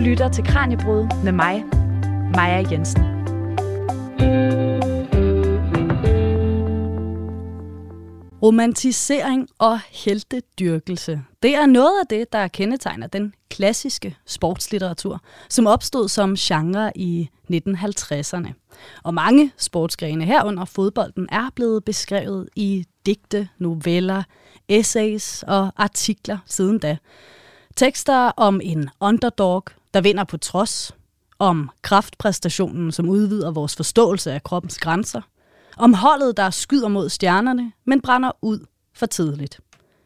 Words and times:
lytter 0.00 0.28
til 0.28 0.44
Kranjebrud 0.44 1.22
med 1.24 1.32
mig, 1.32 1.64
Maja 2.34 2.64
Jensen. 2.70 3.02
Romantisering 8.42 9.48
og 9.58 9.80
heltedyrkelse. 9.90 11.22
Det 11.42 11.54
er 11.54 11.66
noget 11.66 12.00
af 12.00 12.06
det, 12.10 12.32
der 12.32 12.48
kendetegner 12.48 13.06
den 13.06 13.34
klassiske 13.50 14.16
sportslitteratur, 14.26 15.20
som 15.48 15.66
opstod 15.66 16.08
som 16.08 16.36
genre 16.36 16.92
i 16.94 17.30
1950'erne. 17.52 18.52
Og 19.02 19.14
mange 19.14 19.52
sportsgrene 19.56 20.24
herunder 20.24 20.64
fodbolden 20.64 21.28
er 21.32 21.50
blevet 21.54 21.84
beskrevet 21.84 22.48
i 22.56 22.84
digte, 23.06 23.48
noveller, 23.58 24.22
essays 24.68 25.42
og 25.42 25.72
artikler 25.76 26.38
siden 26.46 26.78
da. 26.78 26.96
Tekster 27.76 28.32
om 28.36 28.60
en 28.64 28.90
underdog, 29.00 29.64
der 29.94 30.00
vinder 30.00 30.24
på 30.24 30.36
trods, 30.36 30.94
om 31.38 31.70
kraftpræstationen, 31.82 32.92
som 32.92 33.08
udvider 33.08 33.50
vores 33.50 33.76
forståelse 33.76 34.32
af 34.32 34.42
kroppens 34.42 34.78
grænser, 34.78 35.20
om 35.76 35.94
holdet, 35.94 36.36
der 36.36 36.50
skyder 36.50 36.88
mod 36.88 37.08
stjernerne, 37.08 37.72
men 37.84 38.00
brænder 38.00 38.30
ud 38.42 38.66
for 38.94 39.06
tidligt. 39.06 39.60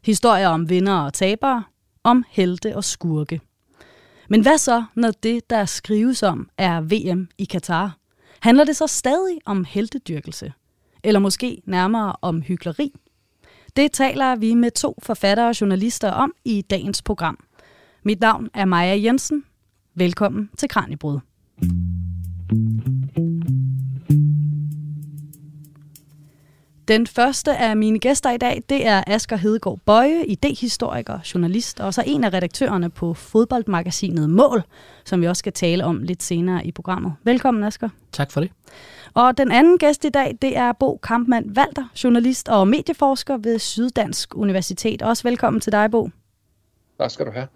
Historier 0.04 0.48
om 0.48 0.68
vinder 0.68 0.94
og 0.94 1.14
tabere, 1.14 1.64
om 2.04 2.24
helte 2.28 2.76
og 2.76 2.84
skurke. 2.84 3.40
Men 4.28 4.40
hvad 4.42 4.58
så, 4.58 4.84
når 4.94 5.10
det, 5.10 5.50
der 5.50 5.64
skrives 5.64 6.22
om, 6.22 6.48
er 6.58 6.80
VM 6.80 7.28
i 7.38 7.44
Katar? 7.44 7.96
Handler 8.40 8.64
det 8.64 8.76
så 8.76 8.86
stadig 8.86 9.38
om 9.44 9.64
heltedyrkelse? 9.64 10.52
Eller 11.02 11.20
måske 11.20 11.62
nærmere 11.66 12.16
om 12.22 12.42
hyggeleri? 12.42 12.92
Det 13.76 13.92
taler 13.92 14.36
vi 14.36 14.54
med 14.54 14.70
to 14.70 14.98
forfattere 15.02 15.48
og 15.48 15.60
journalister 15.60 16.10
om 16.10 16.32
i 16.44 16.62
dagens 16.62 17.02
program. 17.02 17.38
Mit 18.02 18.20
navn 18.20 18.48
er 18.54 18.64
Maja 18.64 19.02
Jensen. 19.02 19.44
Velkommen 19.96 20.50
til 20.58 20.68
Kranjebrud. 20.68 21.18
Den 26.88 27.06
første 27.06 27.56
af 27.56 27.76
mine 27.76 27.98
gæster 27.98 28.30
i 28.30 28.36
dag, 28.36 28.62
det 28.68 28.86
er 28.86 29.02
Asger 29.06 29.36
Hedegaard 29.36 29.78
Bøje, 29.86 30.24
idehistoriker, 30.24 31.18
journalist, 31.34 31.80
og 31.80 31.94
så 31.94 32.02
en 32.06 32.24
af 32.24 32.32
redaktørerne 32.32 32.90
på 32.90 33.14
fodboldmagasinet 33.14 34.30
Mål, 34.30 34.62
som 35.04 35.20
vi 35.20 35.28
også 35.28 35.38
skal 35.38 35.52
tale 35.52 35.84
om 35.84 36.02
lidt 36.02 36.22
senere 36.22 36.66
i 36.66 36.72
programmet. 36.72 37.12
Velkommen, 37.24 37.64
Asger. 37.64 37.88
Tak 38.12 38.30
for 38.30 38.40
det. 38.40 38.50
Og 39.14 39.38
den 39.38 39.52
anden 39.52 39.78
gæst 39.78 40.04
i 40.04 40.08
dag, 40.10 40.38
det 40.42 40.56
er 40.56 40.72
Bo 40.72 40.96
Kampmann 40.96 41.58
Walter, 41.58 41.84
journalist 42.04 42.48
og 42.48 42.68
medieforsker 42.68 43.36
ved 43.36 43.58
Syddansk 43.58 44.36
Universitet. 44.36 45.02
Også 45.02 45.22
velkommen 45.22 45.60
til 45.60 45.72
dig, 45.72 45.90
Bo. 45.90 46.10
Tak 46.98 47.10
skal 47.10 47.26
du 47.26 47.30
have. 47.30 47.46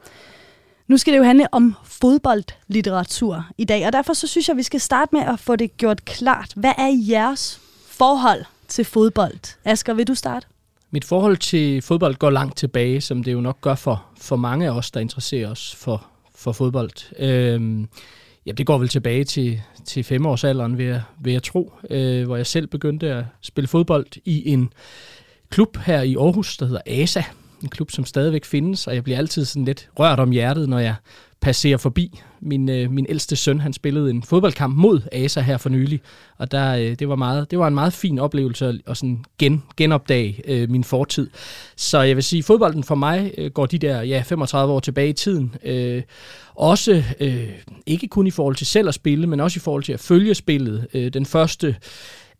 Nu 0.88 0.96
skal 0.96 1.12
det 1.12 1.18
jo 1.18 1.24
handle 1.24 1.54
om 1.54 1.74
fodboldlitteratur 1.84 3.44
i 3.58 3.64
dag, 3.64 3.86
og 3.86 3.92
derfor 3.92 4.12
så 4.12 4.26
synes 4.26 4.48
jeg, 4.48 4.56
vi 4.56 4.62
skal 4.62 4.80
starte 4.80 5.14
med 5.14 5.22
at 5.22 5.40
få 5.40 5.56
det 5.56 5.76
gjort 5.76 6.04
klart. 6.04 6.52
Hvad 6.56 6.72
er 6.78 6.88
jeres 7.08 7.60
forhold 7.86 8.44
til 8.68 8.84
fodbold? 8.84 9.56
Asger, 9.64 9.94
vil 9.94 10.08
du 10.08 10.14
starte? 10.14 10.46
Mit 10.90 11.04
forhold 11.04 11.36
til 11.36 11.82
fodbold 11.82 12.14
går 12.14 12.30
langt 12.30 12.56
tilbage, 12.56 13.00
som 13.00 13.24
det 13.24 13.32
jo 13.32 13.40
nok 13.40 13.60
gør 13.60 13.74
for, 13.74 14.04
for 14.20 14.36
mange 14.36 14.66
af 14.66 14.70
os, 14.70 14.90
der 14.90 15.00
interesserer 15.00 15.50
os 15.50 15.74
for, 15.74 16.06
for 16.34 16.52
fodbold. 16.52 16.90
Øhm, 17.18 17.88
ja, 18.46 18.52
det 18.52 18.66
går 18.66 18.78
vel 18.78 18.88
tilbage 18.88 19.24
til, 19.24 19.62
til 19.84 20.04
femårsalderen, 20.04 20.78
vil 20.78 20.86
jeg, 20.86 21.02
vil 21.20 21.32
jeg 21.32 21.42
tro, 21.42 21.72
øh, 21.90 22.26
hvor 22.26 22.36
jeg 22.36 22.46
selv 22.46 22.66
begyndte 22.66 23.14
at 23.14 23.24
spille 23.40 23.68
fodbold 23.68 24.06
i 24.24 24.52
en 24.52 24.72
klub 25.50 25.76
her 25.76 26.02
i 26.02 26.16
Aarhus, 26.16 26.56
der 26.56 26.66
hedder 26.66 26.82
ASA. 26.86 27.22
En 27.62 27.68
klub, 27.68 27.90
som 27.90 28.04
stadigvæk 28.04 28.44
findes, 28.44 28.86
og 28.86 28.94
jeg 28.94 29.04
bliver 29.04 29.18
altid 29.18 29.44
sådan 29.44 29.64
lidt 29.64 29.88
rørt 29.98 30.20
om 30.20 30.30
hjertet, 30.30 30.68
når 30.68 30.78
jeg 30.78 30.94
passerer 31.40 31.76
forbi. 31.76 32.20
Min, 32.40 32.68
øh, 32.68 32.90
min 32.90 33.06
ældste 33.08 33.36
søn, 33.36 33.60
han 33.60 33.72
spillede 33.72 34.10
en 34.10 34.22
fodboldkamp 34.22 34.76
mod 34.76 35.00
ASA 35.12 35.40
her 35.40 35.56
for 35.56 35.68
nylig, 35.68 36.00
og 36.38 36.50
der, 36.50 36.74
øh, 36.74 36.94
det, 36.98 37.08
var 37.08 37.16
meget, 37.16 37.50
det 37.50 37.58
var 37.58 37.68
en 37.68 37.74
meget 37.74 37.92
fin 37.92 38.18
oplevelse 38.18 38.66
at, 38.66 38.74
at 38.86 38.96
sådan 38.96 39.24
gen, 39.38 39.62
genopdage 39.76 40.42
øh, 40.44 40.70
min 40.70 40.84
fortid. 40.84 41.30
Så 41.76 42.00
jeg 42.00 42.16
vil 42.16 42.24
sige, 42.24 42.42
fodbolden 42.42 42.84
for 42.84 42.94
mig 42.94 43.34
øh, 43.38 43.50
går 43.50 43.66
de 43.66 43.78
der 43.78 44.02
ja, 44.02 44.22
35 44.26 44.72
år 44.72 44.80
tilbage 44.80 45.08
i 45.08 45.12
tiden. 45.12 45.54
Øh, 45.64 46.02
også 46.54 47.02
øh, 47.20 47.48
ikke 47.86 48.08
kun 48.08 48.26
i 48.26 48.30
forhold 48.30 48.56
til 48.56 48.66
selv 48.66 48.88
at 48.88 48.94
spille, 48.94 49.26
men 49.26 49.40
også 49.40 49.58
i 49.58 49.60
forhold 49.60 49.82
til 49.82 49.92
at 49.92 50.00
følge 50.00 50.34
spillet. 50.34 50.86
Øh, 50.94 51.12
den 51.12 51.26
første 51.26 51.76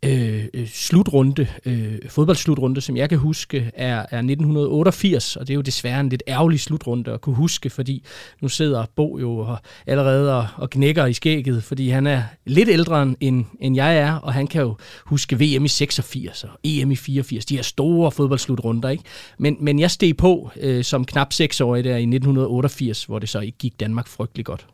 Øh, 0.03 0.45
øh, 0.55 0.69
slutrunde, 0.69 1.47
øh, 1.65 1.99
fodboldslutrunde, 2.09 2.81
som 2.81 2.97
jeg 2.97 3.09
kan 3.09 3.19
huske, 3.19 3.71
er, 3.75 3.97
er 4.11 4.19
1988, 4.19 5.37
og 5.37 5.47
det 5.47 5.53
er 5.53 5.55
jo 5.55 5.61
desværre 5.61 6.01
en 6.01 6.09
lidt 6.09 6.23
ærgerlig 6.29 6.61
slutrunde 6.61 7.13
at 7.13 7.21
kunne 7.21 7.35
huske, 7.35 7.71
fordi 7.71 8.05
nu 8.41 8.49
sidder 8.49 8.85
Bo 8.97 9.19
jo 9.19 9.57
allerede 9.87 10.37
og, 10.37 10.47
og 10.57 10.71
knækker 10.71 11.07
i 11.07 11.13
skægget, 11.13 11.65
fordi 11.65 11.89
han 11.89 12.07
er 12.07 12.23
lidt 12.47 12.69
ældre 12.69 13.15
end, 13.21 13.45
end 13.61 13.77
jeg 13.77 13.97
er, 13.97 14.15
og 14.15 14.33
han 14.33 14.47
kan 14.47 14.63
jo 14.63 14.77
huske 15.05 15.37
VM 15.37 15.65
i 15.65 15.69
86 15.69 16.45
og 16.45 16.51
EM 16.65 16.91
i 16.91 16.97
84, 16.97 17.45
de 17.45 17.57
her 17.57 17.63
store 17.63 18.13
fodboldslutrunder, 18.13 18.89
ikke? 18.89 19.05
Men, 19.39 19.57
men 19.61 19.79
jeg 19.79 19.91
steg 19.91 20.17
på 20.17 20.51
øh, 20.61 20.85
som 20.85 21.05
knap 21.05 21.33
seksårig 21.33 21.85
der 21.85 21.97
i 21.97 22.03
1988, 22.03 23.05
hvor 23.05 23.19
det 23.19 23.29
så 23.29 23.41
ikke 23.41 23.59
gik 23.59 23.81
Danmark 23.81 24.09
frygtelig 24.09 24.45
godt. 24.45 24.67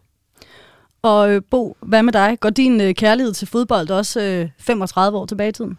Og 1.05 1.35
øh, 1.35 1.43
Bo, 1.51 1.77
hvad 1.81 2.03
med 2.03 2.13
dig? 2.13 2.37
Går 2.41 2.51
din 2.51 2.81
øh, 2.81 2.95
kærlighed 2.95 3.33
til 3.33 3.49
fodbold 3.49 3.91
også 3.91 4.21
øh, 4.21 4.49
35 4.59 5.19
år 5.19 5.27
tilbage 5.27 5.49
i 5.49 5.53
tiden? 5.53 5.79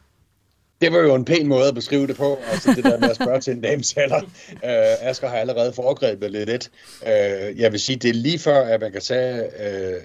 Det 0.82 0.94
var 0.94 1.00
jo 1.00 1.16
en 1.16 1.26
pæn 1.26 1.48
måde 1.48 1.68
at 1.68 1.76
beskrive 1.76 2.08
det 2.08 2.18
på, 2.18 2.38
altså 2.52 2.74
det 2.76 2.84
der 2.84 3.00
med 3.00 3.10
at 3.10 3.16
spørge 3.16 3.40
til 3.40 3.54
en 3.54 3.62
dames 3.62 3.98
alder. 3.98 4.22
Uh, 4.52 5.08
Asger 5.10 5.28
har 5.28 5.38
allerede 5.38 5.74
foregrebet 5.74 6.32
lidt 6.32 6.50
et. 6.50 6.72
Uh, 7.02 7.60
jeg 7.60 7.72
vil 7.72 7.80
sige, 7.80 7.96
det 7.96 8.10
er 8.10 8.14
lige 8.14 8.40
før, 8.40 8.62
at 8.62 8.82
man 8.82 8.92
kan 8.92 9.02
tage 9.02 9.44
uh, 9.44 10.02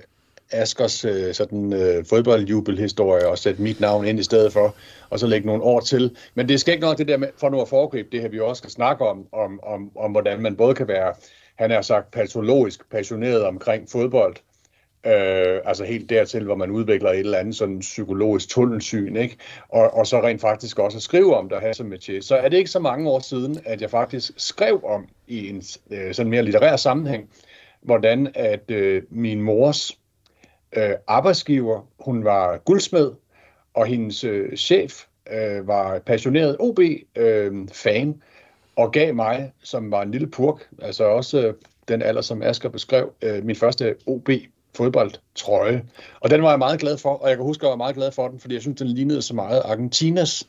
Askers 0.50 1.04
uh, 1.04 1.32
sådan, 1.32 1.72
uh, 1.72 2.04
fodboldjubelhistorie 2.08 3.28
og 3.28 3.38
sætte 3.38 3.62
mit 3.62 3.80
navn 3.80 4.06
ind 4.06 4.20
i 4.20 4.22
stedet 4.22 4.52
for, 4.52 4.74
og 5.10 5.18
så 5.18 5.26
lægge 5.26 5.46
nogle 5.46 5.62
år 5.62 5.80
til. 5.80 6.16
Men 6.34 6.48
det 6.48 6.60
skal 6.60 6.74
ikke 6.74 6.86
nok 6.86 6.98
det 6.98 7.08
der 7.08 7.16
med, 7.16 7.28
for 7.36 7.48
nu 7.48 7.60
at 7.60 7.68
foregribe 7.68 8.08
det 8.12 8.20
her, 8.20 8.28
vi 8.28 8.40
også 8.40 8.60
skal 8.60 8.70
snakke 8.70 9.06
om, 9.06 9.26
om, 9.32 9.60
om, 9.62 9.90
om 9.96 10.10
hvordan 10.10 10.42
man 10.42 10.56
både 10.56 10.74
kan 10.74 10.88
være, 10.88 11.14
han 11.56 11.70
er 11.70 11.82
sagt, 11.82 12.10
patologisk 12.10 12.90
passioneret 12.90 13.42
omkring 13.44 13.90
fodbold, 13.90 14.36
Øh, 14.36 14.49
Øh, 15.06 15.60
altså 15.64 15.84
helt 15.84 16.10
dertil, 16.10 16.44
hvor 16.44 16.54
man 16.54 16.70
udvikler 16.70 17.10
et 17.10 17.18
eller 17.18 17.38
andet 17.38 17.56
sådan 17.56 17.78
psykologisk 17.78 18.48
tunnelsyn, 18.48 19.16
ikke? 19.16 19.36
Og, 19.68 19.94
og 19.94 20.06
så 20.06 20.22
rent 20.22 20.40
faktisk 20.40 20.78
også 20.78 20.98
at 20.98 21.02
skrive 21.02 21.36
om 21.36 21.48
det 21.48 21.52
og 21.52 21.60
have 21.60 21.74
som 21.74 21.86
metier. 21.86 22.22
Så 22.22 22.36
er 22.36 22.48
det 22.48 22.56
ikke 22.56 22.70
så 22.70 22.78
mange 22.78 23.10
år 23.10 23.18
siden, 23.18 23.58
at 23.64 23.80
jeg 23.82 23.90
faktisk 23.90 24.32
skrev 24.36 24.80
om 24.84 25.08
i 25.28 25.48
en 25.48 25.62
øh, 25.90 26.14
sådan 26.14 26.30
mere 26.30 26.42
litterær 26.42 26.76
sammenhæng, 26.76 27.30
hvordan 27.80 28.28
at 28.34 28.70
øh, 28.70 29.02
min 29.10 29.42
mors 29.42 29.98
øh, 30.76 30.92
arbejdsgiver, 31.06 31.88
hun 31.98 32.24
var 32.24 32.56
guldsmed, 32.56 33.12
og 33.74 33.86
hendes 33.86 34.24
øh, 34.24 34.56
chef 34.56 35.04
øh, 35.32 35.68
var 35.68 35.98
passioneret 35.98 36.56
OB-fan, 36.60 38.08
øh, 38.08 38.14
og 38.76 38.92
gav 38.92 39.14
mig, 39.14 39.52
som 39.62 39.90
var 39.90 40.02
en 40.02 40.10
lille 40.10 40.26
purk, 40.26 40.68
altså 40.82 41.04
også 41.04 41.46
øh, 41.46 41.54
den 41.88 42.02
alder, 42.02 42.20
som 42.20 42.42
Asger 42.42 42.68
beskrev, 42.68 43.12
øh, 43.22 43.44
min 43.44 43.56
første 43.56 43.96
OB 44.06 44.28
fodboldtrøje. 44.76 45.84
Og 46.20 46.30
den 46.30 46.42
var 46.42 46.50
jeg 46.50 46.58
meget 46.58 46.80
glad 46.80 46.98
for, 46.98 47.14
og 47.14 47.28
jeg 47.28 47.36
kan 47.36 47.46
huske, 47.46 47.60
at 47.60 47.64
jeg 47.64 47.70
var 47.70 47.76
meget 47.76 47.96
glad 47.96 48.12
for 48.12 48.28
den, 48.28 48.40
fordi 48.40 48.54
jeg 48.54 48.62
synes, 48.62 48.78
den 48.78 48.86
lignede 48.86 49.22
så 49.22 49.34
meget 49.34 49.62
Argentinas 49.64 50.48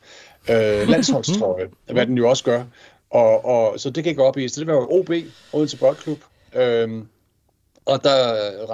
øh, 0.50 0.88
landsholdstrøje, 0.88 1.68
hvad 1.92 2.06
den 2.06 2.18
jo 2.18 2.28
også 2.28 2.44
gør. 2.44 2.64
Og, 3.10 3.44
og, 3.44 3.80
så 3.80 3.90
det 3.90 4.04
gik 4.04 4.18
op 4.18 4.38
i. 4.38 4.48
Så 4.48 4.60
det 4.60 4.66
var 4.66 4.74
jo 4.74 4.88
OB, 4.90 5.10
Odense 5.52 5.78
Boldklub. 5.78 6.18
Øhm, 6.54 7.08
og 7.84 8.04
der 8.04 8.16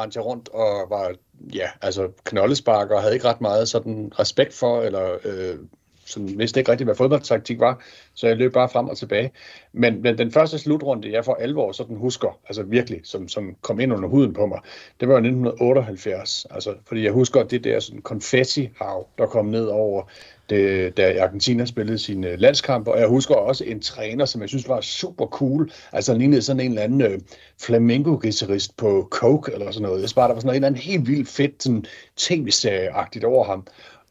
rendte 0.01 0.17
jeg 0.17 0.25
rundt 0.25 0.49
og 0.49 0.91
var 0.91 1.15
ja, 1.55 1.69
altså 1.83 2.09
knoldespark 2.25 2.91
og 2.91 3.03
havde 3.03 3.15
ikke 3.15 3.29
ret 3.29 3.41
meget 3.41 3.69
sådan 3.69 4.13
respekt 4.19 4.55
for, 4.55 4.83
eller 4.83 5.17
øh, 5.25 5.59
som 6.09 6.39
vidste 6.39 6.61
ikke 6.61 6.71
rigtig, 6.71 6.85
hvad 6.85 6.95
fodboldtaktik 6.95 7.61
var, 7.61 7.83
så 8.15 8.27
jeg 8.27 8.37
løb 8.37 8.53
bare 8.53 8.69
frem 8.69 8.89
og 8.89 8.97
tilbage. 8.97 9.31
Men, 9.73 10.03
men 10.03 10.19
den 10.19 10.33
første 10.33 10.59
slutrunde, 10.59 11.13
jeg 11.13 11.25
for 11.25 11.35
alvor 11.35 11.73
sådan 11.73 11.97
husker, 11.97 12.39
altså 12.49 12.63
virkelig, 12.63 13.01
som, 13.05 13.29
som 13.29 13.57
kom 13.61 13.81
ind 13.81 13.93
under 13.93 14.09
huden 14.09 14.33
på 14.33 14.47
mig, 14.47 14.61
det 15.01 15.09
var 15.09 15.15
1978. 15.15 16.47
Altså, 16.51 16.75
fordi 16.87 17.05
jeg 17.05 17.13
husker 17.13 17.43
det 17.43 17.65
der 17.65 17.81
sådan 17.81 18.03
konfetti-hav, 18.03 19.09
der 19.19 19.27
kom 19.27 19.47
ned 19.47 19.67
over 19.67 20.03
det, 20.51 20.97
da 20.97 21.23
Argentina 21.23 21.65
spillede 21.65 21.99
sin 21.99 22.25
øh, 22.25 22.39
landskamp, 22.39 22.89
og 22.89 22.99
jeg 22.99 23.09
husker 23.09 23.35
også 23.35 23.65
en 23.65 23.81
træner, 23.81 24.25
som 24.25 24.41
jeg 24.41 24.49
synes 24.49 24.69
var 24.69 24.81
super 24.81 25.27
cool, 25.27 25.71
altså 25.93 26.13
han 26.13 26.21
lignede 26.21 26.43
sådan 26.43 26.61
en 26.61 26.71
eller 26.71 26.83
anden 26.83 27.03
øh, 27.03 27.21
flamingo 27.61 28.11
guitarist 28.11 28.77
på 28.77 29.09
Coke 29.11 29.53
eller 29.53 29.71
sådan 29.71 29.89
noget. 29.89 30.03
Jeg 30.03 30.11
bare, 30.15 30.29
der 30.29 30.35
var 30.35 30.41
sådan 30.41 30.51
en 30.51 30.55
eller 30.55 30.67
anden 30.67 30.81
helt 30.81 31.09
vildt 31.09 31.29
fedt 31.29 31.63
sådan, 31.63 31.85
tv-serieagtigt 32.17 33.25
over 33.25 33.45
ham 33.45 33.67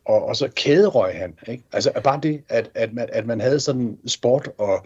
og, 0.08 0.26
og 0.26 0.36
så 0.36 0.48
kæderøg 0.56 1.16
han. 1.16 1.34
Ikke? 1.48 1.64
Altså 1.72 1.92
bare 2.04 2.20
det, 2.24 2.42
at, 2.50 2.70
at, 2.76 2.94
man, 2.94 3.10
at 3.12 3.26
man 3.26 3.42
havde 3.42 3.60
sådan 3.60 3.98
sport 4.08 4.50
og 4.58 4.86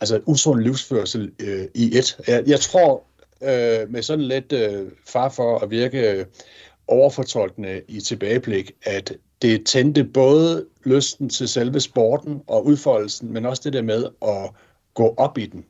altså 0.00 0.20
usund 0.26 0.60
livsførsel 0.60 1.32
øh, 1.38 1.64
i 1.74 1.98
et. 1.98 2.18
Jeg, 2.28 2.42
jeg 2.46 2.60
tror, 2.60 3.02
øh, 3.42 3.90
med 3.90 4.02
sådan 4.02 4.24
lidt 4.24 4.52
øh, 4.52 4.86
far 5.06 5.28
for 5.28 5.58
at 5.58 5.70
virke 5.70 6.10
øh, 6.10 6.24
overfortolkende 6.88 7.82
i 7.88 8.00
tilbageblik, 8.00 8.72
at 8.82 9.12
det 9.42 9.66
tændte 9.66 10.04
både 10.04 10.66
lysten 10.84 11.28
til 11.28 11.48
selve 11.48 11.80
sporten 11.80 12.42
og 12.46 12.66
udfoldelsen, 12.66 13.32
men 13.32 13.46
også 13.46 13.62
det 13.64 13.72
der 13.72 13.82
med 13.82 14.04
at 14.22 14.50
gå 14.94 15.14
op 15.16 15.38
i 15.38 15.46
den. 15.46 15.64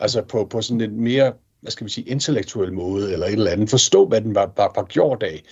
Altså 0.00 0.22
på, 0.22 0.44
på 0.44 0.62
sådan 0.62 0.80
en 0.80 1.00
mere 1.00 1.32
hvad 1.60 1.70
skal 1.70 1.84
vi 1.84 1.90
sige, 1.90 2.08
intellektuel 2.08 2.72
måde, 2.72 3.12
eller 3.12 3.26
et 3.26 3.32
eller 3.32 3.50
andet. 3.50 3.70
Forstå, 3.70 4.06
hvad 4.06 4.20
den 4.20 4.34
var, 4.34 4.52
var, 4.56 4.72
var 4.76 4.84
gjort 4.84 5.22
af. 5.22 5.42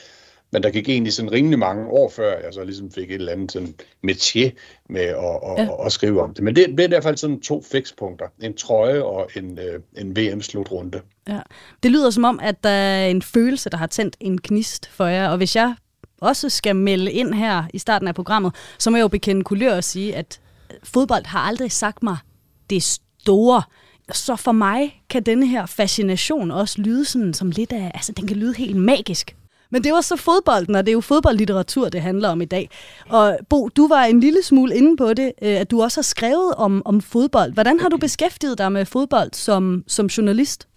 Men 0.54 0.62
der 0.62 0.70
gik 0.70 0.88
egentlig 0.88 1.12
sådan 1.12 1.32
rimelig 1.32 1.58
mange 1.58 1.86
år 1.86 2.08
før, 2.08 2.38
jeg 2.44 2.54
så 2.54 2.64
ligesom 2.64 2.90
fik 2.90 3.10
et 3.10 3.14
eller 3.14 3.32
andet 3.32 3.52
sådan 3.52 3.74
métier 4.06 4.50
med 4.88 5.00
at, 5.00 5.14
at, 5.14 5.58
ja. 5.58 5.62
at, 5.62 5.86
at 5.86 5.92
skrive 5.92 6.22
om 6.22 6.34
det. 6.34 6.44
Men 6.44 6.56
det, 6.56 6.68
det 6.68 6.80
er 6.80 6.84
i 6.84 6.88
hvert 6.88 7.02
fald 7.02 7.16
sådan 7.16 7.40
to 7.40 7.62
fikspunkter. 7.62 8.26
En 8.42 8.56
trøje 8.56 9.02
og 9.02 9.30
en, 9.36 9.58
øh, 9.58 9.80
en 9.96 10.16
VM-slutrunde. 10.16 11.00
Ja. 11.28 11.40
Det 11.82 11.90
lyder 11.90 12.10
som 12.10 12.24
om, 12.24 12.40
at 12.42 12.64
der 12.64 12.70
er 12.70 13.06
en 13.06 13.22
følelse, 13.22 13.70
der 13.70 13.76
har 13.76 13.86
tændt 13.86 14.16
en 14.20 14.40
knist 14.40 14.86
for 14.86 15.06
jer. 15.06 15.28
Og 15.28 15.36
hvis 15.36 15.56
jeg 15.56 15.74
også 16.20 16.48
skal 16.48 16.76
melde 16.76 17.12
ind 17.12 17.34
her 17.34 17.64
i 17.72 17.78
starten 17.78 18.08
af 18.08 18.14
programmet, 18.14 18.54
så 18.78 18.90
må 18.90 18.96
jeg 18.96 19.02
jo 19.02 19.08
bekende 19.08 19.44
kulør 19.44 19.76
og 19.76 19.84
sige, 19.84 20.16
at 20.16 20.40
fodbold 20.82 21.26
har 21.26 21.40
aldrig 21.40 21.72
sagt 21.72 22.02
mig 22.02 22.16
det 22.70 22.82
store. 22.82 23.62
Så 24.12 24.36
for 24.36 24.52
mig 24.52 25.02
kan 25.10 25.22
denne 25.22 25.46
her 25.46 25.66
fascination 25.66 26.50
også 26.50 26.82
lyde 26.82 27.04
sådan, 27.04 27.34
som 27.34 27.50
lidt 27.50 27.72
af, 27.72 27.90
altså 27.94 28.12
den 28.12 28.26
kan 28.26 28.36
lyde 28.36 28.54
helt 28.54 28.76
magisk. 28.76 29.36
Men 29.74 29.84
det 29.84 29.92
var 29.92 30.00
så 30.00 30.16
fodbolden, 30.16 30.74
og 30.74 30.86
det 30.86 30.90
er 30.90 30.92
jo 30.92 31.00
fodboldlitteratur, 31.00 31.88
det 31.88 32.00
handler 32.00 32.28
om 32.28 32.40
i 32.40 32.44
dag. 32.44 32.70
Og 33.08 33.38
Bo, 33.48 33.68
du 33.68 33.88
var 33.88 34.04
en 34.04 34.20
lille 34.20 34.42
smule 34.42 34.76
inde 34.76 34.96
på 34.96 35.14
det, 35.14 35.32
øh, 35.42 35.60
at 35.60 35.70
du 35.70 35.82
også 35.82 35.98
har 35.98 36.02
skrevet 36.02 36.54
om, 36.54 36.82
om 36.84 37.00
fodbold. 37.00 37.52
Hvordan 37.52 37.80
har 37.80 37.88
du 37.88 37.96
beskæftiget 37.96 38.58
dig 38.58 38.72
med 38.72 38.84
fodbold 38.84 39.30
som, 39.32 39.84
som 39.86 40.06
journalist? 40.06 40.68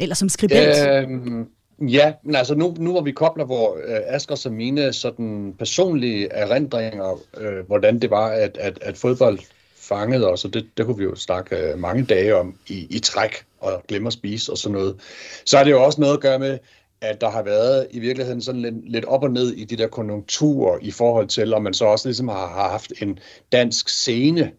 Eller 0.00 0.14
som 0.14 0.28
skribent? 0.28 0.88
Øhm, 0.88 1.48
ja, 1.88 2.12
men 2.24 2.34
altså 2.36 2.54
nu, 2.54 2.74
nu 2.78 2.90
hvor 2.90 3.02
vi 3.02 3.12
kobler, 3.12 3.44
hvor 3.44 3.76
øh, 3.76 4.00
Asger 4.06 4.42
og 4.46 4.52
mine 4.52 4.92
sådan 4.92 5.54
personlige 5.58 6.28
erindringer, 6.28 7.20
øh, 7.36 7.66
hvordan 7.66 7.98
det 7.98 8.10
var, 8.10 8.28
at, 8.28 8.56
at, 8.60 8.78
at 8.82 8.96
fodbold 8.96 9.38
fangede 9.76 10.28
os, 10.28 10.44
og 10.44 10.54
det, 10.54 10.66
det 10.76 10.86
kunne 10.86 10.98
vi 10.98 11.04
jo 11.04 11.14
snakke 11.14 11.56
øh, 11.56 11.78
mange 11.78 12.04
dage 12.04 12.36
om 12.36 12.54
i, 12.68 12.86
i 12.90 12.98
træk, 12.98 13.44
og 13.60 13.82
glemme 13.88 14.06
at 14.06 14.12
spise 14.12 14.52
og 14.52 14.58
sådan 14.58 14.78
noget. 14.78 14.96
Så 15.44 15.58
er 15.58 15.64
det 15.64 15.70
jo 15.70 15.84
også 15.84 16.00
noget 16.00 16.14
at 16.14 16.20
gøre 16.20 16.38
med, 16.38 16.58
at 17.00 17.20
der 17.20 17.30
har 17.30 17.42
været 17.42 17.86
i 17.90 17.98
virkeligheden 17.98 18.42
sådan 18.42 18.60
lidt, 18.60 18.90
lidt 18.90 19.04
op 19.04 19.22
og 19.22 19.30
ned 19.30 19.52
i 19.52 19.64
de 19.64 19.76
der 19.76 19.88
konjunkturer 19.88 20.78
i 20.82 20.90
forhold 20.90 21.28
til, 21.28 21.54
om 21.54 21.62
man 21.62 21.74
så 21.74 21.84
også 21.84 22.08
ligesom 22.08 22.28
har, 22.28 22.48
har 22.48 22.70
haft 22.70 22.92
en 23.02 23.18
dansk 23.52 23.88
scene, 23.88 24.52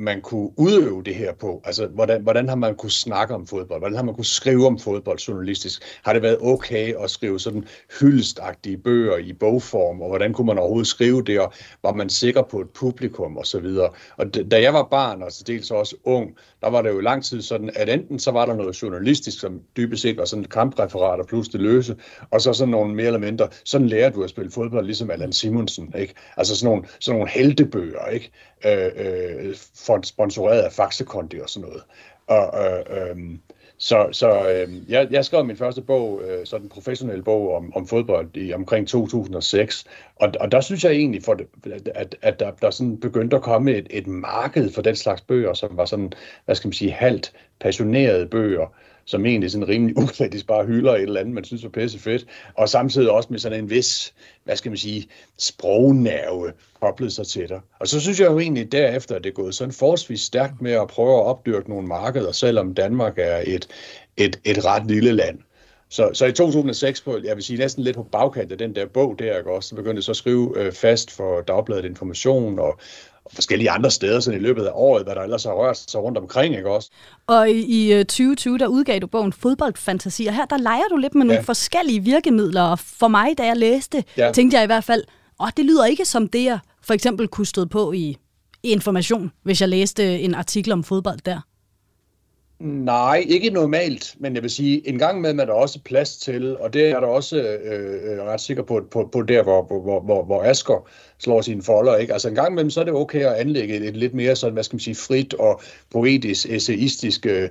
man 0.00 0.20
kunne 0.20 0.50
udøve 0.58 1.02
det 1.02 1.14
her 1.14 1.32
på? 1.34 1.62
Altså, 1.64 1.86
hvordan, 1.86 2.22
hvordan 2.22 2.48
har 2.48 2.56
man 2.56 2.74
kunne 2.74 2.90
snakke 2.90 3.34
om 3.34 3.46
fodbold? 3.46 3.80
Hvordan 3.80 3.96
har 3.96 4.04
man 4.04 4.14
kunne 4.14 4.24
skrive 4.24 4.66
om 4.66 4.78
fodbold 4.78 5.18
journalistisk? 5.18 5.82
Har 6.04 6.12
det 6.12 6.22
været 6.22 6.38
okay 6.40 6.94
at 7.02 7.10
skrive 7.10 7.40
sådan 7.40 7.64
hyldestagtige 8.00 8.76
bøger 8.76 9.16
i 9.16 9.32
bogform? 9.32 10.00
Og 10.00 10.08
hvordan 10.08 10.32
kunne 10.32 10.46
man 10.46 10.58
overhovedet 10.58 10.86
skrive 10.86 11.22
det? 11.22 11.40
Og 11.40 11.52
var 11.82 11.92
man 11.92 12.10
sikker 12.10 12.42
på 12.42 12.60
et 12.60 12.70
publikum? 12.70 13.36
Og 13.36 13.46
så 13.46 13.60
videre. 13.60 13.90
Og 14.16 14.34
da 14.50 14.62
jeg 14.62 14.74
var 14.74 14.88
barn, 14.90 15.22
og 15.22 15.32
til 15.32 15.46
dels 15.46 15.70
også 15.70 15.96
ung, 16.04 16.36
der 16.60 16.70
var 16.70 16.82
det 16.82 16.90
jo 16.90 17.00
lang 17.00 17.24
tid 17.24 17.42
sådan, 17.42 17.70
at 17.74 17.88
enten 17.88 18.18
så 18.18 18.30
var 18.30 18.46
der 18.46 18.54
noget 18.54 18.82
journalistisk, 18.82 19.40
som 19.40 19.60
dybest 19.76 20.02
set 20.02 20.16
var 20.16 20.24
sådan 20.24 20.44
et 20.44 20.50
kampreferater 20.50 21.24
plus 21.24 21.48
det 21.48 21.60
løse, 21.60 21.96
og 22.30 22.40
så 22.40 22.52
sådan 22.52 22.70
nogle 22.70 22.94
mere 22.94 23.06
eller 23.06 23.18
mindre, 23.18 23.48
sådan 23.64 23.86
lærer 23.86 24.10
du 24.10 24.22
at 24.24 24.30
spille 24.30 24.50
fodbold, 24.50 24.86
ligesom 24.86 25.10
Allan 25.10 25.32
Simonsen, 25.32 25.94
ikke? 25.98 26.14
Altså 26.36 26.56
sådan 26.56 26.72
nogle, 26.72 26.88
sådan 27.00 27.18
nogle 27.18 27.30
heltebøger, 27.30 28.06
ikke? 28.06 28.30
Øh, 28.64 28.90
øh, 28.96 29.54
sponsoreret 30.02 30.62
af 30.62 30.72
Faxe 30.72 31.04
Kondi 31.04 31.40
og 31.40 31.48
sådan 31.48 31.68
noget. 31.68 31.82
Og, 32.26 32.64
øh, 32.64 32.80
øh, 32.90 33.16
så, 33.78 34.08
så 34.12 34.50
øh, 34.50 34.90
jeg, 34.90 35.08
jeg 35.10 35.24
skrev 35.24 35.44
min 35.44 35.56
første 35.56 35.82
bog, 35.82 36.22
øh, 36.24 36.46
sådan 36.46 36.64
en 36.64 36.68
professionel 36.68 37.22
bog 37.22 37.56
om, 37.56 37.76
om 37.76 37.86
fodbold 37.86 38.36
i 38.36 38.52
omkring 38.52 38.88
2006, 38.88 39.84
og, 40.16 40.32
og 40.40 40.52
der 40.52 40.60
synes 40.60 40.84
jeg 40.84 40.92
egentlig, 40.92 41.22
for, 41.22 41.36
at, 41.94 42.14
at 42.22 42.40
der, 42.40 42.50
der 42.50 42.70
sådan 42.70 43.00
begyndte 43.00 43.36
at 43.36 43.42
komme 43.42 43.72
et, 43.72 43.86
et 43.90 44.06
marked 44.06 44.72
for 44.72 44.82
den 44.82 44.96
slags 44.96 45.20
bøger, 45.20 45.54
som 45.54 45.76
var 45.76 45.84
sådan, 45.84 46.12
hvad 46.44 46.54
skal 46.54 46.68
man 46.68 46.72
sige, 46.72 46.90
halvt 46.90 47.32
passionerede 47.60 48.26
bøger, 48.26 48.66
som 49.04 49.26
egentlig 49.26 49.50
sådan 49.50 49.68
rimelig 49.68 49.98
ukritisk 50.02 50.46
bare 50.46 50.66
hylder 50.66 50.94
et 50.94 51.02
eller 51.02 51.20
andet, 51.20 51.34
man 51.34 51.44
synes 51.44 51.62
var 51.62 51.70
pisse 51.70 51.98
fedt, 51.98 52.26
og 52.54 52.68
samtidig 52.68 53.10
også 53.10 53.28
med 53.30 53.38
sådan 53.38 53.58
en 53.58 53.70
vis, 53.70 54.14
hvad 54.44 54.56
skal 54.56 54.70
man 54.70 54.78
sige, 54.78 55.08
sprognerve 55.38 56.52
koblet 56.80 57.12
sig 57.12 57.26
til 57.26 57.48
dig. 57.48 57.60
Og 57.80 57.88
så 57.88 58.00
synes 58.00 58.20
jeg 58.20 58.30
jo 58.30 58.38
egentlig 58.38 58.72
derefter, 58.72 59.16
at 59.16 59.24
det 59.24 59.30
er 59.30 59.34
gået 59.34 59.54
sådan 59.54 59.72
forholdsvis 59.72 60.20
stærkt 60.20 60.62
med 60.62 60.72
at 60.72 60.88
prøve 60.88 61.14
at 61.14 61.24
opdyrke 61.24 61.70
nogle 61.70 61.88
markeder, 61.88 62.32
selvom 62.32 62.74
Danmark 62.74 63.18
er 63.18 63.42
et, 63.46 63.68
et, 64.16 64.40
et 64.44 64.64
ret 64.64 64.86
lille 64.86 65.12
land. 65.12 65.38
Så, 65.92 66.10
så 66.12 66.26
i 66.26 66.32
2006, 66.32 67.00
på, 67.00 67.18
jeg 67.24 67.36
vil 67.36 67.44
sige 67.44 67.58
næsten 67.58 67.84
lidt 67.84 67.96
på 67.96 68.02
bagkant 68.02 68.52
af 68.52 68.58
den 68.58 68.74
der 68.74 68.86
bog 68.86 69.18
der, 69.18 69.38
ikke 69.38 69.50
også, 69.50 69.68
så 69.68 69.74
begyndte 69.74 69.96
jeg 69.96 70.04
så 70.04 70.12
at 70.12 70.16
skrive 70.16 70.58
øh, 70.58 70.72
fast 70.72 71.10
for 71.10 71.40
Dagbladet 71.40 71.84
Information 71.84 72.58
og 72.58 72.78
forskellige 73.32 73.70
andre 73.70 73.90
steder 73.90 74.20
sådan 74.20 74.40
i 74.40 74.42
løbet 74.42 74.64
af 74.64 74.70
året, 74.74 75.04
hvad 75.04 75.14
der 75.14 75.22
ellers 75.22 75.44
har 75.44 75.52
rørt 75.52 75.76
sig 75.76 76.00
rundt 76.00 76.18
omkring, 76.18 76.56
ikke 76.56 76.70
også? 76.70 76.90
Og 77.26 77.50
i, 77.50 77.98
i 77.98 78.04
2020, 78.04 78.58
der 78.58 78.66
udgav 78.66 78.98
du 78.98 79.06
bogen 79.06 79.32
Fodboldfantasi, 79.32 80.26
og 80.26 80.34
her 80.34 80.44
der 80.44 80.58
leger 80.58 80.88
du 80.90 80.96
lidt 80.96 81.14
med 81.14 81.24
nogle 81.24 81.34
ja. 81.34 81.40
forskellige 81.40 82.00
virkemidler, 82.00 82.62
og 82.62 82.78
for 82.78 83.08
mig, 83.08 83.38
da 83.38 83.46
jeg 83.46 83.56
læste, 83.56 84.04
ja. 84.16 84.32
tænkte 84.32 84.56
jeg 84.56 84.64
i 84.64 84.66
hvert 84.66 84.84
fald, 84.84 85.04
åh, 85.40 85.48
det 85.56 85.64
lyder 85.64 85.84
ikke 85.84 86.04
som 86.04 86.28
det, 86.28 86.44
jeg 86.44 86.58
for 86.82 86.94
eksempel 86.94 87.28
kunne 87.28 87.46
støde 87.46 87.66
på 87.66 87.92
i 87.92 88.16
information, 88.62 89.32
hvis 89.42 89.60
jeg 89.60 89.68
læste 89.68 90.20
en 90.20 90.34
artikel 90.34 90.72
om 90.72 90.84
fodbold 90.84 91.18
der. 91.26 91.40
Nej, 92.60 93.24
ikke 93.28 93.50
normalt, 93.50 94.14
men 94.18 94.34
jeg 94.34 94.42
vil 94.42 94.50
sige, 94.50 94.88
en 94.88 94.98
gang 94.98 95.20
med 95.20 95.38
er 95.38 95.44
der 95.44 95.52
også 95.52 95.78
plads 95.84 96.16
til, 96.16 96.58
og 96.58 96.72
det 96.72 96.88
er 96.88 97.00
der 97.00 97.06
også 97.06 97.36
øh, 97.36 98.12
øh, 98.12 98.24
ret 98.24 98.40
sikker 98.40 98.62
på, 98.62 98.86
på, 98.90 99.08
på 99.12 99.22
der, 99.22 99.42
hvor, 99.42 99.62
hvor, 99.62 100.00
hvor, 100.00 100.24
hvor 100.24 100.42
Asker 100.42 100.88
slår 101.18 101.40
sine 101.40 101.62
folder. 101.62 101.96
Ikke? 101.96 102.12
Altså 102.12 102.28
en 102.28 102.34
gang 102.34 102.52
imellem, 102.52 102.70
så 102.70 102.80
er 102.80 102.84
det 102.84 102.94
okay 102.94 103.20
at 103.20 103.32
anlægge 103.32 103.76
et, 103.76 103.88
et 103.88 103.96
lidt 103.96 104.14
mere 104.14 104.36
sådan, 104.36 104.52
hvad 104.52 104.62
skal 104.62 104.74
man 104.74 104.80
sige, 104.80 104.94
frit 104.94 105.34
og 105.34 105.60
poetisk, 105.92 106.46
essayistisk 106.50 107.26
øh, 107.26 107.48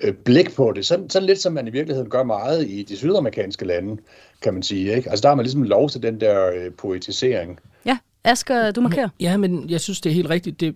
øh, 0.00 0.14
blik 0.14 0.54
på 0.54 0.72
det. 0.76 0.86
Sådan, 0.86 1.10
sådan 1.10 1.26
lidt 1.26 1.38
som 1.38 1.52
man 1.52 1.68
i 1.68 1.70
virkeligheden 1.70 2.10
gør 2.10 2.22
meget 2.22 2.68
i 2.68 2.82
de 2.82 2.96
sydamerikanske 2.96 3.64
lande, 3.64 3.96
kan 4.42 4.54
man 4.54 4.62
sige. 4.62 4.96
Ikke? 4.96 5.10
Altså 5.10 5.22
der 5.22 5.28
har 5.28 5.36
man 5.36 5.44
ligesom 5.44 5.62
lov 5.62 5.90
til 5.90 6.02
den 6.02 6.20
der 6.20 6.50
øh, 6.50 6.72
poetisering. 6.78 7.58
Ja, 7.86 7.98
Asger, 8.24 8.70
du 8.70 8.80
markerer. 8.80 9.08
Ja, 9.20 9.36
men 9.36 9.70
jeg 9.70 9.80
synes, 9.80 10.00
det 10.00 10.10
er 10.10 10.14
helt 10.14 10.30
rigtigt. 10.30 10.60
Det, 10.60 10.74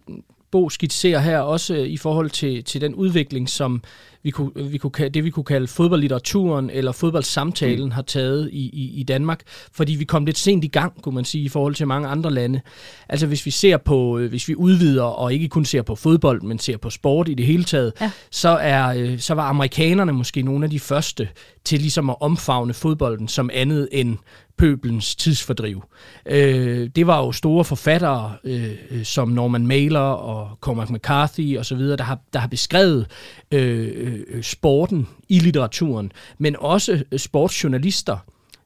Bo 0.53 0.71
skitserer 0.71 1.21
her 1.21 1.39
også 1.39 1.75
i 1.75 1.97
forhold 1.97 2.31
til, 2.31 2.65
til 2.65 2.81
den 2.81 2.95
udvikling, 2.95 3.49
som 3.49 3.83
vi 4.23 4.31
kunne, 4.31 4.51
vi 4.55 4.79
kunne, 4.79 5.09
det 5.09 5.25
vi 5.25 5.31
kunne 5.31 5.45
kalde 5.45 5.67
fodboldlitteraturen 5.67 6.71
eller 6.71 6.93
fodboldsamtalen 6.93 7.85
mm. 7.85 7.91
har 7.91 8.03
taget 8.03 8.51
i, 8.53 8.71
i, 8.73 9.01
i 9.01 9.03
Danmark, 9.03 9.41
fordi 9.73 9.93
vi 9.93 10.05
kom 10.05 10.25
lidt 10.25 10.39
sent 10.39 10.65
i 10.65 10.69
gang, 10.69 11.03
kunne 11.03 11.15
man 11.15 11.25
sige, 11.25 11.45
i 11.45 11.49
forhold 11.49 11.75
til 11.75 11.87
mange 11.87 12.09
andre 12.09 12.31
lande. 12.31 12.61
Altså 13.09 13.27
hvis 13.27 13.47
vi 13.47 13.51
ser 13.51 13.77
på, 13.77 14.19
øh, 14.19 14.29
hvis 14.29 14.49
vi 14.49 14.55
udvider 14.55 15.03
og 15.03 15.33
ikke 15.33 15.49
kun 15.49 15.65
ser 15.65 15.83
på 15.83 15.95
fodbold, 15.95 16.43
men 16.43 16.59
ser 16.59 16.77
på 16.77 16.91
sport 16.91 17.29
i 17.29 17.35
det 17.35 17.47
hele 17.47 17.65
taget, 17.65 17.93
ja. 18.01 18.11
så, 18.31 18.49
er, 18.49 18.95
øh, 18.97 19.19
så 19.19 19.35
var 19.35 19.49
amerikanerne 19.49 20.13
måske 20.13 20.43
nogle 20.43 20.65
af 20.65 20.71
de 20.71 20.81
første 20.81 21.29
til 21.65 21.81
ligesom 21.81 22.11
at 22.11 22.17
omfavne 22.21 22.75
fodbolden 22.75 23.29
som 23.29 23.51
andet 23.53 23.89
end 23.93 24.17
pøbelens 24.59 25.17
tidsfordriv. 25.17 25.83
Øh, 26.27 26.91
det 26.97 27.07
var 27.07 27.19
jo 27.19 27.33
store 27.33 27.65
forfattere 27.65 28.37
øh, 28.45 28.71
øh 28.91 29.05
som 29.05 29.29
Norman 29.29 29.67
Mailer 29.67 30.01
og 30.01 30.59
Cormac 30.61 30.91
McCarthy 30.91 31.59
osv., 31.59 31.79
der 31.79 32.03
har, 32.03 32.19
der 32.33 32.39
har 32.39 32.49
beskrevet 32.49 33.07
øh, 33.53 33.89
øh, 33.95 34.21
øh 34.29 34.43
sporten 34.43 35.09
i 35.29 35.39
litteraturen, 35.39 36.13
men 36.39 36.57
også 36.59 37.05
øh, 37.13 37.19
sportsjournalister, 37.19 38.19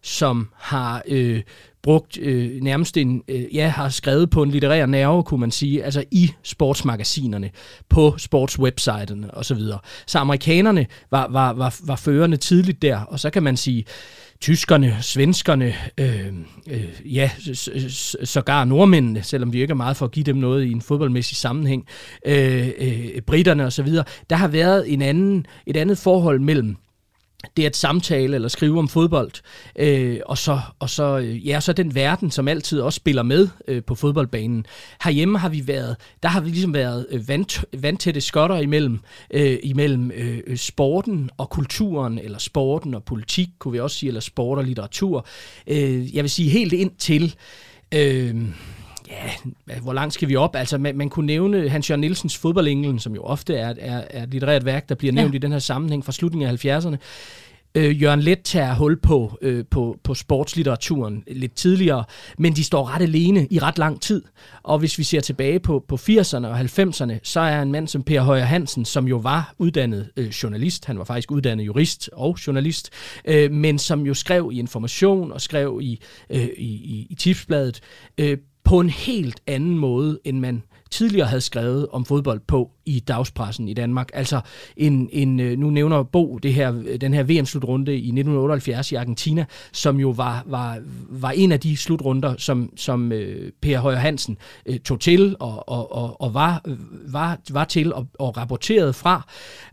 som 0.03 0.49
har 0.55 1.03
øh, 1.09 1.43
brugt 1.87 2.19
øh, 2.19 2.63
nærmest 2.63 2.97
en, 2.97 3.23
øh, 3.29 3.57
ja, 3.57 3.69
har 3.69 3.89
skrevet 3.89 4.31
på 4.31 4.43
en 4.43 4.51
litterær 4.51 4.87
nerve, 4.87 5.23
kunne 5.23 5.41
man 5.41 5.51
sige, 5.51 5.85
altså 5.85 6.05
i 6.11 6.31
sportsmagasinerne, 6.43 7.51
på 7.89 8.15
sportswebsiterne 8.19 9.35
osv. 9.35 9.59
Så, 9.59 9.79
så 10.07 10.19
amerikanerne 10.19 10.87
var, 11.11 11.29
var, 11.29 11.53
var, 11.53 11.77
var 11.85 11.97
førende 11.97 12.37
tidligt 12.37 12.83
der, 12.83 13.01
og 13.01 13.21
så 13.21 13.31
kan 13.31 13.43
man 13.43 13.57
sige, 13.57 13.85
tyskerne, 14.41 14.97
svenskerne, 15.01 15.75
øh, 15.99 16.27
øh, 16.71 17.15
ja, 17.15 17.31
sågar 18.25 18.65
nordmændene, 18.65 19.23
selvom 19.23 19.53
vi 19.53 19.61
ikke 19.61 19.73
er 19.73 19.77
meget 19.77 19.97
for 19.97 20.07
at 20.07 20.13
give 20.13 20.25
dem 20.25 20.37
noget 20.37 20.65
i 20.65 20.73
en 20.73 20.83
fodboldmæssig 20.83 21.37
sammenhæng, 21.37 21.87
øh, 22.27 22.69
øh, 22.79 23.21
britterne 23.27 23.67
osv., 23.67 23.89
der 24.31 24.37
har 24.37 24.49
været 24.49 24.93
en 24.93 25.03
anden, 25.03 25.47
et 25.67 25.77
andet 25.77 25.99
forhold 25.99 26.41
mellem 26.41 26.77
det 27.57 27.65
at 27.65 27.77
samtale 27.77 28.35
eller 28.35 28.49
skrive 28.49 28.79
om 28.79 28.89
fodbold, 28.89 29.33
øh, 29.79 30.21
og 30.27 30.39
så 30.39 30.61
og 30.79 30.91
så 30.91 31.19
øh, 31.19 31.49
ja, 31.49 31.61
så 31.61 31.73
den 31.73 31.95
verden, 31.95 32.31
som 32.31 32.49
altid 32.49 32.81
også 32.81 32.97
spiller 32.97 33.23
med 33.23 33.49
øh, 33.69 33.83
på 33.85 33.95
fodboldbanen. 33.95 34.67
Herhjemme 35.05 35.39
har 35.39 35.49
vi 35.49 35.67
været, 35.67 35.97
der 36.23 36.29
har 36.29 36.41
vi 36.41 36.49
ligesom 36.49 36.75
været 36.75 37.07
øh, 37.11 37.29
vand, 37.29 37.67
vandtætte 37.81 38.21
skotter 38.21 38.57
imellem 38.57 39.01
øh, 39.31 39.59
imellem 39.63 40.11
øh, 40.11 40.57
sporten 40.57 41.31
og 41.37 41.51
kulturen 41.51 42.19
eller 42.19 42.39
sporten 42.39 42.95
og 42.95 43.05
politik, 43.05 43.49
kunne 43.59 43.73
vi 43.73 43.81
også 43.81 43.97
sige, 43.97 44.09
eller 44.09 44.21
sport 44.21 44.59
og 44.59 44.65
litteratur. 44.65 45.27
Øh, 45.67 46.17
jeg 46.17 46.23
vil 46.23 46.31
sige 46.31 46.51
helt 46.51 46.73
ind 46.73 46.91
til 46.99 47.35
øh, 47.95 48.35
ja, 49.11 49.79
hvor 49.81 49.93
langt 49.93 50.15
skal 50.15 50.29
vi 50.29 50.37
op? 50.37 50.57
Altså, 50.57 50.79
man, 50.79 50.97
man 50.97 51.09
kunne 51.09 51.27
nævne 51.27 51.69
Hans 51.69 51.91
Jørgen 51.91 52.01
Nielsens 52.01 52.37
Fodboldenglen, 52.37 52.99
som 52.99 53.15
jo 53.15 53.23
ofte 53.23 53.55
er, 53.55 53.75
er, 53.79 54.05
er 54.11 54.23
et 54.23 54.29
litterært 54.31 54.65
værk, 54.65 54.89
der 54.89 54.95
bliver 54.95 55.13
nævnt 55.13 55.33
ja. 55.33 55.37
i 55.37 55.39
den 55.39 55.53
her 55.53 55.59
sammenhæng 55.59 56.05
fra 56.05 56.13
slutningen 56.13 56.49
af 56.49 56.65
70'erne. 56.65 56.97
Øh, 57.77 58.03
Jørgen 58.03 58.21
Let 58.21 58.43
tager 58.43 58.75
hul 58.75 59.01
på, 59.01 59.39
øh, 59.43 59.65
på, 59.71 59.99
på 60.05 60.15
sportslitteraturen 60.15 61.25
lidt 61.27 61.55
tidligere, 61.55 62.05
men 62.39 62.57
de 62.57 62.65
står 62.65 62.95
ret 62.95 63.03
alene 63.03 63.47
i 63.51 63.59
ret 63.59 63.79
lang 63.79 64.01
tid. 64.01 64.23
Og 64.63 64.79
hvis 64.79 64.99
vi 64.99 65.03
ser 65.03 65.21
tilbage 65.21 65.61
på, 65.61 65.85
på 65.89 65.95
80'erne 65.95 66.47
og 66.47 66.61
90'erne, 66.61 67.13
så 67.23 67.41
er 67.41 67.63
en 67.63 67.73
mand 67.73 67.89
som 67.89 68.03
Per 68.03 68.21
Højer 68.21 68.45
Hansen, 68.45 68.85
som 68.85 69.09
jo 69.09 69.17
var 69.17 69.55
uddannet 69.59 70.11
øh, 70.17 70.29
journalist, 70.29 70.85
han 70.85 70.99
var 70.99 71.05
faktisk 71.05 71.31
uddannet 71.31 71.67
jurist 71.67 72.11
og 72.13 72.39
journalist, 72.47 72.91
øh, 73.25 73.53
men 73.53 73.79
som 73.79 74.07
jo 74.07 74.15
skrev 74.15 74.51
i 74.53 74.59
Information 74.59 75.33
og 75.33 75.41
skrev 75.41 75.79
i, 75.83 76.01
øh, 76.31 76.49
i, 76.57 76.67
i, 76.67 77.07
i 77.11 77.15
Tipsbladet, 77.15 77.81
øh, 78.19 78.39
på 78.67 78.81
en 78.81 78.91
helt 78.91 79.41
anden 79.47 79.79
måde, 79.79 80.19
end 80.25 80.39
man 80.39 80.63
tidligere 80.91 81.27
havde 81.27 81.41
skrevet 81.41 81.87
om 81.93 82.05
fodbold 82.05 82.41
på 82.47 82.71
i 82.87 83.01
dagspressen 83.01 83.69
i 83.69 83.75
Danmark. 83.75 84.11
Altså, 84.15 84.41
en, 84.77 85.09
en, 85.13 85.41
øh, 85.41 85.59
nu 85.59 85.71
nævner 85.71 86.03
Bo 86.03 86.39
det 86.39 86.55
her, 86.55 86.73
den 87.01 87.15
her 87.15 87.23
VM-slutrunde 87.23 87.93
i 87.93 87.97
1978 87.97 88.93
i 88.93 88.95
Argentina, 88.95 89.45
som 89.73 90.01
jo 90.01 90.11
var, 90.11 90.43
var, 90.47 90.79
var 91.09 91.31
en 91.31 91.53
af 91.53 91.61
de 91.61 91.77
slutrunder, 91.77 92.35
som, 92.39 92.73
som 92.77 93.13
øh, 93.13 93.53
Per 93.63 93.79
Højer 93.79 93.97
Hansen 93.97 94.39
øh, 94.67 94.79
tog 94.79 95.01
til 95.01 95.37
og, 95.41 95.69
og, 95.69 95.93
og, 95.93 96.21
og 96.21 96.35
var, 96.35 96.63
var, 97.09 97.39
var 97.51 97.65
til 97.65 97.95
og, 97.95 98.07
og 98.19 98.37
rapporterede 98.37 98.93
fra. 98.93 99.29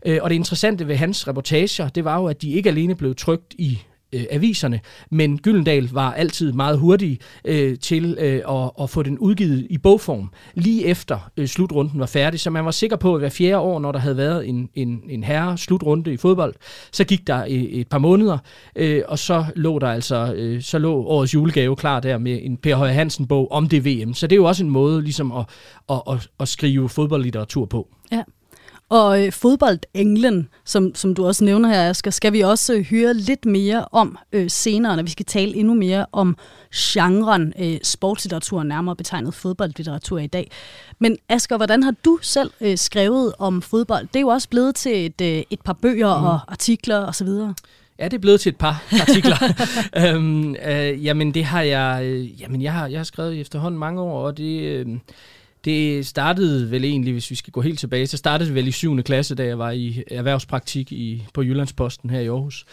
Øh, 0.06 0.18
og 0.22 0.30
det 0.30 0.36
interessante 0.36 0.88
ved 0.88 0.96
hans 0.96 1.28
reportager, 1.28 1.88
det 1.88 2.04
var 2.04 2.18
jo, 2.18 2.26
at 2.26 2.42
de 2.42 2.52
ikke 2.52 2.68
alene 2.68 2.94
blev 2.94 3.14
trygt 3.14 3.54
i 3.58 3.78
øh, 4.14 4.24
aviserne, 4.30 4.80
men 5.10 5.38
Gyldendal 5.38 5.88
var 5.92 6.12
altid 6.12 6.52
meget 6.52 6.78
hurtig 6.78 7.20
øh, 7.44 7.78
til 7.78 8.16
øh, 8.20 8.42
at, 8.48 8.70
at 8.80 8.90
få 8.90 9.02
den 9.02 9.18
udgivet 9.18 9.66
i 9.70 9.78
bogform, 9.78 10.30
lige 10.54 10.86
efter 10.86 11.30
øh, 11.36 11.46
slutrunden 11.46 12.00
var 12.00 12.06
færdig, 12.06 12.40
så 12.40 12.50
man 12.50 12.64
var 12.64 12.70
sikker 12.70 12.96
på, 12.96 13.14
at 13.14 13.20
hver 13.20 13.28
fjerde 13.28 13.58
år, 13.58 13.80
når 13.80 13.92
der 13.92 13.98
havde 13.98 14.16
været 14.16 14.48
en, 14.48 14.68
en, 14.74 15.02
en 15.08 15.24
herre 15.24 15.58
slutrunde 15.58 16.12
i 16.12 16.16
fodbold, 16.16 16.54
så 16.92 17.04
gik 17.04 17.26
der 17.26 17.44
et, 17.48 17.80
et 17.80 17.88
par 17.88 17.98
måneder, 17.98 18.38
øh, 18.76 19.02
og 19.08 19.18
så 19.18 19.44
lå 19.56 19.78
der 19.78 19.88
altså, 19.88 20.34
øh, 20.36 20.62
så 20.62 20.78
lå 20.78 21.02
årets 21.02 21.34
julegave 21.34 21.76
klar 21.76 22.00
der 22.00 22.18
med 22.18 22.38
en 22.42 22.56
Per 22.56 22.76
Høje 22.76 22.92
Hansen 22.92 23.26
bog 23.26 23.52
om 23.52 23.68
det 23.68 23.84
VM, 23.84 24.14
så 24.14 24.26
det 24.26 24.34
er 24.34 24.40
jo 24.40 24.44
også 24.44 24.64
en 24.64 24.70
måde 24.70 25.02
ligesom 25.02 25.32
at, 25.32 25.44
at, 25.90 26.02
at, 26.10 26.28
at 26.40 26.48
skrive 26.48 26.88
fodboldlitteratur 26.88 27.66
på. 27.66 27.88
Ja. 28.12 28.22
Og 28.88 29.24
øh, 29.24 29.32
fodboldenglen, 29.32 30.48
som, 30.64 30.94
som 30.94 31.14
du 31.14 31.26
også 31.26 31.44
nævner 31.44 31.68
her, 31.68 31.90
Asger, 31.90 32.10
skal 32.10 32.32
vi 32.32 32.40
også 32.40 32.74
øh, 32.74 32.84
høre 32.84 33.14
lidt 33.14 33.44
mere 33.44 33.84
om 33.92 34.18
øh, 34.32 34.50
senere, 34.50 34.96
når 34.96 35.02
vi 35.02 35.10
skal 35.10 35.26
tale 35.26 35.56
endnu 35.56 35.74
mere 35.74 36.06
om 36.12 36.36
genren 36.74 37.52
øh, 37.58 37.78
sportslitteratur, 37.82 38.62
nærmere 38.62 38.96
betegnet 38.96 39.34
fodboldlitteratur 39.34 40.18
i 40.18 40.26
dag. 40.26 40.50
Men 40.98 41.16
Asger, 41.28 41.56
hvordan 41.56 41.82
har 41.82 41.94
du 42.04 42.18
selv 42.22 42.50
øh, 42.60 42.78
skrevet 42.78 43.32
om 43.38 43.62
fodbold? 43.62 44.06
Det 44.06 44.16
er 44.16 44.20
jo 44.20 44.28
også 44.28 44.48
blevet 44.48 44.74
til 44.74 45.06
et, 45.06 45.20
øh, 45.20 45.42
et 45.50 45.60
par 45.60 45.72
bøger 45.72 46.18
mm. 46.18 46.24
og 46.24 46.40
artikler 46.48 46.98
osv. 46.98 47.28
Ja, 47.98 48.04
det 48.04 48.14
er 48.14 48.18
blevet 48.18 48.40
til 48.40 48.50
et 48.50 48.56
par 48.56 48.82
artikler. 49.00 49.36
øhm, 50.14 50.54
øh, 50.54 51.04
jamen, 51.04 51.34
det 51.34 51.44
har 51.44 51.62
jeg, 51.62 52.04
øh, 52.04 52.40
jamen, 52.40 52.62
jeg 52.62 52.72
har, 52.72 52.86
jeg 52.86 52.98
har 52.98 53.04
skrevet 53.04 53.34
i 53.34 53.40
efterhånden 53.40 53.78
mange 53.78 54.00
år, 54.00 54.26
og 54.26 54.36
det, 54.36 54.60
øh, 54.60 54.86
det 55.64 56.06
startede 56.06 56.70
vel 56.70 56.84
egentlig, 56.84 57.12
hvis 57.12 57.30
vi 57.30 57.34
skal 57.34 57.52
gå 57.52 57.60
helt 57.60 57.78
tilbage, 57.78 58.06
så 58.06 58.16
startede 58.16 58.48
det 58.48 58.54
vel 58.54 58.68
i 58.68 58.72
7. 58.72 59.02
klasse, 59.02 59.34
da 59.34 59.44
jeg 59.44 59.58
var 59.58 59.70
i 59.70 60.02
erhvervspraktik 60.10 60.92
i, 60.92 61.26
på 61.34 61.42
Jyllandsposten 61.42 62.10
her 62.10 62.20
i 62.20 62.26
Aarhus, 62.26 62.64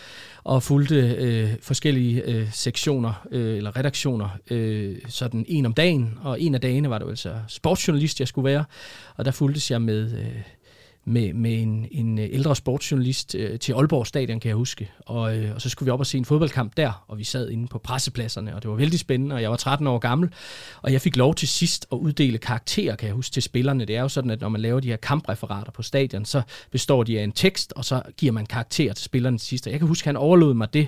og 0.44 0.64
fulgte 0.64 0.96
øh, 0.96 1.50
forskellige 1.62 2.24
øh, 2.26 2.52
sektioner 2.52 3.28
øh, 3.32 3.58
eller 3.58 3.78
redaktioner, 3.78 4.30
øh, 4.52 4.96
sådan 5.08 5.46
en 5.48 5.66
om 5.66 5.74
dagen, 5.74 6.18
og 6.22 6.42
en 6.42 6.56
af 6.56 6.62
dagene 6.62 6.90
var 6.90 6.98
det 6.98 7.06
jo 7.06 7.10
altså 7.10 7.34
sportsjournalist, 7.48 8.20
jeg 8.20 8.28
skulle 8.28 8.46
være, 8.46 8.66
og 9.16 9.26
der 9.26 9.32
fulgtes 9.32 9.72
jeg 9.72 9.82
med... 9.82 10.20
Øh, 10.20 10.42
med, 11.06 11.34
med 11.34 11.62
en, 11.62 11.88
en 11.92 12.20
øh, 12.20 12.30
ældre 12.32 12.56
sportsjournalist 12.56 13.36
øh, 13.36 13.60
til 13.60 13.74
Aalborg 13.74 14.08
Stadion, 14.08 14.40
kan 14.40 14.50
jeg 14.50 14.56
huske. 14.56 14.92
Og, 15.00 15.38
øh, 15.38 15.56
og 15.56 15.62
så 15.62 15.70
skulle 15.70 15.88
vi 15.88 15.92
op 15.92 16.00
og 16.00 16.06
se 16.06 16.18
en 16.18 16.26
fodboldkamp 16.26 16.78
der, 16.78 17.06
og 17.08 17.18
vi 17.18 17.24
sad 17.24 17.50
inde 17.50 17.68
på 17.68 17.78
pressepladserne, 17.78 18.56
og 18.56 18.62
det 18.62 18.72
var 18.72 18.76
vældig 18.76 19.00
spændende, 19.00 19.36
og 19.36 19.42
jeg 19.42 19.50
var 19.50 19.58
13 19.58 19.88
år 19.88 19.98
gammel, 19.98 20.30
og 20.82 20.94
jeg 20.94 21.02
fik 21.02 21.16
lov 21.16 21.36
til 21.36 21.48
sidst 21.48 21.88
at 21.92 21.96
uddele 21.96 22.38
karakterer, 22.38 22.96
kan 22.96 23.08
jeg 23.08 23.16
huske, 23.16 23.34
til 23.34 23.44
spillerne. 23.44 23.86
Det 23.86 23.96
er 23.96 24.02
jo 24.02 24.10
sådan, 24.10 24.32
at 24.32 24.42
når 24.42 24.50
man 24.50 24.62
laver 24.62 24.80
de 24.80 24.88
her 24.88 24.98
kampreferater 24.98 25.72
på 25.72 25.84
stadion, 25.84 26.26
så 26.26 26.42
består 26.72 27.04
de 27.04 27.20
af 27.20 27.24
en 27.24 27.32
tekst, 27.32 27.74
og 27.76 27.86
så 27.86 28.02
giver 28.18 28.32
man 28.32 28.46
karakterer 28.46 28.94
til 28.94 29.06
spillerne 29.06 29.38
til 29.38 29.48
sidst. 29.48 29.68
Og 29.68 29.72
jeg 29.72 29.80
kan 29.80 29.88
huske, 29.88 30.04
at 30.04 30.08
han 30.08 30.18
overlod 30.18 30.54
mig 30.54 30.74
det 30.74 30.88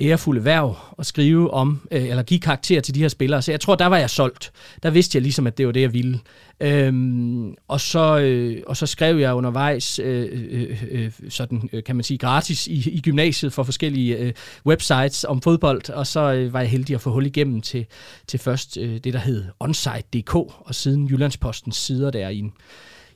ærefulde 0.00 0.44
værv 0.44 0.76
at 0.98 1.06
skrive 1.06 1.50
om, 1.50 1.80
øh, 1.90 2.08
eller 2.08 2.22
give 2.22 2.40
karakter 2.40 2.80
til 2.80 2.94
de 2.94 3.00
her 3.00 3.08
spillere. 3.08 3.42
Så 3.42 3.52
jeg 3.52 3.60
tror, 3.60 3.74
der 3.74 3.86
var 3.86 3.96
jeg 3.96 4.10
solgt. 4.10 4.52
Der 4.82 4.90
vidste 4.90 5.16
jeg 5.16 5.22
ligesom, 5.22 5.46
at 5.46 5.58
det 5.58 5.66
var 5.66 5.72
det, 5.72 5.80
jeg 5.80 5.92
ville. 5.92 6.20
Øhm, 6.60 7.54
og, 7.68 7.80
så, 7.80 8.18
øh, 8.18 8.62
og 8.66 8.76
så 8.76 8.86
skrev 8.86 9.18
jeg 9.18 9.34
undervejs, 9.34 9.98
øh, 9.98 10.28
øh, 10.50 10.84
øh, 10.90 11.12
sådan 11.28 11.68
øh, 11.72 11.84
kan 11.84 11.96
man 11.96 12.02
sige, 12.02 12.18
gratis 12.18 12.66
i, 12.66 12.90
i 12.90 13.00
gymnasiet 13.00 13.52
for 13.52 13.62
forskellige 13.62 14.16
øh, 14.16 14.32
websites 14.66 15.24
om 15.24 15.42
fodbold, 15.42 15.90
og 15.90 16.06
så 16.06 16.32
øh, 16.32 16.52
var 16.52 16.60
jeg 16.60 16.70
heldig 16.70 16.94
at 16.94 17.00
få 17.00 17.10
hul 17.10 17.26
igennem 17.26 17.60
til, 17.60 17.86
til 18.26 18.40
først 18.40 18.76
øh, 18.76 18.98
det, 19.04 19.12
der 19.12 19.18
hed 19.18 19.44
onsite.dk, 19.60 20.34
og 20.34 20.74
siden 20.74 21.06
Jyllandspostens 21.06 21.76
sider 21.76 22.10
der 22.10 22.28
i 22.28 22.38
en 22.38 22.52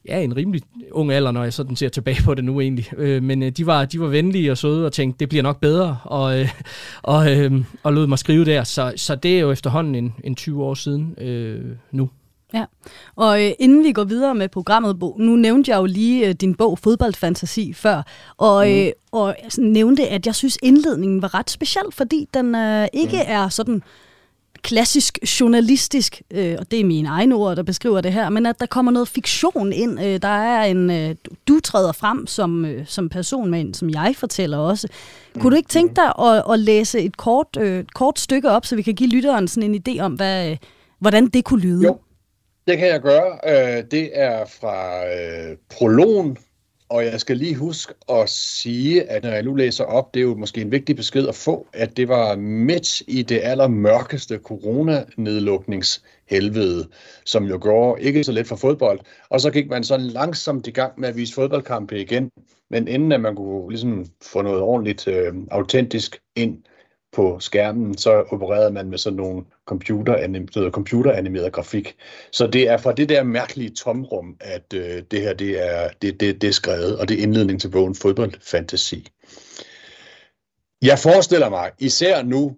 ja, 0.08 0.20
en 0.22 0.36
rimelig 0.36 0.62
ung 0.92 1.12
alder, 1.12 1.30
når 1.30 1.42
jeg 1.42 1.52
sådan 1.52 1.76
ser 1.76 1.88
tilbage 1.88 2.22
på 2.24 2.34
det 2.34 2.44
nu 2.44 2.60
egentlig. 2.60 2.92
Øh, 2.96 3.22
men 3.22 3.42
øh, 3.42 3.50
de, 3.50 3.66
var, 3.66 3.84
de 3.84 4.00
var 4.00 4.06
venlige 4.06 4.50
og 4.50 4.58
søde 4.58 4.86
og 4.86 4.92
tænkte, 4.92 5.18
det 5.18 5.28
bliver 5.28 5.42
nok 5.42 5.60
bedre, 5.60 5.98
og, 6.04 6.40
øh, 6.40 6.48
og, 7.02 7.36
øh, 7.36 7.52
og 7.82 7.92
lod 7.92 8.06
mig 8.06 8.18
skrive 8.18 8.44
der. 8.44 8.64
Så, 8.64 8.92
så 8.96 9.14
det 9.14 9.36
er 9.36 9.40
jo 9.40 9.50
efterhånden 9.50 9.94
en, 9.94 10.14
en 10.24 10.34
20 10.34 10.64
år 10.64 10.74
siden 10.74 11.14
øh, 11.18 11.76
nu. 11.92 12.10
Ja, 12.54 12.64
og 13.16 13.44
øh, 13.44 13.50
inden 13.58 13.84
vi 13.84 13.92
går 13.92 14.04
videre 14.04 14.34
med 14.34 14.48
programmet, 14.48 14.98
Bo, 14.98 15.16
nu 15.18 15.36
nævnte 15.36 15.70
jeg 15.70 15.78
jo 15.78 15.84
lige 15.84 16.28
øh, 16.28 16.34
din 16.34 16.54
bog 16.54 16.78
Fodboldfantasi 16.78 17.72
før, 17.72 18.02
og, 18.36 18.66
mm. 18.66 18.72
øh, 18.72 18.90
og 19.12 19.36
nævnte, 19.58 20.08
at 20.08 20.26
jeg 20.26 20.34
synes 20.34 20.58
indledningen 20.62 21.22
var 21.22 21.34
ret 21.34 21.50
speciel, 21.50 21.84
fordi 21.92 22.28
den 22.34 22.54
øh, 22.54 22.86
ikke 22.92 23.16
mm. 23.16 23.32
er 23.32 23.48
sådan 23.48 23.82
klassisk 24.62 25.18
journalistisk, 25.40 26.22
øh, 26.30 26.56
og 26.58 26.70
det 26.70 26.80
er 26.80 26.84
mine 26.84 27.08
egne 27.08 27.34
ord, 27.34 27.56
der 27.56 27.62
beskriver 27.62 28.00
det 28.00 28.12
her, 28.12 28.28
men 28.28 28.46
at 28.46 28.60
der 28.60 28.66
kommer 28.66 28.92
noget 28.92 29.08
fiktion 29.08 29.72
ind. 29.72 30.00
Øh, 30.00 30.22
der 30.22 30.28
er 30.28 30.64
en, 30.64 30.90
øh, 30.90 31.14
du 31.48 31.60
træder 31.60 31.92
frem 31.92 32.26
som, 32.26 32.64
øh, 32.64 32.86
som 32.86 33.08
person, 33.08 33.50
men 33.50 33.74
som 33.74 33.90
jeg 33.90 34.14
fortæller 34.16 34.58
også. 34.58 34.88
Kunne 35.40 35.50
du 35.50 35.56
ikke 35.56 35.68
tænke 35.68 35.94
dig 35.94 36.26
at, 36.26 36.44
at 36.52 36.58
læse 36.58 37.00
et 37.00 37.16
kort, 37.16 37.56
øh, 37.60 37.84
kort 37.94 38.18
stykke 38.18 38.50
op, 38.50 38.66
så 38.66 38.76
vi 38.76 38.82
kan 38.82 38.94
give 38.94 39.10
lytteren 39.10 39.48
sådan 39.48 39.74
en 39.74 39.82
idé 39.88 40.00
om, 40.00 40.12
hvad, 40.12 40.56
hvordan 40.98 41.26
det 41.26 41.44
kunne 41.44 41.60
lyde? 41.60 41.84
Jo, 41.84 41.98
det 42.66 42.78
kan 42.78 42.88
jeg 42.88 43.00
gøre. 43.00 43.38
Øh, 43.46 43.84
det 43.90 44.10
er 44.14 44.44
fra 44.60 45.06
øh, 45.06 45.56
prologen 45.78 46.36
og 46.90 47.04
jeg 47.04 47.20
skal 47.20 47.36
lige 47.36 47.54
huske 47.54 47.94
at 48.08 48.28
sige, 48.28 49.10
at 49.10 49.22
når 49.22 49.30
jeg 49.30 49.42
nu 49.42 49.54
læser 49.54 49.84
op, 49.84 50.14
det 50.14 50.20
er 50.20 50.24
jo 50.24 50.34
måske 50.34 50.60
en 50.60 50.72
vigtig 50.72 50.96
besked 50.96 51.28
at 51.28 51.34
få, 51.34 51.66
at 51.72 51.96
det 51.96 52.08
var 52.08 52.36
midt 52.36 53.02
i 53.06 53.22
det 53.22 53.40
allermørkeste 53.42 54.38
coronanedlukningshelvede, 54.38 56.88
som 57.24 57.44
jo 57.44 57.58
går 57.60 57.96
ikke 57.96 58.24
så 58.24 58.32
let 58.32 58.46
for 58.46 58.56
fodbold. 58.56 59.00
Og 59.28 59.40
så 59.40 59.50
gik 59.50 59.70
man 59.70 59.84
sådan 59.84 60.06
langsomt 60.06 60.66
i 60.66 60.70
gang 60.70 61.00
med 61.00 61.08
at 61.08 61.16
vise 61.16 61.34
fodboldkampe 61.34 62.00
igen. 62.00 62.30
Men 62.70 62.88
inden 62.88 63.12
at 63.12 63.20
man 63.20 63.36
kunne 63.36 63.70
ligesom 63.70 64.06
få 64.22 64.42
noget 64.42 64.60
ordentligt 64.60 65.08
øh, 65.08 65.34
autentisk 65.50 66.20
ind, 66.36 66.58
på 67.12 67.40
skærmen, 67.40 67.98
så 67.98 68.24
opererede 68.30 68.70
man 68.70 68.88
med 68.90 68.98
sådan 68.98 69.16
nogle 69.16 69.44
computeranimeret, 69.66 70.72
computeranimeret 70.72 71.52
grafik. 71.52 71.96
Så 72.30 72.46
det 72.46 72.68
er 72.68 72.76
fra 72.76 72.92
det 72.92 73.08
der 73.08 73.22
mærkelige 73.22 73.70
tomrum, 73.70 74.36
at 74.40 74.74
øh, 74.74 75.02
det 75.10 75.20
her 75.20 75.34
det 75.34 75.68
er, 75.68 75.88
det, 76.02 76.20
det, 76.20 76.42
det 76.42 76.48
er 76.48 76.52
skrevet, 76.52 76.98
og 76.98 77.08
det 77.08 77.18
er 77.18 77.22
indledning 77.22 77.60
til 77.60 77.70
bogen 77.70 77.94
Fodboldfantasi. 77.94 79.08
Jeg 80.82 80.98
forestiller 80.98 81.48
mig, 81.48 81.70
især 81.78 82.22
nu, 82.22 82.56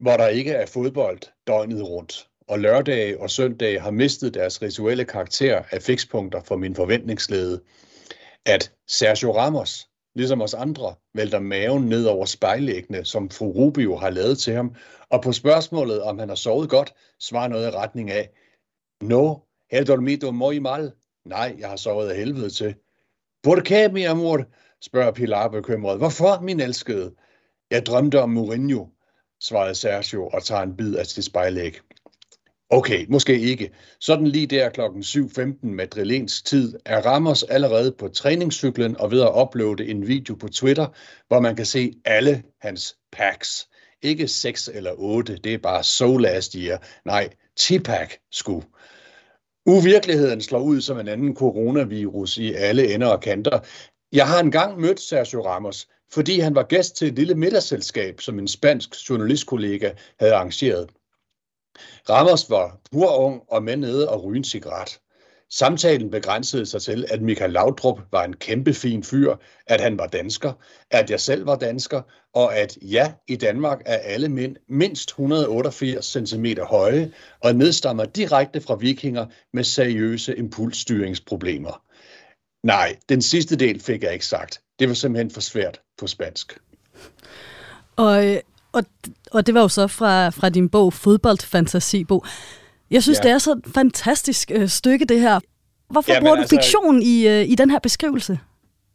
hvor 0.00 0.16
der 0.16 0.28
ikke 0.28 0.52
er 0.52 0.66
fodbold 0.66 1.18
døgnet 1.46 1.88
rundt, 1.88 2.28
og 2.48 2.58
lørdag 2.58 3.20
og 3.20 3.30
søndag 3.30 3.82
har 3.82 3.90
mistet 3.90 4.34
deres 4.34 4.62
rituelle 4.62 5.04
karakter 5.04 5.62
af 5.70 5.82
fikspunkter 5.82 6.40
for 6.44 6.56
min 6.56 6.74
forventningslede, 6.74 7.60
at 8.46 8.72
Sergio 8.86 9.36
Ramos 9.36 9.88
ligesom 10.18 10.42
os 10.42 10.54
andre, 10.54 10.94
vælter 11.14 11.40
maven 11.40 11.88
ned 11.88 12.04
over 12.04 12.24
spejlæggene, 12.24 13.04
som 13.04 13.30
fru 13.30 13.52
Rubio 13.52 13.96
har 13.96 14.10
lavet 14.10 14.38
til 14.38 14.54
ham, 14.54 14.74
og 15.10 15.22
på 15.22 15.32
spørgsmålet, 15.32 16.02
om 16.02 16.18
han 16.18 16.28
har 16.28 16.36
sovet 16.36 16.70
godt, 16.70 16.94
svarer 17.20 17.48
noget 17.48 17.68
i 17.68 17.70
retning 17.70 18.10
af, 18.10 18.30
No, 19.02 19.34
he 19.70 19.84
dormido 19.84 20.30
muy 20.30 20.58
mal. 20.58 20.92
Nej, 21.24 21.56
jeg 21.58 21.68
har 21.68 21.76
sovet 21.76 22.08
af 22.08 22.16
helvede 22.16 22.50
til. 22.50 22.74
Por 23.42 23.56
qué, 23.68 23.92
mi 23.92 24.02
amor? 24.04 24.44
spørger 24.82 25.12
Pilar 25.12 25.48
bekymret. 25.48 25.98
Hvorfor, 25.98 26.40
min 26.40 26.60
elskede? 26.60 27.14
Jeg 27.70 27.86
drømte 27.86 28.22
om 28.22 28.30
Mourinho, 28.30 28.86
svarede 29.40 29.74
Sergio 29.74 30.28
og 30.28 30.42
tager 30.44 30.62
en 30.62 30.76
bid 30.76 30.96
af 30.96 31.06
sit 31.06 31.24
spejlæg. 31.24 31.80
Okay, 32.70 33.06
måske 33.08 33.40
ikke. 33.40 33.70
Sådan 34.00 34.26
lige 34.26 34.46
der 34.46 34.68
klokken 34.68 35.02
7.15 35.02 35.54
madrilensk 35.62 36.44
tid 36.44 36.74
er 36.84 37.06
Ramos 37.06 37.42
allerede 37.42 37.92
på 37.92 38.08
træningscyklen 38.08 38.96
og 39.00 39.10
ved 39.10 39.22
at 39.22 39.32
uploade 39.42 39.86
en 39.86 40.08
video 40.08 40.34
på 40.34 40.48
Twitter, 40.48 40.86
hvor 41.28 41.40
man 41.40 41.56
kan 41.56 41.66
se 41.66 41.92
alle 42.04 42.42
hans 42.60 42.96
packs. 43.12 43.68
Ikke 44.02 44.28
6 44.28 44.70
eller 44.74 44.92
8, 44.96 45.36
det 45.44 45.54
er 45.54 45.58
bare 45.58 45.84
so 45.84 46.16
last 46.16 46.52
year. 46.52 46.82
Nej, 47.04 47.28
10-pack 47.60 48.18
sku. 48.32 48.60
Uvirkeligheden 49.66 50.40
slår 50.40 50.60
ud 50.60 50.80
som 50.80 50.98
en 50.98 51.08
anden 51.08 51.36
coronavirus 51.36 52.38
i 52.38 52.52
alle 52.52 52.94
ender 52.94 53.08
og 53.08 53.20
kanter. 53.20 53.58
Jeg 54.12 54.26
har 54.26 54.40
engang 54.40 54.80
mødt 54.80 55.00
Sergio 55.00 55.46
Ramos, 55.46 55.88
fordi 56.12 56.40
han 56.40 56.54
var 56.54 56.62
gæst 56.62 56.96
til 56.96 57.08
et 57.08 57.14
lille 57.14 57.34
middagsselskab, 57.34 58.20
som 58.20 58.38
en 58.38 58.48
spansk 58.48 59.10
journalistkollega 59.10 59.92
havde 60.20 60.34
arrangeret. 60.34 60.90
Ramos 62.10 62.50
var 62.50 62.78
pur 62.92 63.16
ung 63.18 63.42
og 63.48 63.62
med 63.62 63.76
nede 63.76 64.08
og 64.08 64.24
ryge 64.24 64.36
en 64.36 64.44
cigaret. 64.44 64.98
Samtalen 65.50 66.10
begrænsede 66.10 66.66
sig 66.66 66.82
til, 66.82 67.04
at 67.10 67.22
Michael 67.22 67.52
Laudrup 67.52 68.00
var 68.12 68.24
en 68.24 68.36
kæmpe 68.36 68.74
fin 68.74 69.04
fyr, 69.04 69.34
at 69.66 69.80
han 69.80 69.98
var 69.98 70.06
dansker, 70.06 70.52
at 70.90 71.10
jeg 71.10 71.20
selv 71.20 71.46
var 71.46 71.56
dansker, 71.56 72.02
og 72.34 72.56
at 72.56 72.78
ja, 72.82 73.12
i 73.28 73.36
Danmark 73.36 73.82
er 73.86 73.96
alle 73.96 74.28
mænd 74.28 74.56
mindst 74.68 75.08
188 75.08 76.06
cm 76.06 76.46
høje 76.62 77.12
og 77.40 77.54
nedstammer 77.54 78.04
direkte 78.04 78.60
fra 78.60 78.74
vikinger 78.74 79.26
med 79.52 79.64
seriøse 79.64 80.36
impulsstyringsproblemer. 80.36 81.82
Nej, 82.62 82.96
den 83.08 83.22
sidste 83.22 83.56
del 83.56 83.80
fik 83.80 84.02
jeg 84.02 84.12
ikke 84.12 84.26
sagt. 84.26 84.60
Det 84.78 84.88
var 84.88 84.94
simpelthen 84.94 85.30
for 85.30 85.40
svært 85.40 85.80
på 85.98 86.06
spansk. 86.06 86.58
Og, 87.96 88.26
øh, 88.26 88.40
og, 88.72 88.84
og 89.32 89.46
det 89.46 89.54
var 89.54 89.60
jo 89.60 89.68
så 89.68 89.86
fra, 89.86 90.28
fra 90.28 90.48
din 90.48 90.68
bog 90.68 90.92
Fodboldfantasibog. 90.92 92.24
Jeg 92.90 93.02
synes, 93.02 93.18
ja. 93.18 93.22
det 93.22 93.30
er 93.30 93.38
så 93.38 93.52
et 93.52 93.62
fantastisk 93.74 94.50
øh, 94.54 94.68
stykke, 94.68 95.04
det 95.04 95.20
her. 95.20 95.40
Hvorfor 95.90 96.12
ja, 96.12 96.20
bruger 96.20 96.34
du 96.34 96.40
altså, 96.40 96.56
fiktion 96.56 97.02
i, 97.02 97.28
øh, 97.28 97.48
i 97.48 97.54
den 97.54 97.70
her 97.70 97.78
beskrivelse? 97.78 98.38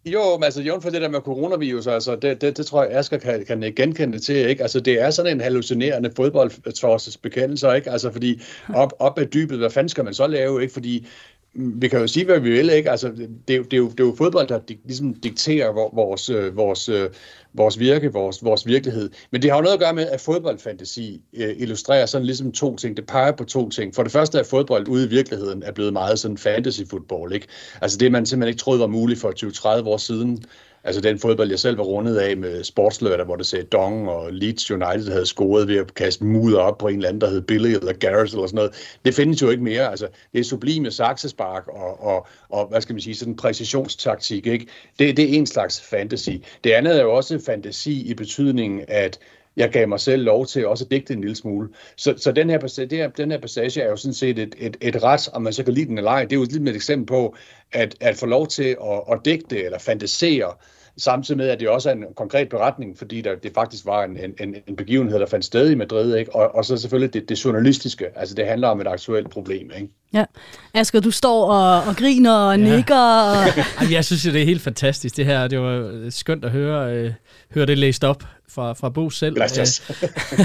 Jo, 0.05 0.37
men 0.37 0.43
altså 0.43 0.61
jævn 0.61 0.81
for 0.81 0.89
det 0.89 1.01
der 1.01 1.09
med 1.09 1.19
coronavirus, 1.19 1.87
altså 1.87 2.15
det, 2.15 2.41
det, 2.41 2.57
det 2.57 2.65
tror 2.65 2.83
jeg, 2.83 2.91
Asger 2.97 3.17
kan, 3.17 3.45
kan 3.45 3.73
genkende 3.75 4.19
til, 4.19 4.35
ikke? 4.35 4.61
Altså 4.61 4.79
det 4.79 5.01
er 5.01 5.09
sådan 5.09 5.31
en 5.31 5.41
hallucinerende 5.41 6.11
fodboldtorses 6.15 7.17
bekendelse, 7.17 7.75
ikke? 7.75 7.91
Altså 7.91 8.11
fordi 8.11 8.41
op, 8.73 8.93
op 8.99 9.19
ad 9.19 9.25
dybet, 9.25 9.57
hvad 9.57 9.69
fanden 9.69 9.89
skal 9.89 10.03
man 10.03 10.13
så 10.13 10.27
lave, 10.27 10.61
ikke? 10.61 10.73
Fordi 10.73 11.07
vi 11.55 11.87
kan 11.87 11.99
jo 11.99 12.07
sige, 12.07 12.25
hvad 12.25 12.39
vi 12.39 12.51
vil, 12.51 12.69
ikke? 12.69 12.91
Altså, 12.91 13.07
det, 13.07 13.29
det, 13.47 13.53
er, 13.53 13.57
jo, 13.57 13.63
det, 13.63 13.73
er, 13.73 13.77
jo, 13.77 13.89
det 13.89 13.99
er 13.99 14.03
jo 14.03 14.15
fodbold, 14.17 14.47
der 14.47 14.59
ligesom 14.85 15.13
dikterer 15.13 15.71
vores, 15.95 16.29
øh, 16.29 16.57
vores, 16.57 16.89
øh, 16.89 17.09
vores 17.53 17.79
virke, 17.79 18.13
vores, 18.13 18.43
vores 18.43 18.67
virkelighed. 18.67 19.09
Men 19.31 19.41
det 19.41 19.49
har 19.49 19.57
jo 19.57 19.61
noget 19.61 19.73
at 19.73 19.79
gøre 19.79 19.93
med, 19.93 20.07
at 20.07 20.21
fodboldfantasi 20.21 21.21
øh, 21.33 21.55
illustrerer 21.57 22.05
sådan 22.05 22.25
ligesom 22.25 22.51
to 22.51 22.75
ting. 22.75 22.97
Det 22.97 23.05
peger 23.05 23.31
på 23.31 23.43
to 23.43 23.69
ting. 23.69 23.95
For 23.95 24.03
det 24.03 24.11
første 24.11 24.39
er 24.39 24.43
fodbold 24.43 24.87
ude 24.87 25.05
i 25.05 25.09
virkeligheden 25.09 25.63
er 25.63 25.71
blevet 25.71 25.93
meget 25.93 26.19
sådan 26.19 26.37
fantasy 26.37 26.81
football, 26.89 27.33
ikke? 27.33 27.47
Altså 27.81 27.97
det, 27.97 28.11
man 28.11 28.25
simpelthen 28.25 28.49
ikke 28.53 28.59
troede 28.59 28.79
var 28.79 28.87
muligt 28.87 29.19
for 29.19 29.79
20-30 29.81 29.87
år 29.87 29.97
siden, 29.97 30.43
Altså 30.85 31.01
den 31.01 31.19
fodbold, 31.19 31.49
jeg 31.49 31.59
selv 31.59 31.77
var 31.77 31.83
rundet 31.83 32.17
af 32.17 32.37
med 32.37 32.63
sportslørdag, 32.63 33.25
hvor 33.25 33.35
det 33.35 33.45
sagde 33.45 33.65
Dong 33.65 34.09
og 34.09 34.33
Leeds 34.33 34.71
United 34.71 35.11
havde 35.11 35.25
scoret 35.25 35.67
ved 35.67 35.77
at 35.77 35.93
kaste 35.93 36.25
mudder 36.25 36.59
op 36.59 36.77
på 36.77 36.87
en 36.87 36.95
eller 36.95 37.09
anden, 37.09 37.21
der 37.21 37.29
hed 37.29 37.41
Billy 37.41 37.67
eller 37.67 37.93
Garrett 37.93 38.33
eller 38.33 38.47
sådan 38.47 38.55
noget. 38.55 38.97
Det 39.05 39.13
findes 39.15 39.41
jo 39.41 39.49
ikke 39.49 39.63
mere. 39.63 39.89
Altså, 39.89 40.07
det 40.33 40.39
er 40.39 40.43
sublime 40.43 40.91
saksespark 40.91 41.67
og, 41.67 42.03
og, 42.03 42.27
og, 42.49 42.67
hvad 42.67 42.81
skal 42.81 42.93
man 42.93 43.01
sige, 43.01 43.15
sådan 43.15 43.35
præcisionstaktik. 43.35 44.47
Ikke? 44.47 44.67
Det, 44.99 45.17
det 45.17 45.29
er 45.29 45.37
en 45.37 45.47
slags 45.47 45.81
fantasy. 45.81 46.29
Det 46.63 46.71
andet 46.71 46.97
er 46.97 47.01
jo 47.01 47.15
også 47.15 47.39
fantasi 47.45 48.09
i 48.09 48.13
betydningen, 48.13 48.81
at 48.87 49.19
jeg 49.57 49.69
gav 49.69 49.87
mig 49.87 49.99
selv 49.99 50.23
lov 50.23 50.45
til 50.45 50.67
også 50.67 50.85
at 50.85 50.91
digte 50.91 51.13
en 51.13 51.21
lille 51.21 51.35
smule. 51.35 51.69
Så, 51.97 52.13
så 52.17 52.31
den, 52.31 52.49
her, 52.49 52.59
passage, 52.59 52.87
det 52.87 52.97
her, 52.97 53.09
den 53.09 53.31
her 53.31 53.39
passage 53.39 53.81
er 53.81 53.89
jo 53.89 53.95
sådan 53.95 54.13
set 54.13 54.39
et, 54.39 54.55
et, 54.57 54.77
et 54.81 55.03
ret, 55.03 55.29
om 55.33 55.41
man 55.41 55.53
så 55.53 55.63
kan 55.63 55.73
lide 55.73 55.85
den 55.85 55.97
eller 55.97 56.11
ej. 56.11 56.23
Det 56.23 56.33
er 56.33 56.39
jo 56.39 56.47
lidt 56.51 56.69
et 56.69 56.75
eksempel 56.75 57.05
på, 57.05 57.35
at, 57.71 57.95
at 57.99 58.15
få 58.15 58.25
lov 58.25 58.47
til 58.47 58.77
at, 58.83 59.01
at 59.11 59.19
digte 59.25 59.63
eller 59.63 59.79
fantasere, 59.79 60.53
samtidig 60.97 61.37
med, 61.37 61.49
at 61.49 61.59
det 61.59 61.69
også 61.69 61.89
er 61.89 61.93
en 61.93 62.03
konkret 62.15 62.49
beretning, 62.49 62.97
fordi 62.97 63.21
der, 63.21 63.35
det 63.35 63.51
faktisk 63.55 63.85
var 63.85 64.03
en, 64.03 64.17
en, 64.39 64.55
en 64.67 64.75
begivenhed, 64.75 65.19
der 65.19 65.25
fandt 65.25 65.45
sted 65.45 65.71
i 65.71 65.75
Madrid, 65.75 66.15
ikke? 66.15 66.35
Og, 66.35 66.55
og 66.55 66.65
så 66.65 66.77
selvfølgelig 66.77 67.13
det, 67.13 67.29
det 67.29 67.45
journalistiske, 67.45 68.05
altså 68.15 68.35
det 68.35 68.45
handler 68.47 68.67
om 68.67 68.81
et 68.81 68.87
aktuelt 68.87 69.29
problem. 69.29 69.71
Ikke? 69.75 69.89
Ja. 70.13 70.25
Asger, 70.73 70.99
du 70.99 71.11
står 71.11 71.45
og, 71.45 71.83
og 71.83 71.95
griner 71.95 72.33
og 72.33 72.59
ja. 72.59 72.75
nikker. 72.75 72.95
Og... 72.95 73.91
jeg 73.95 74.05
synes 74.05 74.23
det 74.23 74.41
er 74.41 74.45
helt 74.45 74.61
fantastisk 74.61 75.17
det 75.17 75.25
her. 75.25 75.47
Det 75.47 75.59
var 75.59 76.09
skønt 76.09 76.45
at 76.45 76.51
høre, 76.51 76.93
øh, 76.93 77.11
høre 77.53 77.65
det 77.65 77.77
læst 77.77 78.03
op 78.03 78.23
fra, 78.49 78.73
fra 78.73 78.89
Bo 78.89 79.09
selv. 79.09 79.37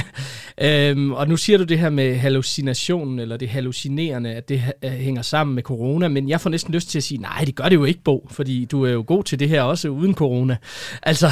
øhm, 0.61 1.13
og 1.13 1.29
nu 1.29 1.37
siger 1.37 1.59
du 1.59 1.65
det 1.65 1.79
her 1.79 1.91
med 1.91 2.17
hallucinationen, 2.17 3.19
eller 3.19 3.37
det 3.37 3.49
hallucinerende, 3.49 4.31
at 4.31 4.49
det 4.49 4.63
uh, 4.87 4.91
hænger 4.91 5.23
sammen 5.23 5.55
med 5.55 5.63
corona, 5.63 6.09
men 6.09 6.29
jeg 6.29 6.41
får 6.41 6.51
næsten 6.51 6.75
lyst 6.75 6.91
til 6.91 6.99
at 6.99 7.03
sige, 7.03 7.21
nej, 7.21 7.43
det 7.47 7.55
gør 7.55 7.65
det 7.65 7.77
jo 7.77 7.85
ikke, 7.85 8.01
Bo, 8.05 8.29
fordi 8.31 8.65
du 8.65 8.85
er 8.85 8.91
jo 8.91 9.05
god 9.07 9.25
til 9.25 9.39
det 9.39 9.49
her 9.49 9.63
også 9.63 9.89
uden 9.89 10.15
corona. 10.15 10.57
Altså, 11.03 11.31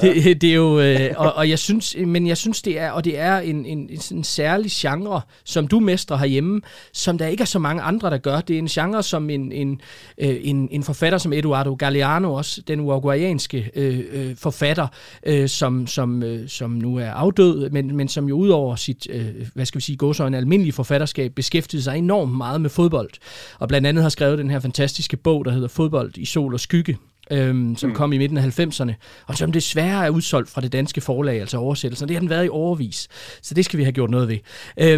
det, 0.00 0.40
det 0.40 0.50
er 0.50 0.54
jo, 0.54 0.80
øh, 0.80 1.10
og, 1.16 1.32
og 1.32 1.50
jeg 1.50 1.58
synes, 1.58 1.96
men 2.06 2.26
jeg 2.26 2.36
synes, 2.36 2.62
det 2.62 2.80
er, 2.80 2.90
og 2.90 3.04
det 3.04 3.18
er 3.18 3.38
en, 3.38 3.66
en, 3.66 3.78
en, 3.78 4.00
en 4.12 4.24
særlig 4.24 4.70
genre, 4.74 5.20
som 5.44 5.68
du 5.68 5.80
mestrer 5.80 6.16
herhjemme, 6.16 6.60
som 6.92 7.18
der 7.18 7.26
ikke 7.26 7.42
er 7.42 7.46
så 7.46 7.58
mange 7.58 7.82
andre, 7.82 8.10
der 8.10 8.18
gør. 8.18 8.40
Det 8.40 8.54
er 8.54 8.58
en 8.58 8.66
genre, 8.66 9.02
som 9.02 9.30
en, 9.30 9.52
en, 9.52 9.80
øh, 10.18 10.36
en, 10.42 10.68
en 10.70 10.82
forfatter 10.84 11.18
som 11.18 11.32
Eduardo 11.32 11.74
Galeano, 11.74 12.34
også 12.34 12.60
den 12.68 12.80
uruguayanske 12.80 13.70
øh, 13.74 14.00
øh, 14.12 14.36
forfatter, 14.36 14.86
øh, 15.26 15.48
som, 15.48 15.86
som 15.86 16.17
øh, 16.22 16.48
som 16.48 16.70
nu 16.70 16.96
er 16.96 17.10
afdød, 17.10 17.70
men, 17.70 17.96
men 17.96 18.08
som 18.08 18.28
jo 18.28 18.36
udover 18.36 18.76
sit, 18.76 19.06
øh, 19.10 19.26
hvad 19.54 19.66
skal 19.66 19.78
vi 19.78 19.82
sige, 19.82 19.96
gå 19.96 20.12
så 20.12 20.26
en 20.26 20.34
almindelig 20.34 20.74
forfatterskab, 20.74 21.32
beskæftigede 21.34 21.84
sig 21.84 21.98
enormt 21.98 22.36
meget 22.36 22.60
med 22.60 22.70
fodbold. 22.70 23.10
Og 23.58 23.68
blandt 23.68 23.86
andet 23.86 24.02
har 24.02 24.10
skrevet 24.10 24.38
den 24.38 24.50
her 24.50 24.60
fantastiske 24.60 25.16
bog, 25.16 25.44
der 25.44 25.50
hedder 25.50 25.68
Fodbold 25.68 26.18
i 26.18 26.24
sol 26.24 26.54
og 26.54 26.60
skygge, 26.60 26.96
øhm, 27.30 27.76
som 27.76 27.90
mm. 27.90 27.96
kom 27.96 28.12
i 28.12 28.18
midten 28.18 28.38
af 28.38 28.60
90'erne, 28.60 28.92
og 29.26 29.36
som 29.36 29.52
desværre 29.52 30.06
er 30.06 30.10
udsolgt 30.10 30.50
fra 30.50 30.60
det 30.60 30.72
danske 30.72 31.00
forlag, 31.00 31.40
altså 31.40 31.58
oversættelsen. 31.58 32.08
Det 32.08 32.16
har 32.16 32.20
den 32.20 32.30
været 32.30 32.46
i 32.46 32.48
overvis, 32.48 33.08
så 33.42 33.54
det 33.54 33.64
skal 33.64 33.78
vi 33.78 33.82
have 33.82 33.92
gjort 33.92 34.10
noget 34.10 34.28
ved. 34.28 34.38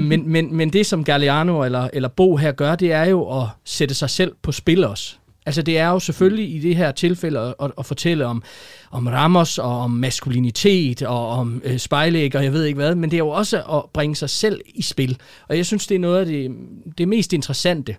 Mm. 0.01 0.07
men, 0.11 0.29
men, 0.29 0.57
men 0.57 0.73
det, 0.73 0.87
som 0.87 1.05
Galliano 1.05 1.65
eller, 1.65 1.89
eller 1.93 2.09
Bo 2.09 2.37
her 2.37 2.53
gør, 2.53 2.75
det 2.75 2.93
er 2.93 3.05
jo 3.05 3.41
at 3.41 3.47
sætte 3.65 3.95
sig 3.95 4.11
selv 4.11 4.33
på 4.43 4.53
spil 4.53 4.85
også. 4.85 5.17
Altså 5.51 5.63
det 5.63 5.79
er 5.79 5.89
jo 5.89 5.99
selvfølgelig 5.99 6.55
i 6.55 6.59
det 6.59 6.77
her 6.77 6.93
tilfælde 6.93 7.55
at, 7.61 7.73
at, 7.79 7.87
fortælle 7.87 8.27
om, 8.27 8.43
om 8.91 9.07
Ramos 9.07 9.59
og 9.59 9.79
om 9.79 9.91
maskulinitet 9.91 11.03
og 11.03 11.29
om 11.29 11.63
øh, 11.65 11.79
spejlæg 11.79 12.37
og 12.37 12.45
jeg 12.45 12.53
ved 12.53 12.65
ikke 12.65 12.77
hvad, 12.77 12.95
men 12.95 13.11
det 13.11 13.17
er 13.17 13.19
jo 13.19 13.29
også 13.29 13.63
at 13.63 13.85
bringe 13.93 14.17
sig 14.17 14.31
selv 14.31 14.61
i 14.75 14.83
spil. 14.83 15.19
Og 15.49 15.57
jeg 15.57 15.67
synes, 15.67 15.87
det 15.87 15.95
er 15.95 15.99
noget 15.99 16.21
af 16.21 16.27
det, 16.27 16.51
det 16.99 17.09
mest 17.09 17.33
interessante 17.33 17.97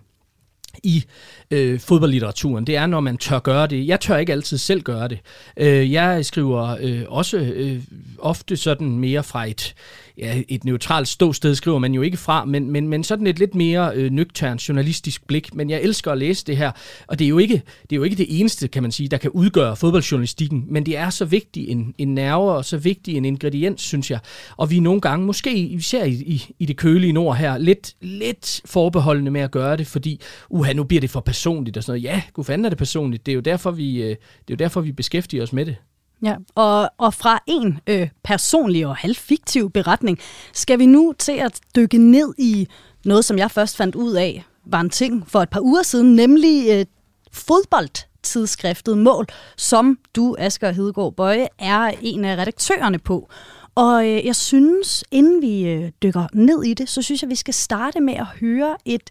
i 0.82 1.04
øh, 1.50 1.80
fodboldlitteraturen. 1.80 2.66
Det 2.66 2.76
er, 2.76 2.86
når 2.86 3.00
man 3.00 3.16
tør 3.16 3.38
gøre 3.38 3.66
det. 3.66 3.86
Jeg 3.86 4.00
tør 4.00 4.16
ikke 4.16 4.32
altid 4.32 4.58
selv 4.58 4.82
gøre 4.82 5.08
det. 5.08 5.18
Øh, 5.56 5.92
jeg 5.92 6.24
skriver 6.24 6.76
øh, 6.80 7.02
også 7.08 7.36
øh, 7.38 7.82
ofte 8.18 8.56
sådan 8.56 8.98
mere 8.98 9.22
fra 9.22 9.44
et, 9.44 9.74
ja, 10.18 10.42
et 10.48 10.64
neutralt 10.64 11.08
ståsted 11.08 11.54
skriver 11.54 11.78
man 11.78 11.94
jo 11.94 12.02
ikke 12.02 12.16
fra, 12.16 12.44
men, 12.44 12.70
men, 12.70 12.88
men 12.88 13.04
sådan 13.04 13.26
et 13.26 13.38
lidt 13.38 13.54
mere 13.54 13.92
øh, 13.94 14.10
nøgtern 14.10 14.56
journalistisk 14.56 15.26
blik. 15.26 15.54
Men 15.54 15.70
jeg 15.70 15.82
elsker 15.82 16.12
at 16.12 16.18
læse 16.18 16.44
det 16.46 16.56
her, 16.56 16.70
og 17.06 17.18
det 17.18 17.24
er, 17.24 17.28
jo 17.28 17.38
ikke, 17.38 17.62
det 17.82 17.92
er 17.92 17.96
jo 17.96 18.02
ikke 18.02 18.16
det 18.16 18.40
eneste, 18.40 18.68
kan 18.68 18.82
man 18.82 18.92
sige, 18.92 19.08
der 19.08 19.16
kan 19.16 19.30
udgøre 19.30 19.76
fodboldjournalistikken, 19.76 20.64
men 20.68 20.86
det 20.86 20.96
er 20.96 21.10
så 21.10 21.24
vigtig 21.24 21.68
en, 21.68 21.94
en 21.98 22.14
nerve 22.14 22.52
og 22.52 22.64
så 22.64 22.76
vigtig 22.76 23.16
en 23.16 23.24
ingrediens, 23.24 23.80
synes 23.80 24.10
jeg. 24.10 24.18
Og 24.56 24.70
vi 24.70 24.80
nogle 24.80 25.00
gange, 25.00 25.26
måske 25.26 25.56
især 25.56 26.04
i, 26.04 26.12
i, 26.12 26.54
i 26.58 26.66
det 26.66 26.76
kølige 26.76 27.12
nord 27.12 27.36
her, 27.36 27.58
lidt, 27.58 27.94
lidt 28.00 28.60
forbeholdende 28.64 29.30
med 29.30 29.40
at 29.40 29.50
gøre 29.50 29.76
det, 29.76 29.86
fordi 29.86 30.20
uha, 30.50 30.72
nu 30.72 30.84
bliver 30.84 31.00
det 31.00 31.10
for 31.10 31.20
personligt 31.20 31.76
og 31.76 31.82
sådan 31.82 32.00
noget. 32.00 32.14
Ja, 32.14 32.22
gud 32.32 32.44
fanden 32.44 32.64
er 32.64 32.68
det 32.68 32.78
personligt. 32.78 33.26
Det 33.26 33.32
er 33.32 33.34
jo 33.34 33.40
derfor, 33.40 33.70
vi, 33.70 34.02
øh, 34.02 34.08
det 34.08 34.14
er 34.14 34.16
jo 34.50 34.56
derfor, 34.56 34.80
vi 34.80 34.92
beskæftiger 34.92 35.42
os 35.42 35.52
med 35.52 35.66
det. 35.66 35.76
Ja, 36.22 36.36
og, 36.54 36.90
og 36.98 37.14
fra 37.14 37.42
en 37.46 37.80
øh, 37.86 38.08
personlig 38.24 38.86
og 38.86 38.96
halvfiktiv 38.96 39.70
beretning, 39.70 40.18
skal 40.52 40.78
vi 40.78 40.86
nu 40.86 41.14
til 41.18 41.32
at 41.32 41.60
dykke 41.76 41.98
ned 41.98 42.34
i 42.38 42.68
noget, 43.04 43.24
som 43.24 43.38
jeg 43.38 43.50
først 43.50 43.76
fandt 43.76 43.94
ud 43.94 44.12
af, 44.12 44.44
var 44.64 44.80
en 44.80 44.90
ting 44.90 45.28
for 45.28 45.40
et 45.40 45.50
par 45.50 45.60
uger 45.60 45.82
siden, 45.82 46.14
nemlig 46.14 46.66
øh, 46.70 46.86
fodboldtidsskriftet 47.32 48.98
Mål, 48.98 49.26
som 49.56 49.98
du, 50.16 50.36
Asger 50.38 50.70
Hedegaard 50.70 51.14
Bøje, 51.14 51.48
er 51.58 51.92
en 52.02 52.24
af 52.24 52.36
redaktørerne 52.36 52.98
på. 52.98 53.28
Og 53.74 54.08
øh, 54.08 54.26
jeg 54.26 54.36
synes, 54.36 55.04
inden 55.10 55.42
vi 55.42 55.68
øh, 55.68 55.90
dykker 56.02 56.26
ned 56.32 56.64
i 56.64 56.74
det, 56.74 56.88
så 56.88 57.02
synes 57.02 57.22
jeg, 57.22 57.30
vi 57.30 57.34
skal 57.34 57.54
starte 57.54 58.00
med 58.00 58.14
at 58.14 58.26
høre 58.26 58.76
et 58.84 59.10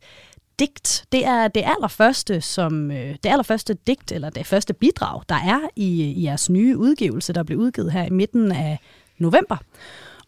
digt. 0.62 1.06
Det 1.12 1.26
er 1.26 1.47
det 1.47 1.63
allerførste, 1.65 2.41
som, 2.41 2.91
øh, 2.91 3.15
det 3.24 3.30
allerførste 3.30 3.74
digt, 3.74 4.12
eller 4.12 4.30
det 4.30 4.45
første 4.47 4.74
bidrag, 4.74 5.21
der 5.30 5.36
er 5.36 5.60
i, 5.76 6.04
i 6.04 6.24
jeres 6.24 6.50
nye 6.50 6.78
udgivelse, 6.78 7.34
der 7.34 7.43
blev 7.43 7.58
udgivet 7.58 7.91
her 7.91 8.06
i 8.06 8.10
midten 8.10 8.52
af 8.52 8.80
november. 9.17 9.58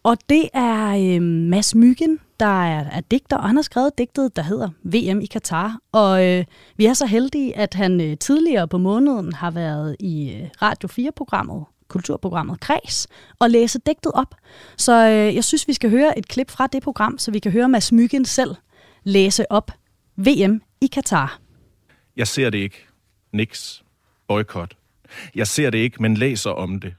Og 0.03 0.17
det 0.29 0.49
er 0.53 1.15
øh, 1.15 1.21
Mads 1.21 1.75
Myggen, 1.75 2.19
der 2.39 2.63
er, 2.63 2.85
er 2.91 3.01
digter, 3.01 3.37
og 3.37 3.47
han 3.47 3.55
har 3.55 3.63
skrevet 3.63 3.97
digtet, 3.97 4.35
der 4.35 4.41
hedder 4.41 4.69
VM 4.83 5.21
i 5.21 5.25
Katar. 5.25 5.77
Og 5.91 6.25
øh, 6.25 6.45
vi 6.77 6.85
er 6.85 6.93
så 6.93 7.05
heldige, 7.05 7.57
at 7.57 7.73
han 7.73 8.01
øh, 8.01 8.17
tidligere 8.17 8.67
på 8.67 8.77
måneden 8.77 9.33
har 9.33 9.51
været 9.51 9.95
i 9.99 10.31
øh, 10.31 10.49
Radio 10.61 10.89
4-programmet, 10.89 11.65
kulturprogrammet 11.87 12.59
Kreds, 12.59 13.07
og 13.39 13.49
læse 13.49 13.79
digtet 13.85 14.11
op. 14.11 14.35
Så 14.77 15.07
øh, 15.07 15.35
jeg 15.35 15.43
synes, 15.43 15.67
vi 15.67 15.73
skal 15.73 15.89
høre 15.89 16.17
et 16.17 16.27
klip 16.27 16.51
fra 16.51 16.67
det 16.67 16.83
program, 16.83 17.17
så 17.17 17.31
vi 17.31 17.39
kan 17.39 17.51
høre 17.51 17.69
Mads 17.69 17.91
Myggen 17.91 18.25
selv 18.25 18.55
læse 19.03 19.51
op 19.51 19.71
VM 20.17 20.61
i 20.81 20.87
Katar. 20.87 21.39
Jeg 22.15 22.27
ser 22.27 22.49
det 22.49 22.57
ikke. 22.57 22.87
Niks. 23.33 23.83
Boykot. 24.27 24.77
Jeg 25.35 25.47
ser 25.47 25.69
det 25.69 25.77
ikke, 25.77 26.01
men 26.01 26.17
læser 26.17 26.49
om 26.49 26.79
det. 26.79 26.95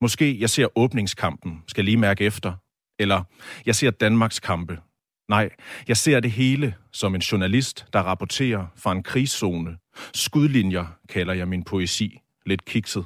Måske 0.00 0.40
jeg 0.40 0.50
ser 0.50 0.78
åbningskampen, 0.78 1.62
skal 1.68 1.84
lige 1.84 1.96
mærke 1.96 2.24
efter. 2.24 2.52
Eller 2.98 3.22
jeg 3.66 3.74
ser 3.74 3.90
Danmarks 3.90 4.40
kampe. 4.40 4.78
Nej, 5.28 5.50
jeg 5.88 5.96
ser 5.96 6.20
det 6.20 6.30
hele 6.30 6.74
som 6.92 7.14
en 7.14 7.20
journalist, 7.20 7.86
der 7.92 8.00
rapporterer 8.00 8.66
fra 8.76 8.92
en 8.92 9.02
krigszone. 9.02 9.76
Skudlinjer 10.14 10.98
kalder 11.08 11.34
jeg 11.34 11.48
min 11.48 11.64
poesi. 11.64 12.20
Lidt 12.46 12.64
kikset. 12.64 13.04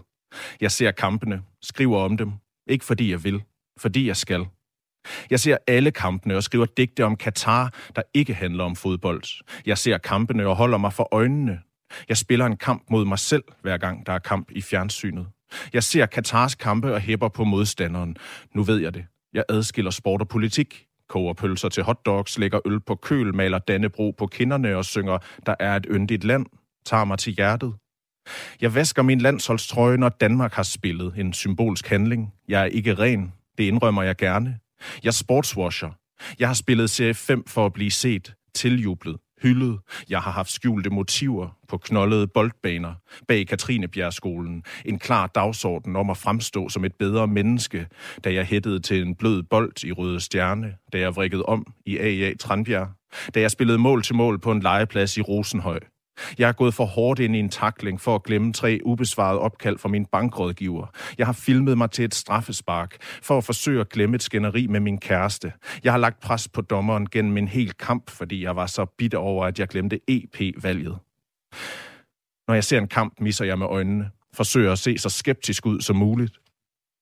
Jeg 0.60 0.70
ser 0.70 0.90
kampene, 0.90 1.42
skriver 1.62 1.98
om 1.98 2.16
dem. 2.16 2.32
Ikke 2.66 2.84
fordi 2.84 3.10
jeg 3.10 3.24
vil, 3.24 3.42
fordi 3.78 4.06
jeg 4.06 4.16
skal. 4.16 4.46
Jeg 5.30 5.40
ser 5.40 5.56
alle 5.66 5.90
kampene 5.90 6.36
og 6.36 6.42
skriver 6.42 6.66
digte 6.76 7.04
om 7.04 7.16
Katar, 7.16 7.72
der 7.96 8.02
ikke 8.14 8.34
handler 8.34 8.64
om 8.64 8.76
fodbold. 8.76 9.22
Jeg 9.66 9.78
ser 9.78 9.98
kampene 9.98 10.46
og 10.46 10.56
holder 10.56 10.78
mig 10.78 10.92
for 10.92 11.08
øjnene. 11.12 11.60
Jeg 12.08 12.16
spiller 12.16 12.46
en 12.46 12.56
kamp 12.56 12.82
mod 12.90 13.04
mig 13.04 13.18
selv, 13.18 13.44
hver 13.62 13.76
gang 13.76 14.06
der 14.06 14.12
er 14.12 14.18
kamp 14.18 14.50
i 14.50 14.62
fjernsynet. 14.62 15.26
Jeg 15.72 15.82
ser 15.82 16.06
Katars 16.06 16.54
kampe 16.54 16.94
og 16.94 17.00
hæpper 17.00 17.28
på 17.28 17.44
modstanderen. 17.44 18.16
Nu 18.54 18.62
ved 18.62 18.78
jeg 18.78 18.94
det. 18.94 19.04
Jeg 19.34 19.44
adskiller 19.48 19.90
sport 19.90 20.20
og 20.20 20.28
politik. 20.28 20.86
Koger 21.08 21.32
pølser 21.32 21.68
til 21.68 21.82
hotdogs, 21.82 22.38
lægger 22.38 22.60
øl 22.64 22.80
på 22.80 22.94
køl, 22.94 23.34
maler 23.34 23.58
Dannebro 23.58 24.14
på 24.18 24.26
kinderne 24.26 24.76
og 24.76 24.84
synger, 24.84 25.18
der 25.46 25.54
er 25.60 25.76
et 25.76 25.86
yndigt 25.90 26.24
land, 26.24 26.46
tager 26.84 27.04
mig 27.04 27.18
til 27.18 27.32
hjertet. 27.32 27.74
Jeg 28.60 28.74
vasker 28.74 29.02
min 29.02 29.20
landsholdstrøje, 29.20 29.96
når 29.96 30.08
Danmark 30.08 30.52
har 30.52 30.62
spillet 30.62 31.14
en 31.16 31.32
symbolsk 31.32 31.88
handling. 31.88 32.32
Jeg 32.48 32.60
er 32.62 32.66
ikke 32.66 32.94
ren. 32.94 33.32
Det 33.58 33.64
indrømmer 33.64 34.02
jeg 34.02 34.16
gerne. 34.16 34.58
Jeg 35.04 35.14
sportswasher. 35.14 35.90
Jeg 36.38 36.48
har 36.48 36.54
spillet 36.54 36.90
serie 36.90 37.14
5 37.14 37.44
for 37.48 37.66
at 37.66 37.72
blive 37.72 37.90
set, 37.90 38.34
tiljublet, 38.54 39.16
hyldet. 39.42 39.78
Jeg 40.10 40.20
har 40.20 40.30
haft 40.30 40.50
skjulte 40.50 40.90
motiver 40.90 41.58
på 41.68 41.78
knoldede 41.78 42.26
boldbaner 42.26 42.94
bag 43.28 43.46
Katrinebjergskolen. 43.46 44.62
En 44.84 44.98
klar 44.98 45.26
dagsorden 45.26 45.96
om 45.96 46.10
at 46.10 46.16
fremstå 46.16 46.68
som 46.68 46.84
et 46.84 46.94
bedre 46.94 47.26
menneske, 47.26 47.86
da 48.24 48.32
jeg 48.34 48.46
hættede 48.46 48.80
til 48.80 49.02
en 49.02 49.16
blød 49.16 49.42
bold 49.42 49.84
i 49.84 49.92
Røde 49.92 50.20
Stjerne, 50.20 50.74
da 50.92 50.98
jeg 50.98 51.16
vrikkede 51.16 51.42
om 51.42 51.66
i 51.86 51.98
AA 51.98 52.34
Tranbjerg, 52.40 52.88
da 53.34 53.40
jeg 53.40 53.50
spillede 53.50 53.78
mål 53.78 54.02
til 54.02 54.14
mål 54.14 54.38
på 54.38 54.52
en 54.52 54.60
legeplads 54.62 55.16
i 55.16 55.20
Rosenhøj, 55.20 55.80
jeg 56.38 56.48
er 56.48 56.52
gået 56.52 56.74
for 56.74 56.84
hårdt 56.84 57.20
ind 57.20 57.36
i 57.36 57.38
en 57.38 57.48
takling 57.48 58.00
for 58.00 58.14
at 58.14 58.22
glemme 58.22 58.52
tre 58.52 58.80
ubesvarede 58.84 59.40
opkald 59.40 59.78
fra 59.78 59.88
min 59.88 60.06
bankrådgiver. 60.06 60.86
Jeg 61.18 61.26
har 61.26 61.32
filmet 61.32 61.78
mig 61.78 61.90
til 61.90 62.04
et 62.04 62.14
straffespark 62.14 62.96
for 63.02 63.38
at 63.38 63.44
forsøge 63.44 63.80
at 63.80 63.88
glemme 63.88 64.16
et 64.16 64.22
skænderi 64.22 64.66
med 64.66 64.80
min 64.80 64.98
kæreste. 64.98 65.52
Jeg 65.84 65.92
har 65.92 65.98
lagt 65.98 66.20
pres 66.20 66.48
på 66.48 66.60
dommeren 66.60 67.10
gennem 67.10 67.36
en 67.36 67.48
hel 67.48 67.72
kamp, 67.72 68.10
fordi 68.10 68.44
jeg 68.44 68.56
var 68.56 68.66
så 68.66 68.84
bitter 68.98 69.18
over, 69.18 69.46
at 69.46 69.58
jeg 69.58 69.68
glemte 69.68 70.00
EP-valget. 70.08 70.98
Når 72.48 72.54
jeg 72.54 72.64
ser 72.64 72.78
en 72.78 72.88
kamp, 72.88 73.20
misser 73.20 73.44
jeg 73.44 73.58
med 73.58 73.66
øjnene. 73.66 74.10
Forsøger 74.34 74.72
at 74.72 74.78
se 74.78 74.98
så 74.98 75.08
skeptisk 75.08 75.66
ud 75.66 75.80
som 75.80 75.96
muligt. 75.96 76.40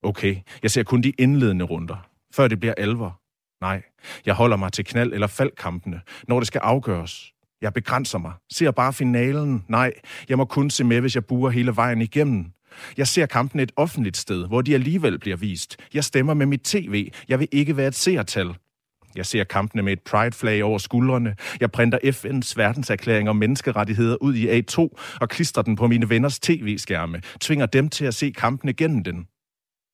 Okay, 0.03 0.37
jeg 0.63 0.71
ser 0.71 0.83
kun 0.83 1.03
de 1.03 1.13
indledende 1.19 1.65
runder, 1.65 2.09
før 2.35 2.49
det 2.49 2.61
bliver 2.61 2.75
alvor. 2.79 3.21
Nej, 3.61 3.83
jeg 4.27 4.35
holder 4.35 4.57
mig 4.57 4.73
til 4.73 4.85
knald- 4.89 5.13
eller 5.13 5.27
faldkampene, 5.27 6.01
når 6.29 6.41
det 6.41 6.47
skal 6.47 6.59
afgøres. 6.59 7.33
Jeg 7.63 7.75
begrænser 7.75 8.19
mig. 8.19 8.33
Ser 8.53 8.71
bare 8.71 8.93
finalen. 8.93 9.65
Nej, 9.69 9.93
jeg 10.29 10.37
må 10.37 10.45
kun 10.45 10.71
se 10.71 10.85
med, 10.85 11.01
hvis 11.01 11.15
jeg 11.15 11.25
buer 11.25 11.51
hele 11.51 11.77
vejen 11.77 12.03
igennem. 12.03 12.47
Jeg 12.97 13.07
ser 13.07 13.27
kampen 13.27 13.61
et 13.61 13.73
offentligt 13.77 14.17
sted, 14.17 14.47
hvor 14.47 14.63
de 14.63 14.75
alligevel 14.75 15.19
bliver 15.19 15.37
vist. 15.37 15.77
Jeg 15.95 16.05
stemmer 16.05 16.35
med 16.35 16.47
mit 16.47 16.61
tv. 16.61 17.11
Jeg 17.29 17.39
vil 17.41 17.49
ikke 17.53 17.77
være 17.77 17.89
et 17.89 17.95
seertal. 17.95 18.55
Jeg 19.17 19.27
ser 19.27 19.45
kampene 19.45 19.83
med 19.83 19.93
et 19.93 20.01
pride-flag 20.01 20.65
over 20.65 20.79
skuldrene. 20.79 21.37
Jeg 21.61 21.71
printer 21.71 21.99
FN's 21.99 22.53
verdenserklæring 22.57 23.29
om 23.29 23.37
menneskerettigheder 23.37 24.17
ud 24.21 24.35
i 24.35 24.61
A2 24.61 24.79
og 25.21 25.29
klistrer 25.29 25.63
den 25.63 25.77
på 25.77 25.87
mine 25.87 26.09
venners 26.09 26.39
tv-skærme. 26.39 27.23
Tvinger 27.41 27.67
dem 27.67 27.89
til 27.89 28.05
at 28.05 28.15
se 28.15 28.31
kampene 28.31 28.73
gennem 28.73 29.05
den. 29.05 29.27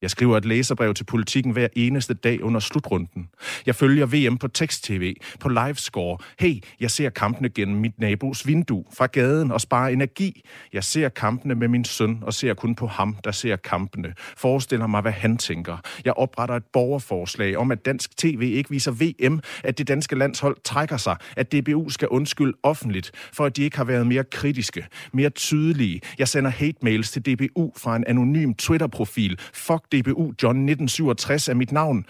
Jeg 0.03 0.11
skriver 0.11 0.37
et 0.37 0.45
læserbrev 0.45 0.95
til 0.95 1.05
politikken 1.05 1.53
hver 1.53 1.69
eneste 1.77 2.15
dag 2.15 2.43
under 2.43 2.61
slutrunden. 2.61 3.29
Jeg 3.67 3.75
følger 3.75 4.07
VM 4.07 4.39
på 4.39 4.49
tekst-tv, 4.49 5.15
på 5.41 5.49
livescore. 5.49 6.19
Hey, 6.39 6.55
jeg 6.81 6.91
ser 6.91 7.11
kampene 7.11 7.49
gennem 7.49 7.81
mit 7.81 7.99
nabos 7.99 8.47
vindue 8.47 8.85
fra 8.97 9.07
gaden 9.07 9.53
og 9.53 9.61
sparer 9.61 9.89
energi. 9.89 10.43
Jeg 10.73 10.85
ser 10.85 11.09
kampene 11.09 11.55
med 11.55 11.69
min 11.69 11.85
søn 11.85 12.19
og 12.23 12.35
ser 12.35 12.55
kun 12.55 12.75
på 12.75 12.87
ham, 12.87 13.17
der 13.25 13.31
ser 13.31 13.57
kampene. 13.57 14.15
Forestiller 14.37 14.87
mig, 14.87 15.03
hvad 15.03 15.13
han 15.13 15.37
tænker. 15.37 15.77
Jeg 16.05 16.13
opretter 16.13 16.55
et 16.55 16.65
borgerforslag 16.73 17.57
om, 17.57 17.71
at 17.71 17.85
dansk 17.85 18.17
tv 18.17 18.53
ikke 18.55 18.71
viser 18.71 18.93
VM, 18.93 19.41
at 19.65 19.79
det 19.79 19.89
danske 19.89 20.17
landshold 20.17 20.57
trækker 20.65 20.97
sig, 20.97 21.17
at 21.37 21.53
DBU 21.53 21.89
skal 21.89 22.09
undskylde 22.09 22.53
offentligt, 22.63 23.11
for 23.33 23.45
at 23.45 23.57
de 23.57 23.63
ikke 23.63 23.77
har 23.77 23.85
været 23.85 24.07
mere 24.07 24.25
kritiske, 24.25 24.87
mere 25.13 25.31
tydelige. 25.31 26.01
Jeg 26.19 26.29
sender 26.29 26.51
hate 26.51 26.79
mails 26.83 27.11
til 27.11 27.23
DBU 27.23 27.73
fra 27.77 27.97
en 27.97 28.05
anonym 28.07 28.55
Twitter-profil. 28.55 29.39
Fuck 29.55 29.86
DBU 29.93 30.35
John 30.39 30.57
1967 30.69 31.49
er 31.49 31.55
mit 31.55 31.73
navn. 31.73 32.07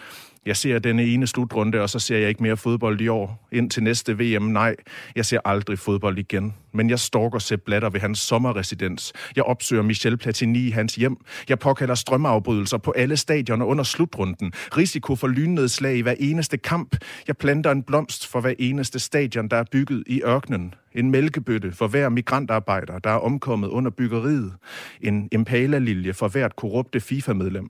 Jeg 0.46 0.56
ser 0.56 0.78
denne 0.78 1.04
ene 1.04 1.26
slutrunde, 1.26 1.80
og 1.80 1.90
så 1.90 1.98
ser 1.98 2.18
jeg 2.18 2.28
ikke 2.28 2.42
mere 2.42 2.56
fodbold 2.56 3.00
i 3.00 3.08
år. 3.08 3.48
Ind 3.52 3.70
til 3.70 3.82
næste 3.82 4.18
VM, 4.18 4.42
nej. 4.42 4.76
Jeg 5.16 5.24
ser 5.24 5.38
aldrig 5.44 5.78
fodbold 5.78 6.18
igen. 6.18 6.54
Men 6.72 6.90
jeg 6.90 6.98
stalker 6.98 7.38
Sepp 7.38 7.62
Blatter 7.64 7.90
ved 7.90 8.00
hans 8.00 8.18
sommerresidens. 8.18 9.12
Jeg 9.36 9.44
opsøger 9.44 9.82
Michel 9.82 10.16
Platini 10.16 10.66
i 10.66 10.70
hans 10.70 10.94
hjem. 10.94 11.16
Jeg 11.48 11.58
påkalder 11.58 11.94
strømafbrydelser 11.94 12.78
på 12.78 12.90
alle 12.90 13.16
stadioner 13.16 13.66
under 13.66 13.84
slutrunden. 13.84 14.52
Risiko 14.76 15.14
for 15.14 15.28
lynnedslag 15.28 15.96
i 15.96 16.00
hver 16.00 16.14
eneste 16.18 16.56
kamp. 16.56 16.96
Jeg 17.26 17.36
planter 17.36 17.70
en 17.70 17.82
blomst 17.82 18.26
for 18.26 18.40
hver 18.40 18.54
eneste 18.58 18.98
stadion, 18.98 19.48
der 19.48 19.56
er 19.56 19.64
bygget 19.72 20.04
i 20.06 20.22
ørkenen. 20.22 20.74
En 20.92 21.10
mælkebøtte 21.10 21.72
for 21.72 21.86
hver 21.88 22.08
migrantarbejder, 22.08 22.98
der 22.98 23.10
er 23.10 23.18
omkommet 23.18 23.68
under 23.68 23.90
byggeriet. 23.90 24.52
En 25.00 25.28
impala-lilje 25.32 26.12
for 26.12 26.28
hvert 26.28 26.56
korrupte 26.56 27.00
FIFA-medlem. 27.00 27.68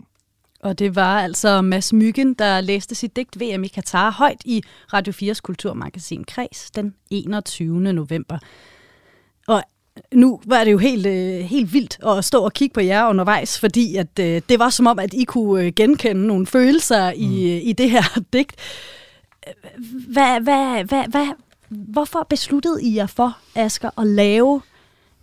Og 0.61 0.79
det 0.79 0.97
var 0.97 1.21
altså 1.21 1.63
Mads 1.63 1.93
Myggen, 1.93 2.35
der 2.35 2.61
læste 2.61 2.95
sit 2.95 3.17
digt 3.17 3.41
VM 3.41 3.65
i 3.65 3.69
Katar 3.69 4.11
højt 4.11 4.43
i 4.45 4.63
Radio 4.93 5.13
4's 5.13 5.41
kulturmagasin 5.41 6.25
Kreds 6.25 6.71
den 6.71 6.95
21. 7.11 7.81
november. 7.93 8.39
Og 9.49 9.63
nu 10.15 10.41
var 10.47 10.65
det 10.65 10.73
jo 10.73 10.79
helt, 10.79 11.07
øh, 11.07 11.41
helt 11.45 11.73
vildt 11.73 11.99
at 12.07 12.25
stå 12.25 12.45
og 12.45 12.53
kigge 12.53 12.75
på 12.75 12.81
jer 12.81 13.09
undervejs, 13.09 13.61
fordi 13.61 13.97
at, 13.97 14.19
øh, 14.21 14.43
det 14.49 14.59
var 14.59 14.71
som 14.71 14.87
om, 14.87 14.99
at 14.99 15.15
I 15.15 15.25
kunne 15.25 15.65
øh, 15.65 15.73
genkende 15.77 16.27
nogle 16.27 16.47
følelser 16.47 17.11
i, 17.11 17.27
mm. 17.27 17.69
i 17.69 17.73
det 17.73 17.91
her 17.91 18.21
digt. 18.33 18.57
Hvad, 20.09 20.41
hvad, 20.41 20.85
hvad, 20.85 21.05
hvad, 21.09 21.27
hvorfor 21.69 22.27
besluttede 22.31 22.83
I 22.83 22.97
jer 22.97 23.07
for, 23.07 23.39
Asger, 23.55 23.91
at 23.99 24.07
lave 24.07 24.63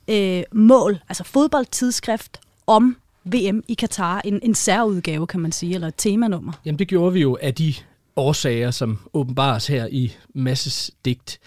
øh, 0.07 0.43
mål, 0.51 0.99
altså 1.09 1.23
fodboldtidsskrift, 1.23 2.39
om 2.67 2.97
VM 3.25 3.63
i 3.67 3.73
Katar, 3.73 4.21
en, 4.25 4.39
en 4.43 4.55
særudgave, 4.55 5.27
kan 5.27 5.39
man 5.39 5.51
sige, 5.51 5.73
eller 5.73 5.87
et 5.87 5.93
temanummer? 5.97 6.51
Jamen 6.65 6.79
det 6.79 6.87
gjorde 6.87 7.13
vi 7.13 7.21
jo 7.21 7.37
af 7.41 7.53
de 7.53 7.73
årsager, 8.15 8.71
som 8.71 8.99
åbenbares 9.13 9.67
her 9.67 9.87
i 9.91 10.11
Masses 10.33 10.91
digt. 11.05 11.39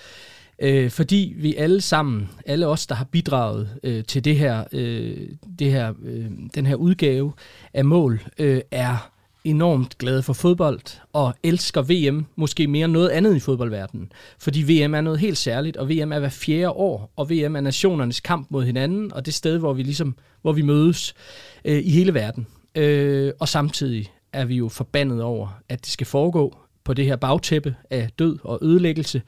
Øh, 0.59 0.91
fordi 0.91 1.35
vi 1.37 1.55
alle 1.55 1.81
sammen, 1.81 2.29
alle 2.47 2.67
os, 2.67 2.87
der 2.87 2.95
har 2.95 3.05
bidraget 3.05 3.69
øh, 3.83 4.05
til 4.05 4.25
det 4.25 4.39
her, 4.39 4.65
øh, 4.73 5.29
det 5.59 5.71
her, 5.73 5.93
øh, 6.05 6.27
den 6.55 6.67
her 6.67 6.75
udgave 6.75 7.33
af 7.75 7.85
mål, 7.85 8.21
øh, 8.39 8.61
er 8.71 9.11
enormt 9.47 9.99
glade 9.99 10.23
for 10.23 10.33
fodbold 10.33 10.81
og 11.13 11.35
elsker 11.43 11.83
VM 11.83 12.27
måske 12.37 12.67
mere 12.67 12.85
end 12.85 12.93
noget 12.93 13.09
andet 13.09 13.37
i 13.37 13.41
fodboldverdenen. 13.41 14.13
Fordi 14.39 14.63
VM 14.63 14.95
er 14.95 15.01
noget 15.01 15.21
helt 15.21 15.39
særligt, 15.39 15.77
og 15.77 15.89
VM 15.89 16.13
er 16.13 16.19
hver 16.19 16.29
fjerde 16.29 16.71
år, 16.71 17.13
og 17.17 17.31
VM 17.31 17.57
er 17.57 17.61
nationernes 17.61 18.21
kamp 18.21 18.47
mod 18.51 18.65
hinanden, 18.65 19.13
og 19.13 19.27
det 19.27 19.35
sted, 19.35 19.59
hvor 19.59 19.73
vi 19.73 19.83
ligesom, 19.83 20.15
hvor 20.43 20.53
vi 20.53 20.63
mødes 20.63 21.15
øh, 21.65 21.79
i 21.85 21.91
hele 21.91 22.15
verden. 22.15 22.47
Øh, 22.75 23.33
og 23.41 23.49
samtidig 23.49 24.13
er 24.33 24.45
vi 24.45 24.57
jo 24.57 24.69
forbandet 24.69 25.23
over, 25.23 25.61
at 25.69 25.85
det 25.85 25.93
skal 25.93 26.07
foregå 26.07 26.57
på 26.85 26.95
det 26.95 27.05
her 27.05 27.17
bagtæppe 27.17 27.75
af 27.91 28.11
død 28.19 28.39
og 28.43 28.59
ødelæggelse 28.63 29.23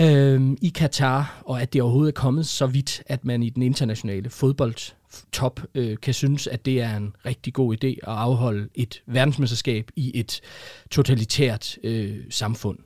øh, 0.00 0.56
i 0.62 0.68
Katar, 0.68 1.42
og 1.46 1.62
at 1.62 1.72
det 1.72 1.82
overhovedet 1.82 2.12
er 2.12 2.20
kommet 2.20 2.46
så 2.46 2.66
vidt, 2.66 3.02
at 3.06 3.24
man 3.24 3.42
i 3.42 3.50
den 3.50 3.62
internationale 3.62 4.30
fodbold 4.30 4.94
top 5.32 5.60
øh, 5.74 5.96
kan 6.02 6.14
synes, 6.14 6.46
at 6.46 6.66
det 6.66 6.80
er 6.80 6.96
en 6.96 7.14
rigtig 7.26 7.52
god 7.52 7.74
idé 7.74 7.88
at 7.88 7.98
afholde 8.02 8.68
et 8.74 9.02
verdensmesterskab 9.06 9.90
i 9.96 10.12
et 10.14 10.40
totalitært 10.90 11.78
øh, 11.84 12.16
samfund. 12.30 12.78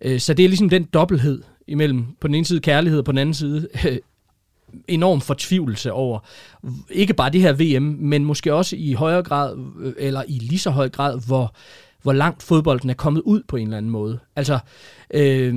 Øh, 0.00 0.20
så 0.20 0.34
det 0.34 0.44
er 0.44 0.48
ligesom 0.48 0.68
den 0.68 0.84
dobbelthed 0.84 1.42
imellem 1.66 2.06
på 2.20 2.28
den 2.28 2.34
ene 2.34 2.44
side 2.44 2.60
kærlighed 2.60 2.98
og 2.98 3.04
på 3.04 3.12
den 3.12 3.18
anden 3.18 3.34
side 3.34 3.68
øh, 3.86 3.98
enorm 4.88 5.20
fortvivlelse 5.20 5.92
over 5.92 6.18
ikke 6.90 7.14
bare 7.14 7.30
det 7.30 7.40
her 7.40 7.52
VM, 7.52 7.82
men 7.82 8.24
måske 8.24 8.54
også 8.54 8.76
i 8.76 8.92
højere 8.92 9.22
grad, 9.22 9.58
øh, 9.80 9.92
eller 9.98 10.22
i 10.28 10.38
lige 10.38 10.58
så 10.58 10.70
høj 10.70 10.88
grad, 10.88 11.20
hvor 11.26 11.54
hvor 12.02 12.12
langt 12.12 12.42
fodbolden 12.42 12.90
er 12.90 12.94
kommet 12.94 13.22
ud 13.24 13.42
på 13.48 13.56
en 13.56 13.66
eller 13.66 13.76
anden 13.76 13.90
måde. 13.90 14.18
Altså, 14.36 14.58
øh, 15.14 15.54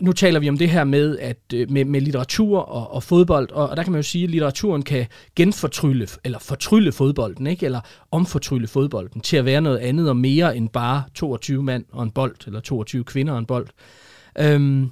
nu 0.00 0.12
taler 0.16 0.40
vi 0.40 0.48
om 0.48 0.58
det 0.58 0.70
her 0.70 0.84
med, 0.84 1.18
at, 1.18 1.38
øh, 1.54 1.70
med, 1.70 1.84
med 1.84 2.00
litteratur 2.00 2.58
og, 2.58 2.94
og 2.94 3.02
fodbold, 3.02 3.50
og, 3.50 3.68
og 3.68 3.76
der 3.76 3.82
kan 3.82 3.92
man 3.92 3.98
jo 3.98 4.02
sige, 4.02 4.24
at 4.24 4.30
litteraturen 4.30 4.82
kan 4.82 5.06
genfortrylle, 5.36 6.08
eller 6.24 6.38
fortrylle 6.38 6.92
fodbolden, 6.92 7.46
ikke? 7.46 7.66
eller 7.66 7.80
omfortrylle 8.10 8.66
fodbolden 8.66 9.20
til 9.20 9.36
at 9.36 9.44
være 9.44 9.60
noget 9.60 9.78
andet 9.78 10.08
og 10.08 10.16
mere 10.16 10.56
end 10.56 10.68
bare 10.68 11.02
22 11.14 11.62
mand 11.62 11.84
og 11.92 12.02
en 12.02 12.10
bold, 12.10 12.36
eller 12.46 12.60
22 12.60 13.04
kvinder 13.04 13.32
og 13.32 13.38
en 13.38 13.46
bold. 13.46 13.66
Øh, 14.38 14.86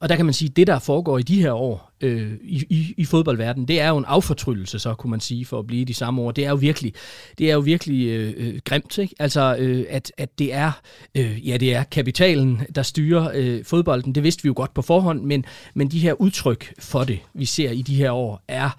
og 0.00 0.08
der 0.08 0.16
kan 0.16 0.24
man 0.24 0.34
sige, 0.34 0.48
at 0.48 0.56
det, 0.56 0.66
der 0.66 0.78
foregår 0.78 1.18
i 1.18 1.22
de 1.22 1.42
her 1.42 1.52
år 1.52 1.90
øh, 2.04 2.32
i, 2.42 2.64
i, 2.70 2.94
i 2.96 3.04
fodboldverdenen, 3.04 3.68
det 3.68 3.80
er 3.80 3.88
jo 3.88 3.98
en 3.98 4.04
affortryllelse, 4.04 4.78
så 4.78 4.94
kunne 4.94 5.10
man 5.10 5.20
sige, 5.20 5.44
for 5.44 5.58
at 5.58 5.66
blive 5.66 5.84
de 5.84 5.94
samme 5.94 6.22
ord. 6.22 6.34
Det 6.34 6.44
er 6.44 6.48
jo 6.50 6.54
virkelig, 6.54 6.94
det 7.38 7.50
er 7.50 7.54
jo 7.54 7.60
virkelig 7.60 8.06
øh, 8.08 8.34
øh, 8.36 8.60
grimt, 8.64 8.98
ikke? 8.98 9.14
Altså, 9.18 9.56
øh, 9.58 9.84
at, 9.88 10.12
at 10.18 10.38
det 10.38 10.54
er, 10.54 10.80
øh, 11.14 11.48
ja, 11.48 11.56
det 11.56 11.74
er 11.74 11.84
kapitalen, 11.84 12.60
der 12.74 12.82
styrer 12.82 13.30
øh, 13.34 13.64
fodbolden. 13.64 14.14
Det 14.14 14.22
vidste 14.22 14.42
vi 14.42 14.46
jo 14.46 14.52
godt 14.56 14.74
på 14.74 14.82
forhånd, 14.82 15.22
men, 15.22 15.44
men 15.74 15.90
de 15.90 15.98
her 15.98 16.20
udtryk 16.20 16.74
for 16.78 17.04
det, 17.04 17.18
vi 17.34 17.44
ser 17.44 17.70
i 17.70 17.82
de 17.82 17.94
her 17.94 18.10
år, 18.10 18.44
er 18.48 18.70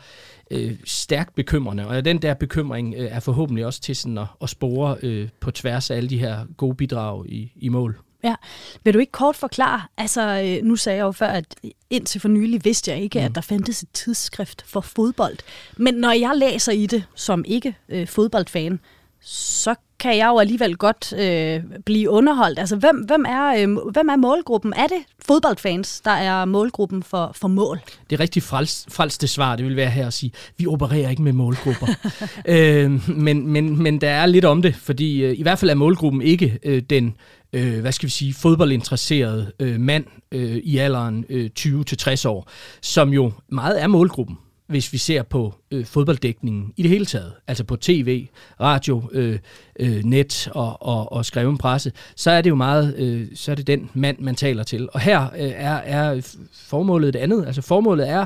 øh, 0.51 0.75
stærkt 0.83 1.35
bekymrende, 1.35 1.87
og 1.87 2.05
den 2.05 2.21
der 2.21 2.33
bekymring 2.33 2.95
øh, 2.97 3.07
er 3.11 3.19
forhåbentlig 3.19 3.65
også 3.65 3.81
til 3.81 3.95
sådan 3.95 4.17
at, 4.17 4.27
at 4.41 4.49
spore 4.49 4.97
øh, 5.03 5.29
på 5.39 5.51
tværs 5.51 5.91
af 5.91 5.97
alle 5.97 6.09
de 6.09 6.19
her 6.19 6.45
gode 6.57 6.75
bidrag 6.75 7.25
i, 7.29 7.51
i 7.55 7.69
mål. 7.69 8.04
Ja. 8.25 8.35
Vil 8.83 8.93
du 8.93 8.99
ikke 8.99 9.11
kort 9.11 9.35
forklare, 9.35 9.81
altså 9.97 10.21
øh, 10.21 10.65
nu 10.65 10.75
sagde 10.75 10.97
jeg 10.97 11.03
jo 11.03 11.11
før, 11.11 11.27
at 11.27 11.45
indtil 11.89 12.21
for 12.21 12.27
nylig 12.27 12.65
vidste 12.65 12.91
jeg 12.91 12.99
ikke, 12.99 13.19
mm. 13.19 13.25
at 13.25 13.35
der 13.35 13.41
fandtes 13.41 13.81
et 13.81 13.89
tidsskrift 13.93 14.63
for 14.67 14.81
fodbold. 14.81 15.37
Men 15.77 15.93
når 15.93 16.11
jeg 16.11 16.31
læser 16.35 16.71
i 16.71 16.85
det 16.85 17.03
som 17.15 17.43
ikke 17.47 17.75
øh, 17.89 18.07
fodboldfan, 18.07 18.79
så 19.21 19.75
kan 19.99 20.17
jeg 20.17 20.27
jo 20.27 20.39
alligevel 20.39 20.77
godt 20.77 21.13
øh, 21.13 21.79
blive 21.85 22.09
underholdt. 22.09 22.59
Altså, 22.59 22.75
hvem, 22.75 22.95
hvem, 22.95 23.25
er, 23.27 23.63
øh, 23.63 23.77
hvem 23.91 24.09
er 24.09 24.15
målgruppen? 24.15 24.73
Er 24.73 24.87
det 24.87 24.97
fodboldfans, 25.25 26.01
der 26.01 26.11
er 26.11 26.45
målgruppen 26.45 27.03
for, 27.03 27.31
for 27.35 27.47
mål? 27.47 27.79
Det 28.09 28.15
er 28.15 28.19
rigtig 28.19 28.43
frels, 28.43 28.85
frelste 28.89 29.27
svar, 29.27 29.55
det 29.55 29.65
vil 29.65 29.75
være 29.75 29.89
her 29.89 30.07
at 30.07 30.13
sige, 30.13 30.31
vi 30.57 30.67
opererer 30.67 31.09
ikke 31.09 31.21
med 31.21 31.33
målgrupper. 31.33 31.87
øh, 32.45 33.09
men, 33.09 33.47
men, 33.47 33.83
men 33.83 34.01
der 34.01 34.09
er 34.09 34.25
lidt 34.25 34.45
om 34.45 34.61
det, 34.61 34.75
fordi 34.75 35.23
øh, 35.23 35.39
i 35.39 35.41
hvert 35.41 35.59
fald 35.59 35.71
er 35.71 35.75
målgruppen 35.75 36.21
ikke 36.21 36.59
øh, 36.63 36.81
den 36.89 37.15
øh, 37.55 37.81
hvad 37.81 37.91
skal 37.91 38.07
vi 38.07 38.11
sige, 38.11 38.33
fodboldinteresseret 38.33 39.51
øh, 39.59 39.79
mand 39.79 40.05
øh, 40.31 40.55
i 40.55 40.77
alderen 40.77 41.25
øh, 41.29 41.49
20-60 41.59 42.27
år, 42.27 42.49
som 42.81 43.13
jo 43.13 43.31
meget 43.49 43.81
er 43.81 43.87
målgruppen 43.87 44.37
hvis 44.67 44.93
vi 44.93 44.97
ser 44.97 45.23
på 45.23 45.53
øh, 45.71 45.85
fodbolddækningen 45.85 46.73
i 46.77 46.81
det 46.81 46.91
hele 46.91 47.05
taget, 47.05 47.33
altså 47.47 47.63
på 47.63 47.75
tv, 47.75 48.27
radio, 48.61 49.09
øh, 49.11 49.39
øh, 49.79 50.03
net 50.03 50.49
og, 50.51 50.81
og, 50.81 51.11
og 51.11 51.25
skreven 51.25 51.57
presse, 51.57 51.91
så 52.15 52.31
er 52.31 52.41
det 52.41 52.49
jo 52.49 52.55
meget, 52.55 52.95
øh, 52.97 53.27
så 53.35 53.51
er 53.51 53.55
det 53.55 53.67
den 53.67 53.89
mand, 53.93 54.19
man 54.19 54.35
taler 54.35 54.63
til. 54.63 54.89
Og 54.93 54.99
her 54.99 55.21
øh, 55.23 55.51
er, 55.55 55.75
er 55.75 56.37
formålet 56.53 57.13
det 57.13 57.19
andet. 57.19 57.45
Altså 57.45 57.61
formålet 57.61 58.09
er, 58.09 58.25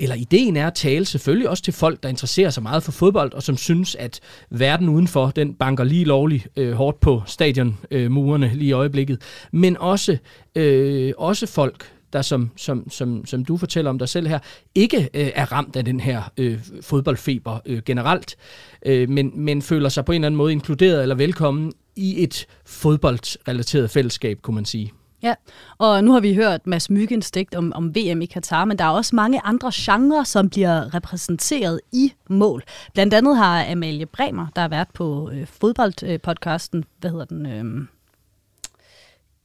eller 0.00 0.16
ideen 0.16 0.56
er 0.56 0.66
at 0.66 0.74
tale 0.74 1.04
selvfølgelig 1.04 1.48
også 1.48 1.62
til 1.62 1.72
folk, 1.72 2.02
der 2.02 2.08
interesserer 2.08 2.50
sig 2.50 2.62
meget 2.62 2.82
for 2.82 2.92
fodbold, 2.92 3.32
og 3.32 3.42
som 3.42 3.56
synes, 3.56 3.94
at 3.94 4.20
verden 4.50 4.88
udenfor, 4.88 5.30
den 5.30 5.54
banker 5.54 5.84
lige 5.84 6.04
lovligt 6.04 6.48
øh, 6.56 6.72
hårdt 6.72 7.00
på 7.00 7.22
stadionmurene 7.26 8.46
øh, 8.46 8.52
lige 8.52 8.68
i 8.68 8.72
øjeblikket, 8.72 9.22
men 9.52 9.76
også, 9.76 10.18
øh, 10.54 11.12
også 11.18 11.46
folk, 11.46 11.92
der 12.12 12.22
som, 12.22 12.50
som, 12.56 12.90
som, 12.90 13.26
som 13.26 13.44
du 13.44 13.56
fortæller 13.56 13.90
om 13.90 13.98
dig 13.98 14.08
selv 14.08 14.26
her, 14.26 14.38
ikke 14.74 15.08
øh, 15.14 15.30
er 15.34 15.52
ramt 15.52 15.76
af 15.76 15.84
den 15.84 16.00
her 16.00 16.22
øh, 16.36 16.58
fodboldfeber 16.80 17.58
øh, 17.66 17.82
generelt, 17.86 18.36
øh, 18.86 19.08
men, 19.08 19.32
men 19.34 19.62
føler 19.62 19.88
sig 19.88 20.04
på 20.04 20.12
en 20.12 20.16
eller 20.16 20.26
anden 20.26 20.36
måde 20.36 20.52
inkluderet 20.52 21.02
eller 21.02 21.14
velkommen 21.14 21.72
i 21.96 22.22
et 22.22 22.46
fodboldrelateret 22.66 23.90
fællesskab, 23.90 24.42
kunne 24.42 24.54
man 24.54 24.64
sige. 24.64 24.92
Ja, 25.22 25.34
og 25.78 26.04
nu 26.04 26.12
har 26.12 26.20
vi 26.20 26.34
hørt 26.34 26.66
Mads 26.66 26.90
Myggens 26.90 27.30
digt 27.30 27.54
om, 27.54 27.72
om 27.72 27.94
VM 27.96 28.22
i 28.22 28.26
Katar, 28.26 28.64
men 28.64 28.78
der 28.78 28.84
er 28.84 28.88
også 28.88 29.16
mange 29.16 29.40
andre 29.44 29.70
genrer, 29.74 30.24
som 30.24 30.50
bliver 30.50 30.94
repræsenteret 30.94 31.80
i 31.92 32.12
mål. 32.28 32.62
Blandt 32.94 33.14
andet 33.14 33.36
har 33.36 33.70
Amalie 33.70 34.06
Bremer, 34.06 34.46
der 34.56 34.60
har 34.60 34.68
været 34.68 34.88
på 34.94 35.30
øh, 35.32 35.46
fodboldpodcasten, 35.46 36.78
øh, 36.78 36.84
hvad 37.00 37.10
hedder 37.10 37.24
den? 37.24 37.46
Øh, 37.46 37.86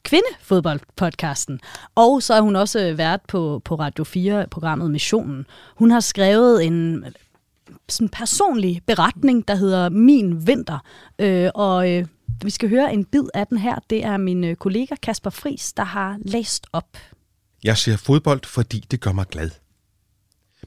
kvindefodboldpodcasten. 0.03 1.59
Og 1.95 2.23
så 2.23 2.33
har 2.33 2.41
hun 2.41 2.55
også 2.55 2.87
øh, 2.87 2.97
været 2.97 3.21
på, 3.27 3.61
på 3.65 3.75
Radio 3.75 4.03
4-programmet 4.03 4.91
Missionen. 4.91 5.45
Hun 5.75 5.91
har 5.91 5.99
skrevet 5.99 6.65
en 6.65 7.05
sådan 7.89 8.09
personlig 8.09 8.81
beretning, 8.85 9.47
der 9.47 9.55
hedder 9.55 9.89
Min 9.89 10.47
Vinter. 10.47 10.79
Øh, 11.19 11.49
og 11.55 11.91
øh, 11.91 12.05
vi 12.43 12.49
skal 12.49 12.69
høre 12.69 12.93
en 12.93 13.05
bid 13.05 13.23
af 13.33 13.47
den 13.47 13.57
her. 13.57 13.79
Det 13.89 14.03
er 14.03 14.17
min 14.17 14.43
øh, 14.43 14.55
kollega 14.55 14.95
Kasper 15.03 15.29
Fris, 15.29 15.73
der 15.73 15.83
har 15.83 16.17
læst 16.25 16.67
op. 16.73 16.97
Jeg 17.63 17.77
ser 17.77 17.97
fodbold, 17.97 18.45
fordi 18.45 18.85
det 18.91 19.01
gør 19.01 19.11
mig 19.11 19.27
glad. 19.27 19.49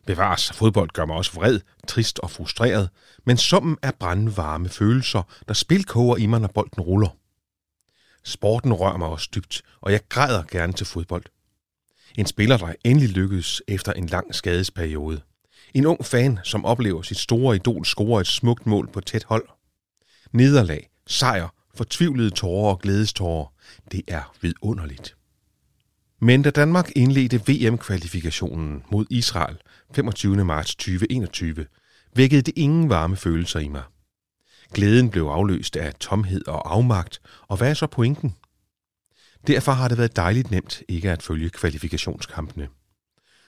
Bevares, 0.07 0.53
fodbold 0.53 0.91
gør 0.91 1.05
mig 1.05 1.17
også 1.17 1.33
vred, 1.35 1.61
trist 1.89 2.19
og 2.19 2.31
frustreret, 2.31 2.91
men 3.27 3.37
summen 3.37 3.77
er 3.83 3.91
brandvarme 3.91 4.69
følelser, 4.69 5.23
der 5.49 5.55
spilkoger 5.55 6.17
i 6.17 6.27
mig, 6.27 6.41
når 6.41 6.49
bolden 6.49 6.83
ruller. 6.83 7.17
Sporten 8.25 8.73
rører 8.73 8.97
mig 8.97 9.09
også 9.09 9.29
dybt, 9.35 9.63
og 9.81 9.93
jeg 9.93 10.01
græder 10.09 10.43
gerne 10.51 10.73
til 10.73 10.87
fodbold. 10.87 11.25
En 12.19 12.27
spiller, 12.27 12.57
der 12.57 12.75
endelig 12.85 13.09
lykkedes 13.09 13.63
efter 13.69 13.93
en 13.93 14.07
lang 14.07 14.35
skadesperiode. 14.35 15.21
En 15.75 15.87
ung 15.87 16.05
fan, 16.05 16.39
som 16.45 16.65
oplever 16.65 17.03
sit 17.03 17.19
store 17.19 17.57
idol 17.57 17.87
score 17.87 18.21
et 18.21 18.27
smukt 18.27 18.67
mål 18.67 18.89
på 18.93 19.01
tæt 19.01 19.25
hold. 19.25 19.49
Nederlag, 20.33 20.91
sejr, 21.07 21.49
fortvivlede 21.79 22.31
tårer 22.31 22.71
og 22.71 22.81
glædestårer. 22.81 23.47
Det 23.93 24.03
er 24.09 24.35
vidunderligt. 24.41 25.17
Men 26.21 26.43
da 26.43 26.51
Danmark 26.51 26.91
indledte 26.97 27.43
VM-kvalifikationen 27.49 28.83
mod 28.91 29.07
Israel 29.11 29.57
25. 29.95 30.45
marts 30.45 30.75
2021, 30.75 31.67
vækkede 32.15 32.43
det 32.43 32.55
ingen 32.57 32.89
varme 32.89 33.17
følelser 33.17 33.61
i 33.61 33.69
mig. 33.69 33.83
Glæden 34.75 35.11
blev 35.11 35.25
afløst 35.25 35.77
af 35.77 35.95
tomhed 35.95 36.49
og 36.49 36.75
afmagt, 36.75 37.21
og 37.49 37.57
hvad 37.57 37.71
er 37.71 37.75
så 37.75 37.87
pointen? 37.87 38.35
Derfor 39.47 39.73
har 39.73 39.89
det 39.89 39.99
været 39.99 40.17
dejligt 40.17 40.51
nemt 40.51 40.83
ikke 40.89 41.11
at 41.11 41.23
følge 41.23 41.51
kvalifikationskampene. 41.51 42.69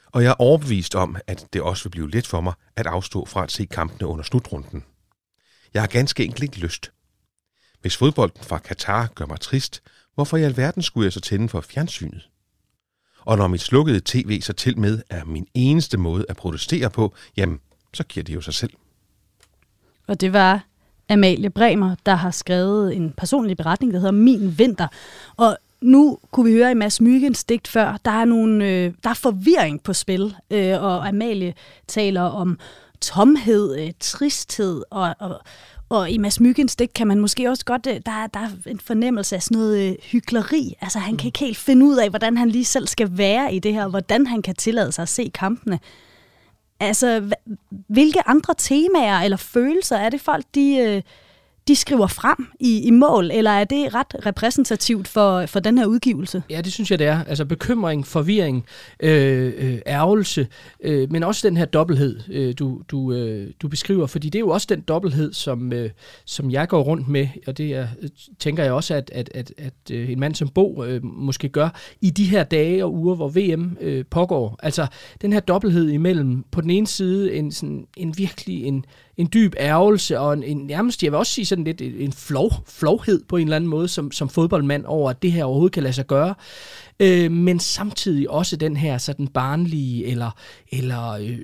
Og 0.07 0.23
jeg 0.23 0.31
er 0.31 0.40
overbevist 0.40 0.95
om, 0.95 1.16
at 1.27 1.47
det 1.53 1.62
også 1.62 1.85
vil 1.85 1.90
blive 1.90 2.11
let 2.11 2.27
for 2.27 2.40
mig 2.40 2.53
at 2.77 2.87
afstå 2.87 3.25
fra 3.25 3.43
at 3.43 3.53
se 3.53 3.64
kampene 3.64 4.07
under 4.07 4.25
slutrunden. 4.25 4.85
Jeg 5.75 5.83
har 5.83 5.87
ganske 5.87 6.25
enkelt 6.25 6.43
ikke 6.43 6.59
lyst. 6.59 6.93
Hvis 7.81 7.97
fodbolden 7.97 8.45
fra 8.45 8.59
Katar 8.59 9.07
gør 9.14 9.27
mig 9.27 9.40
trist, 9.40 9.83
hvorfor 10.14 10.37
i 10.37 10.43
alverden 10.43 10.83
skulle 10.83 11.05
jeg 11.05 11.12
så 11.12 11.21
tænde 11.21 11.49
for 11.49 11.61
fjernsynet? 11.61 12.29
Og 13.21 13.37
når 13.37 13.47
mit 13.47 13.61
slukkede 13.61 14.01
tv 14.05 14.40
så 14.40 14.53
til 14.53 14.79
med 14.79 15.03
er 15.11 15.25
min 15.25 15.47
eneste 15.55 15.99
måde 15.99 16.25
at 16.29 16.37
protestere 16.37 16.90
på, 16.90 17.14
jamen, 17.37 17.61
så 17.95 18.05
giver 18.05 18.25
det 18.25 18.35
jo 18.35 18.40
sig 18.40 18.55
selv. 18.55 18.73
Og 20.07 20.21
det 20.21 20.33
var 20.33 20.64
Amalie 21.09 21.51
Bremer, 21.51 21.95
der 22.07 22.14
har 22.14 22.31
skrevet 22.31 22.97
en 22.97 23.12
personlig 23.16 23.57
beretning, 23.57 23.93
der 23.93 23.99
hedder 23.99 24.12
Min 24.12 24.59
Vinter. 24.59 24.88
Og 25.37 25.57
nu 25.81 26.19
kunne 26.31 26.51
vi 26.51 26.57
høre 26.57 26.71
i 26.71 26.75
Mads 26.75 27.01
Myggens 27.01 27.45
digt 27.45 27.69
før, 27.69 27.97
der 28.05 28.11
er, 28.11 28.25
nogle, 28.25 28.69
øh, 28.69 28.93
der 29.05 29.11
er 29.11 29.14
forvirring 29.14 29.83
på 29.83 29.93
spil, 29.93 30.35
øh, 30.51 30.83
og 30.83 31.09
Amalie 31.09 31.55
taler 31.88 32.23
om 32.23 32.59
tomhed, 33.01 33.81
øh, 33.81 33.93
tristhed, 34.01 34.83
og, 34.90 35.14
og, 35.19 35.40
og 35.90 36.11
i 36.11 36.18
Mads 36.18 36.40
Myggens 36.40 36.76
digt 36.76 36.94
kan 36.94 37.07
man 37.07 37.18
måske 37.18 37.48
også 37.48 37.64
godt, 37.64 37.87
øh, 37.87 37.94
der, 38.07 38.26
der 38.26 38.40
er 38.40 38.48
en 38.66 38.81
fornemmelse 38.81 39.37
af 39.37 39.42
sådan 39.42 39.59
noget 39.59 39.90
øh, 39.90 39.96
hykleri. 40.03 40.76
Altså 40.81 40.98
han 40.98 41.16
kan 41.16 41.26
ikke 41.26 41.38
helt 41.38 41.57
finde 41.57 41.87
ud 41.87 41.96
af, 41.96 42.09
hvordan 42.09 42.37
han 42.37 42.48
lige 42.48 42.64
selv 42.64 42.87
skal 42.87 43.18
være 43.18 43.55
i 43.55 43.59
det 43.59 43.72
her, 43.72 43.88
hvordan 43.88 44.26
han 44.26 44.42
kan 44.42 44.55
tillade 44.55 44.92
sig 44.92 45.03
at 45.03 45.09
se 45.09 45.31
kampene. 45.35 45.81
Altså, 46.81 47.31
hvilke 47.88 48.29
andre 48.29 48.55
temaer 48.59 49.18
eller 49.18 49.37
følelser 49.37 49.96
er 49.96 50.11
det 50.11 50.20
folk, 50.20 50.44
de, 50.55 50.76
øh, 50.76 51.03
de 51.68 51.77
skriver 51.77 52.07
frem 52.07 52.46
i, 52.61 52.81
i 52.87 52.90
mål, 52.90 53.31
eller 53.31 53.51
er 53.51 53.64
det 53.64 53.94
ret 53.94 54.27
repræsentativt 54.27 55.09
for, 55.09 55.46
for 55.46 55.61
den 55.61 55.79
her 55.79 55.87
udgivelse? 55.87 56.42
Ja, 56.51 56.61
det 56.61 56.73
synes 56.73 56.90
jeg, 56.90 56.99
det 56.99 57.07
er. 57.07 57.25
Altså 57.25 57.44
bekymring, 57.44 58.07
forvirring, 58.07 58.66
øh, 59.03 59.53
øh, 59.57 59.79
ærgelse, 59.87 60.46
øh, 60.85 61.12
men 61.12 61.23
også 61.23 61.49
den 61.49 61.57
her 61.57 61.64
dobbelthed, 61.64 62.20
øh, 62.29 62.55
du, 62.59 62.83
du, 62.88 63.12
øh, 63.12 63.51
du 63.62 63.68
beskriver, 63.68 64.07
fordi 64.07 64.29
det 64.29 64.38
er 64.38 64.40
jo 64.40 64.49
også 64.49 64.66
den 64.70 64.81
dobbelthed, 64.81 65.33
som, 65.33 65.73
øh, 65.73 65.90
som 66.25 66.51
jeg 66.51 66.68
går 66.68 66.83
rundt 66.83 67.09
med, 67.09 67.29
og 67.46 67.59
det 67.59 67.75
er, 67.75 67.88
tænker 68.38 68.62
jeg 68.62 68.73
også, 68.73 68.94
at, 68.94 69.11
at, 69.14 69.31
at, 69.35 69.53
at 69.59 69.75
øh, 69.92 70.11
en 70.11 70.20
mand 70.20 70.35
som 70.35 70.49
Bo 70.49 70.85
øh, 70.85 71.05
måske 71.05 71.49
gør 71.49 71.68
i 72.01 72.11
de 72.11 72.25
her 72.25 72.44
dage 72.44 72.85
og 72.85 72.94
uger, 72.94 73.14
hvor 73.14 73.29
VM 73.29 73.77
øh, 73.81 74.05
pågår. 74.11 74.57
Altså 74.62 74.87
den 75.23 75.33
her 75.33 75.40
dobbelthed 75.40 75.88
imellem 75.88 76.44
på 76.51 76.61
den 76.61 76.70
ene 76.70 76.87
side 76.87 77.35
en, 77.35 77.53
sådan, 77.53 77.87
en 77.96 78.14
virkelig 78.18 78.64
en 78.64 78.85
en 79.21 79.29
dyb 79.35 79.55
ærgelse 79.59 80.19
og 80.19 80.33
en, 80.33 80.43
en 80.43 80.57
nærmest, 80.57 81.03
jeg 81.03 81.13
vil 81.13 81.19
også 81.19 81.33
sige 81.33 81.47
sådan 81.47 81.65
lidt 81.65 81.81
en 81.81 82.13
flov, 82.13 82.53
flovhed 82.67 83.23
på 83.29 83.37
en 83.37 83.43
eller 83.43 83.57
anden 83.57 83.71
måde 83.71 83.89
som, 83.89 84.13
som 84.13 84.29
fodboldmand 84.29 84.85
over, 84.85 85.11
at 85.11 85.23
det 85.23 85.33
her 85.33 85.45
overhovedet 85.45 85.73
kan 85.73 85.83
lade 85.83 85.93
sig 85.93 86.07
gøre 86.07 86.35
øh, 87.01 87.33
men 87.33 87.59
samtidig 87.59 88.31
også 88.31 88.57
den 88.57 88.77
her 88.77 88.99
sådan 88.99 89.29
barnlige, 89.29 90.07
eller, 90.07 90.31
eller 90.73 91.11
øh, 91.11 91.39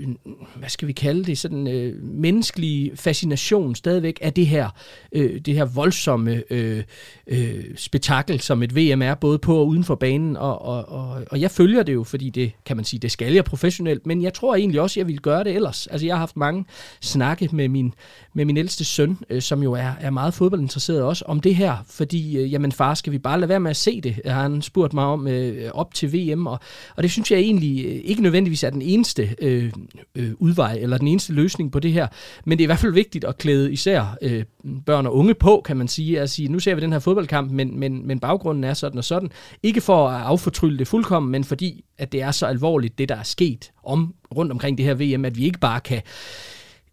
hvad 0.57 0.69
skal 0.69 0.89
vi 0.89 0.93
kalde 0.93 1.25
det, 1.25 1.39
sådan 1.39 1.69
øh, 1.69 2.03
menneskelige 2.03 2.97
fascination 2.97 3.75
stadigvæk 3.75 4.19
af 4.23 4.33
det 4.33 4.47
her, 4.47 4.69
øh, 5.13 5.41
det 5.41 5.55
her 5.55 5.65
voldsomme 5.65 6.43
øh, 6.51 6.83
øh, 7.27 7.65
spektakel, 7.77 8.41
som 8.41 8.63
et 8.63 8.77
VM 8.77 9.03
er, 9.03 9.15
både 9.15 9.39
på 9.39 9.59
og 9.59 9.67
uden 9.67 9.85
for 9.85 9.95
banen, 9.95 10.37
og, 10.37 10.63
og, 10.63 10.89
og, 10.89 11.25
og 11.31 11.41
jeg 11.41 11.51
følger 11.51 11.83
det 11.83 11.95
jo, 11.95 12.05
fordi 12.05 12.31
det, 12.31 12.53
kan 12.65 12.77
man 12.77 12.85
sige, 12.85 13.01
det 13.01 13.11
skal 13.11 13.33
jeg 13.33 13.45
professionelt, 13.45 14.07
men 14.07 14.23
jeg 14.23 14.35
tror 14.35 14.57
egentlig 14.57 14.81
også, 14.81 15.01
jeg 15.01 15.07
ville 15.07 15.21
gøre 15.21 15.45
det 15.45 15.55
ellers. 15.55 15.87
Altså 15.87 16.07
jeg 16.07 16.15
har 16.15 16.19
haft 16.21 16.37
mange 16.37 16.65
snakke 17.01 17.49
med 17.53 17.69
min, 17.69 17.95
med 18.35 18.45
min 18.45 18.57
ældste 18.57 18.85
søn, 18.85 19.19
øh, 19.31 19.43
som 19.43 19.63
jo 19.63 19.73
er, 19.73 19.93
er 20.01 20.11
meget 20.11 20.35
fodboldinteresseret 20.35 21.03
også, 21.03 21.25
om 21.29 21.41
det 21.41 21.57
her, 21.57 21.77
fordi, 21.91 22.37
øh, 22.37 22.53
jamen 22.53 22.73
far, 22.73 22.95
skal 22.95 23.13
vi 23.13 23.19
bare 23.19 23.41
lade 23.41 23.49
være 23.49 23.61
med 23.61 23.71
at 23.71 23.77
se 23.77 24.01
det, 24.01 24.21
har 24.25 24.43
han 24.43 24.63
spurgt 24.63 24.93
mig 24.93 25.05
om 25.05 25.29
øh, 25.29 25.46
øh, 25.53 25.71
op 25.75 25.95
til 25.95 26.13
VM, 26.13 26.47
og, 26.47 26.59
og 26.97 27.03
det 27.03 27.11
synes 27.11 27.31
jeg 27.31 27.39
egentlig 27.39 27.85
øh, 27.87 28.01
ikke 28.05 28.23
nødvendigvis 28.23 28.65
er 28.65 28.71
den 28.71 28.83
eneste 28.83 29.37
øh, 29.43 29.73
øh, 30.15 30.31
udvej, 30.39 30.79
eller 30.81 30.99
den 30.99 31.09
eneste 31.09 31.33
løsning 31.33 31.73
på 31.73 31.81
det 31.81 31.93
her, 31.93 32.07
men 32.45 32.59
det 32.59 32.63
er 32.63 32.67
i 32.67 32.73
hvert 32.73 32.79
fald 32.79 32.93
vigtigt 32.93 33.25
at 33.25 33.39
klæde 33.39 33.73
især 33.73 34.17
øh, 34.23 34.45
børn 34.87 35.07
og 35.07 35.17
unge 35.17 35.35
på, 35.35 35.63
kan 35.65 35.77
man 35.77 35.89
sige, 35.89 36.21
at 36.21 36.31
sige, 36.31 36.49
nu 36.49 36.59
ser 36.59 36.75
vi 36.75 36.81
den 36.81 36.93
her 36.93 36.99
fodboldkamp, 36.99 37.51
men, 37.51 37.81
men, 37.81 38.07
men 38.07 38.21
baggrunden 38.21 38.65
er 38.65 38.75
sådan 38.75 38.99
og 38.99 39.05
sådan. 39.05 39.31
Ikke 39.63 39.81
for 39.81 40.09
at 40.09 40.23
affortrylle 40.23 40.79
det 40.79 40.89
fuldkommen, 40.89 41.33
men 41.33 41.45
fordi, 41.45 41.85
at 41.99 42.13
det 42.13 42.23
er 42.23 42.31
så 42.31 42.47
alvorligt, 42.47 42.99
det 42.99 43.09
der 43.09 43.17
er 43.17 43.23
sket 43.23 43.71
om, 43.85 44.15
rundt 44.37 44.53
omkring 44.53 44.79
det 44.79 44.87
her 44.87 44.95
VM, 44.95 45.25
at 45.25 45.37
vi 45.37 45.45
ikke 45.45 45.59
bare 45.59 45.81
kan 45.81 46.03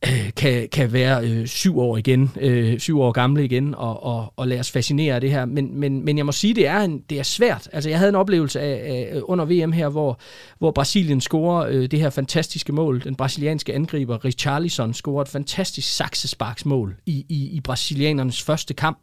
kan, 0.38 0.68
kan 0.72 0.94
være 0.94 1.28
øh, 1.28 1.48
syv 1.48 1.80
år 1.80 1.98
igen, 1.98 2.32
øh, 2.42 2.80
syv 2.80 3.02
år 3.02 3.12
gamle 3.12 3.46
igen, 3.46 3.76
og, 3.76 4.04
og, 4.04 4.34
og 4.36 4.48
lade 4.48 4.60
os 4.60 4.72
fascinere 4.72 5.16
af 5.16 5.22
det 5.22 5.32
her. 5.32 5.46
Men, 5.46 5.80
men, 5.80 6.06
men 6.06 6.18
jeg 6.18 6.26
må 6.26 6.32
sige, 6.32 6.54
det 6.54 6.68
er, 6.68 6.80
en, 6.80 7.04
det 7.10 7.20
er 7.20 7.24
svært. 7.24 7.70
Altså, 7.74 7.90
jeg 7.90 8.00
havde 8.00 8.10
en 8.10 8.16
oplevelse 8.16 8.60
af, 8.60 9.10
af 9.14 9.22
under 9.24 9.46
VM 9.46 9.72
her, 9.72 9.90
hvor, 9.90 10.20
hvor 10.60 10.72
Brasilien 10.72 11.22
scorer 11.22 11.68
øh, 11.70 11.92
det 11.92 12.00
her 12.00 12.10
fantastiske 12.10 12.74
mål. 12.74 13.04
Den 13.04 13.16
brasilianske 13.16 13.74
angriber 13.74 14.26
Richarlison 14.26 14.94
scorer 14.94 15.22
et 15.22 15.30
fantastisk 15.30 15.96
saksesparksmål 15.96 16.96
i, 17.06 17.26
i, 17.30 17.50
i 17.52 17.62
brasilianernes 17.62 18.42
første 18.42 18.74
kamp, 18.74 19.00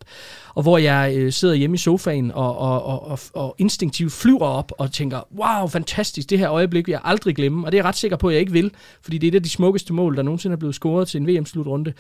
og 0.55 0.63
hvor 0.63 0.79
jeg 0.79 1.13
øh, 1.17 1.33
sidder 1.33 1.55
hjemme 1.55 1.75
i 1.75 1.79
sofaen 1.79 2.31
og, 2.31 2.59
og, 2.59 2.83
og, 2.83 3.07
og, 3.07 3.19
og 3.35 3.55
instinktivt 3.59 4.13
flyver 4.13 4.47
op 4.47 4.73
og 4.79 4.93
tænker, 4.93 5.21
wow, 5.39 5.69
fantastisk, 5.69 6.31
det 6.31 6.39
her 6.39 6.51
øjeblik 6.51 6.87
vil 6.87 6.93
jeg 6.93 7.01
aldrig 7.05 7.37
glemme, 7.37 7.67
og 7.67 7.73
det 7.73 7.79
er 7.79 7.83
jeg 7.83 7.89
ret 7.89 7.97
sikker 7.97 8.17
på, 8.17 8.29
at 8.29 8.33
jeg 8.33 8.41
ikke 8.41 8.53
vil, 8.53 8.71
fordi 9.03 9.19
det 9.19 9.27
er 9.27 9.31
et 9.31 9.35
af 9.35 9.43
de 9.43 9.49
smukkeste 9.49 9.93
mål, 9.93 10.17
der 10.17 10.23
nogensinde 10.23 10.55
er 10.55 10.59
blevet 10.59 10.75
scoret 10.75 10.90
til 11.05 11.21
en 11.21 11.27
VM-slutrunde. 11.27 11.93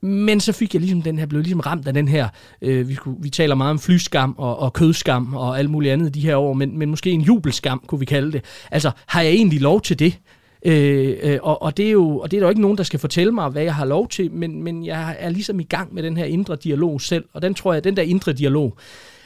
Men 0.00 0.40
så 0.40 0.52
fik 0.52 0.74
jeg 0.74 0.80
ligesom 0.80 1.02
den 1.02 1.18
her, 1.18 1.26
blev 1.26 1.40
ligesom 1.40 1.60
ramt 1.60 1.88
af 1.88 1.94
den 1.94 2.08
her, 2.08 2.28
øh, 2.62 2.88
vi, 2.88 2.94
skulle, 2.94 3.16
vi 3.20 3.30
taler 3.30 3.54
meget 3.54 3.70
om 3.70 3.78
flyskam 3.78 4.34
og, 4.38 4.58
og 4.58 4.72
kødskam 4.72 5.34
og 5.34 5.58
alt 5.58 5.70
muligt 5.70 5.92
andet 5.92 6.14
de 6.14 6.20
her 6.20 6.36
år, 6.36 6.52
men, 6.52 6.78
men 6.78 6.90
måske 6.90 7.10
en 7.10 7.20
jubelskam, 7.20 7.82
kunne 7.86 7.98
vi 7.98 8.04
kalde 8.04 8.32
det. 8.32 8.44
Altså, 8.70 8.90
har 9.06 9.22
jeg 9.22 9.32
egentlig 9.32 9.60
lov 9.60 9.80
til 9.80 9.98
det? 9.98 10.18
Øh, 10.64 11.16
øh, 11.22 11.38
og, 11.42 11.62
og, 11.62 11.76
det 11.76 11.86
er 11.86 11.90
jo, 11.90 12.18
og 12.18 12.30
det 12.30 12.36
er 12.36 12.40
der 12.40 12.46
jo 12.46 12.50
ikke 12.50 12.60
nogen, 12.60 12.76
der 12.78 12.82
skal 12.82 13.00
fortælle 13.00 13.32
mig, 13.32 13.48
hvad 13.48 13.62
jeg 13.62 13.74
har 13.74 13.84
lov 13.84 14.08
til, 14.08 14.32
men, 14.32 14.62
men 14.62 14.86
jeg 14.86 15.16
er 15.18 15.30
ligesom 15.30 15.60
i 15.60 15.64
gang 15.64 15.94
med 15.94 16.02
den 16.02 16.16
her 16.16 16.24
indre 16.24 16.56
dialog 16.56 17.00
selv, 17.00 17.24
og 17.32 17.42
den 17.42 17.54
tror 17.54 17.72
jeg, 17.72 17.84
den 17.84 17.96
der 17.96 18.02
indre 18.02 18.32
dialog, 18.32 18.76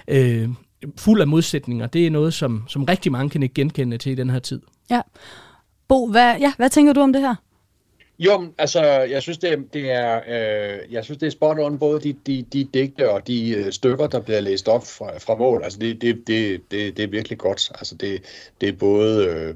øh, 0.09 0.49
fuld 0.97 1.21
af 1.21 1.27
modsætninger, 1.27 1.87
det 1.87 2.07
er 2.07 2.11
noget, 2.11 2.35
som, 2.35 2.65
som 2.69 2.85
rigtig 2.85 3.13
mange 3.13 3.31
kan 3.31 3.43
ikke 3.43 3.55
genkende 3.55 3.99
til 3.99 4.13
i 4.13 4.15
den 4.15 4.31
her 4.31 4.39
tid. 4.39 4.63
Ja. 4.91 5.01
Bo, 5.89 6.11
hvad, 6.11 6.37
ja, 6.41 6.53
hvad 6.57 6.71
tænker 6.71 6.93
du 6.93 7.01
om 7.01 7.13
det 7.13 7.23
her? 7.23 7.35
Jo, 8.19 8.53
altså, 8.59 8.83
jeg 8.83 9.23
synes, 9.23 9.39
det, 9.39 9.73
det 9.73 9.91
er, 9.91 10.21
øh, 10.29 10.93
jeg 10.93 11.05
synes, 11.05 11.19
det 11.19 11.27
er 11.27 11.31
spot 11.31 11.59
on, 11.59 11.79
både 11.79 12.01
de, 12.01 12.13
de, 12.27 12.43
de 12.53 12.65
digte 12.75 13.11
og 13.11 13.27
de 13.27 13.51
øh, 13.51 13.73
stykker, 13.73 14.07
der 14.07 14.21
bliver 14.21 14.41
læst 14.41 14.69
op 14.69 14.87
fra, 14.87 15.19
fra 15.19 15.35
mål. 15.35 15.63
Altså, 15.65 15.79
det, 15.79 16.03
det, 16.03 16.27
det, 16.27 16.63
det, 16.71 16.97
det 16.97 17.03
er 17.05 17.09
virkelig 17.09 17.39
godt. 17.39 17.71
Altså, 17.75 17.95
det, 17.95 18.23
det 18.61 18.69
er 18.69 18.73
både 18.73 19.27
øh, 19.27 19.55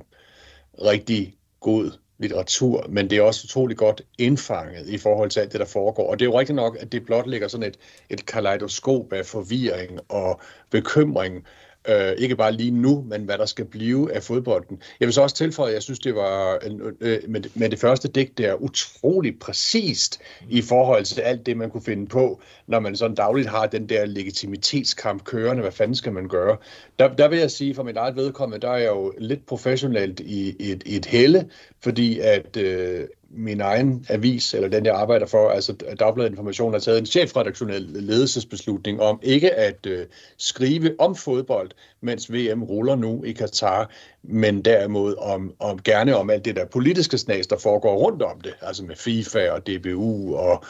rigtig 0.85 1.37
god 1.61 1.91
litteratur, 2.19 2.87
men 2.89 3.11
det 3.11 3.19
er 3.19 3.23
også 3.23 3.45
utrolig 3.45 3.77
godt 3.77 4.03
indfanget 4.19 4.89
i 4.89 4.99
forhold 4.99 5.31
til 5.31 5.41
alt 5.41 5.53
det, 5.53 5.61
der 5.61 5.67
foregår. 5.67 6.11
Og 6.11 6.19
det 6.19 6.25
er 6.25 6.31
jo 6.31 6.39
rigtigt 6.39 6.57
nok, 6.57 6.77
at 6.81 6.93
det 6.93 7.05
blot 7.05 7.27
ligger 7.27 7.49
sådan 7.49 7.67
et, 7.67 7.79
et 8.11 8.27
kaleidoskop 8.27 9.13
af 9.13 9.27
forvirring 9.27 10.01
og 10.09 10.41
bekymring, 10.71 11.47
Øh, 11.89 12.13
ikke 12.19 12.37
bare 12.37 12.53
lige 12.53 12.71
nu, 12.71 13.05
men 13.09 13.25
hvad 13.25 13.39
der 13.39 13.47
skal 13.47 13.65
blive 13.65 14.13
af 14.13 14.23
fodbolden. 14.23 14.83
Jeg 15.01 15.07
vil 15.07 15.13
så 15.13 15.23
også 15.23 15.37
tilføje, 15.37 15.69
at 15.69 15.75
jeg 15.75 15.83
synes, 15.83 15.99
det 15.99 16.15
var 16.15 16.59
øh, 17.01 17.19
med, 17.29 17.43
med 17.55 17.71
det 17.71 17.79
første 17.79 18.09
digt 18.09 18.39
der 18.39 18.55
utrolig 18.55 19.39
præcist 19.39 20.21
i 20.51 20.63
forhold 20.63 21.05
til 21.05 21.21
alt 21.21 21.47
det, 21.47 21.57
man 21.57 21.71
kunne 21.71 21.83
finde 21.83 22.07
på, 22.07 22.41
når 22.67 22.81
man 22.81 22.97
sådan 22.97 23.15
dagligt 23.15 23.49
har 23.49 23.67
den 23.67 23.89
der 23.89 24.05
legitimitetskamp 24.05 25.25
kørende. 25.25 25.63
Hvad 25.63 25.73
fanden 25.73 25.95
skal 25.95 26.13
man 26.13 26.29
gøre? 26.29 26.57
Der, 26.99 27.15
der 27.15 27.29
vil 27.29 27.39
jeg 27.39 27.51
sige, 27.51 27.75
for 27.75 27.83
mit 27.83 27.97
eget 27.97 28.17
vedkommende, 28.17 28.67
der 28.67 28.73
er 28.73 28.79
jeg 28.79 28.89
jo 28.91 29.13
lidt 29.19 29.47
professionelt 29.47 30.21
i, 30.21 30.57
i, 30.61 30.71
et, 30.71 30.83
i 30.87 30.97
et 30.97 31.07
helle, 31.07 31.49
fordi 31.81 32.19
at 32.19 32.57
øh, 32.57 33.07
min 33.33 33.61
egen 33.61 34.07
avis, 34.09 34.55
eller 34.55 34.69
den 34.69 34.87
jeg 34.87 34.95
arbejder 34.95 35.27
for, 35.27 35.51
altså 35.51 35.73
Dagbladet 35.99 36.31
Information, 36.31 36.73
har 36.73 36.81
taget 36.81 36.99
en 36.99 37.07
chefredaktionel 37.07 37.83
ledelsesbeslutning 37.83 39.01
om 39.01 39.21
ikke 39.23 39.55
at 39.55 39.87
øh, 39.87 40.07
skrive 40.39 40.95
om 40.99 41.17
fodbold, 41.17 41.71
mens 42.01 42.33
VM 42.33 42.63
ruller 42.63 42.97
nu 42.97 43.25
i 43.25 43.33
Katar, 43.33 43.91
men 44.23 44.63
derimod 44.63 45.15
om, 45.19 45.53
om 45.59 45.83
gerne 45.83 46.17
om 46.17 46.31
alt 46.31 46.45
det 46.45 46.57
der 46.57 46.65
politiske 46.65 47.19
snas, 47.19 47.47
der 47.47 47.59
foregår 47.59 47.97
rundt 47.97 48.23
om 48.23 48.41
det, 48.41 48.55
altså 48.63 48.85
med 48.85 48.97
FIFA 48.97 49.51
og 49.51 49.67
DBU 49.67 50.37
og 50.37 50.65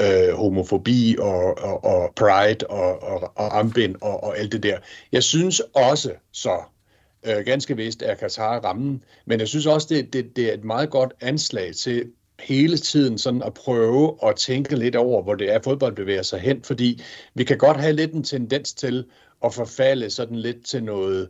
øh, 0.00 0.34
homofobi 0.34 1.16
og, 1.18 1.58
og, 1.58 1.84
og 1.84 2.12
pride 2.16 2.66
og, 2.66 3.02
og, 3.02 3.32
og 3.34 3.58
ambind 3.58 3.96
og, 4.00 4.24
og 4.24 4.38
alt 4.38 4.52
det 4.52 4.62
der. 4.62 4.78
Jeg 5.12 5.22
synes 5.22 5.60
også 5.74 6.12
så, 6.32 6.58
øh, 7.26 7.44
ganske 7.44 7.76
vist 7.76 8.02
er 8.02 8.14
Katar 8.14 8.60
rammen, 8.60 9.04
men 9.26 9.40
jeg 9.40 9.48
synes 9.48 9.66
også, 9.66 9.86
det, 9.90 10.12
det, 10.12 10.36
det 10.36 10.48
er 10.48 10.54
et 10.54 10.64
meget 10.64 10.90
godt 10.90 11.12
anslag 11.20 11.74
til 11.74 12.10
hele 12.40 12.76
tiden 12.76 13.18
sådan 13.18 13.42
at 13.42 13.54
prøve 13.54 14.18
at 14.22 14.36
tænke 14.36 14.76
lidt 14.76 14.96
over, 14.96 15.22
hvor 15.22 15.34
det 15.34 15.52
er, 15.52 15.58
fodbold 15.64 15.96
bevæger 15.96 16.22
sig 16.22 16.40
hen, 16.40 16.62
fordi 16.62 17.02
vi 17.34 17.44
kan 17.44 17.58
godt 17.58 17.76
have 17.76 17.92
lidt 17.92 18.12
en 18.12 18.24
tendens 18.24 18.72
til 18.72 19.04
at 19.44 19.54
forfalde 19.54 20.10
sådan 20.10 20.36
lidt 20.36 20.66
til 20.66 20.84
noget 20.84 21.28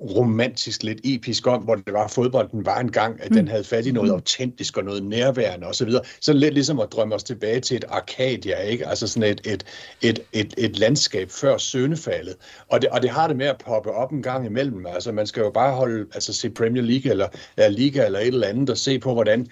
romantisk, 0.00 0.82
lidt 0.82 1.00
episk 1.04 1.46
om, 1.46 1.62
hvor 1.62 1.74
det 1.74 1.92
var, 1.92 2.04
at 2.04 2.10
fodbolden 2.10 2.66
var 2.66 2.80
en 2.80 2.92
gang, 2.92 3.22
at 3.22 3.28
den 3.28 3.44
mm. 3.44 3.50
havde 3.50 3.64
fat 3.64 3.86
i 3.86 3.92
noget 3.92 4.08
mm. 4.08 4.14
autentisk 4.14 4.76
og 4.76 4.84
noget 4.84 5.04
nærværende 5.04 5.66
osv. 5.66 5.90
Så, 5.90 6.00
så 6.20 6.32
lidt 6.32 6.54
ligesom 6.54 6.80
at 6.80 6.92
drømme 6.92 7.14
os 7.14 7.24
tilbage 7.24 7.60
til 7.60 7.76
et 7.76 7.84
Arcadia, 7.88 8.56
ikke? 8.56 8.86
Altså 8.86 9.06
sådan 9.06 9.30
et, 9.30 9.40
et, 9.46 9.64
et, 10.02 10.18
et, 10.32 10.54
et 10.58 10.78
landskab 10.78 11.30
før 11.30 11.58
søndefaldet. 11.58 12.36
Og 12.68 12.82
det, 12.82 12.90
og 12.90 13.02
det 13.02 13.10
har 13.10 13.28
det 13.28 13.36
med 13.36 13.46
at 13.46 13.62
poppe 13.64 13.90
op 13.90 14.12
en 14.12 14.22
gang 14.22 14.46
imellem. 14.46 14.86
Altså 14.86 15.12
man 15.12 15.26
skal 15.26 15.40
jo 15.40 15.50
bare 15.50 15.74
holde, 15.74 16.06
altså 16.14 16.32
se 16.32 16.50
Premier 16.50 16.82
League 16.82 17.10
eller, 17.10 17.28
eller 17.56 17.68
Liga 17.68 18.06
eller 18.06 18.18
et 18.18 18.26
eller 18.26 18.46
andet 18.46 18.70
og 18.70 18.78
se 18.78 18.98
på, 18.98 19.14
hvordan 19.14 19.46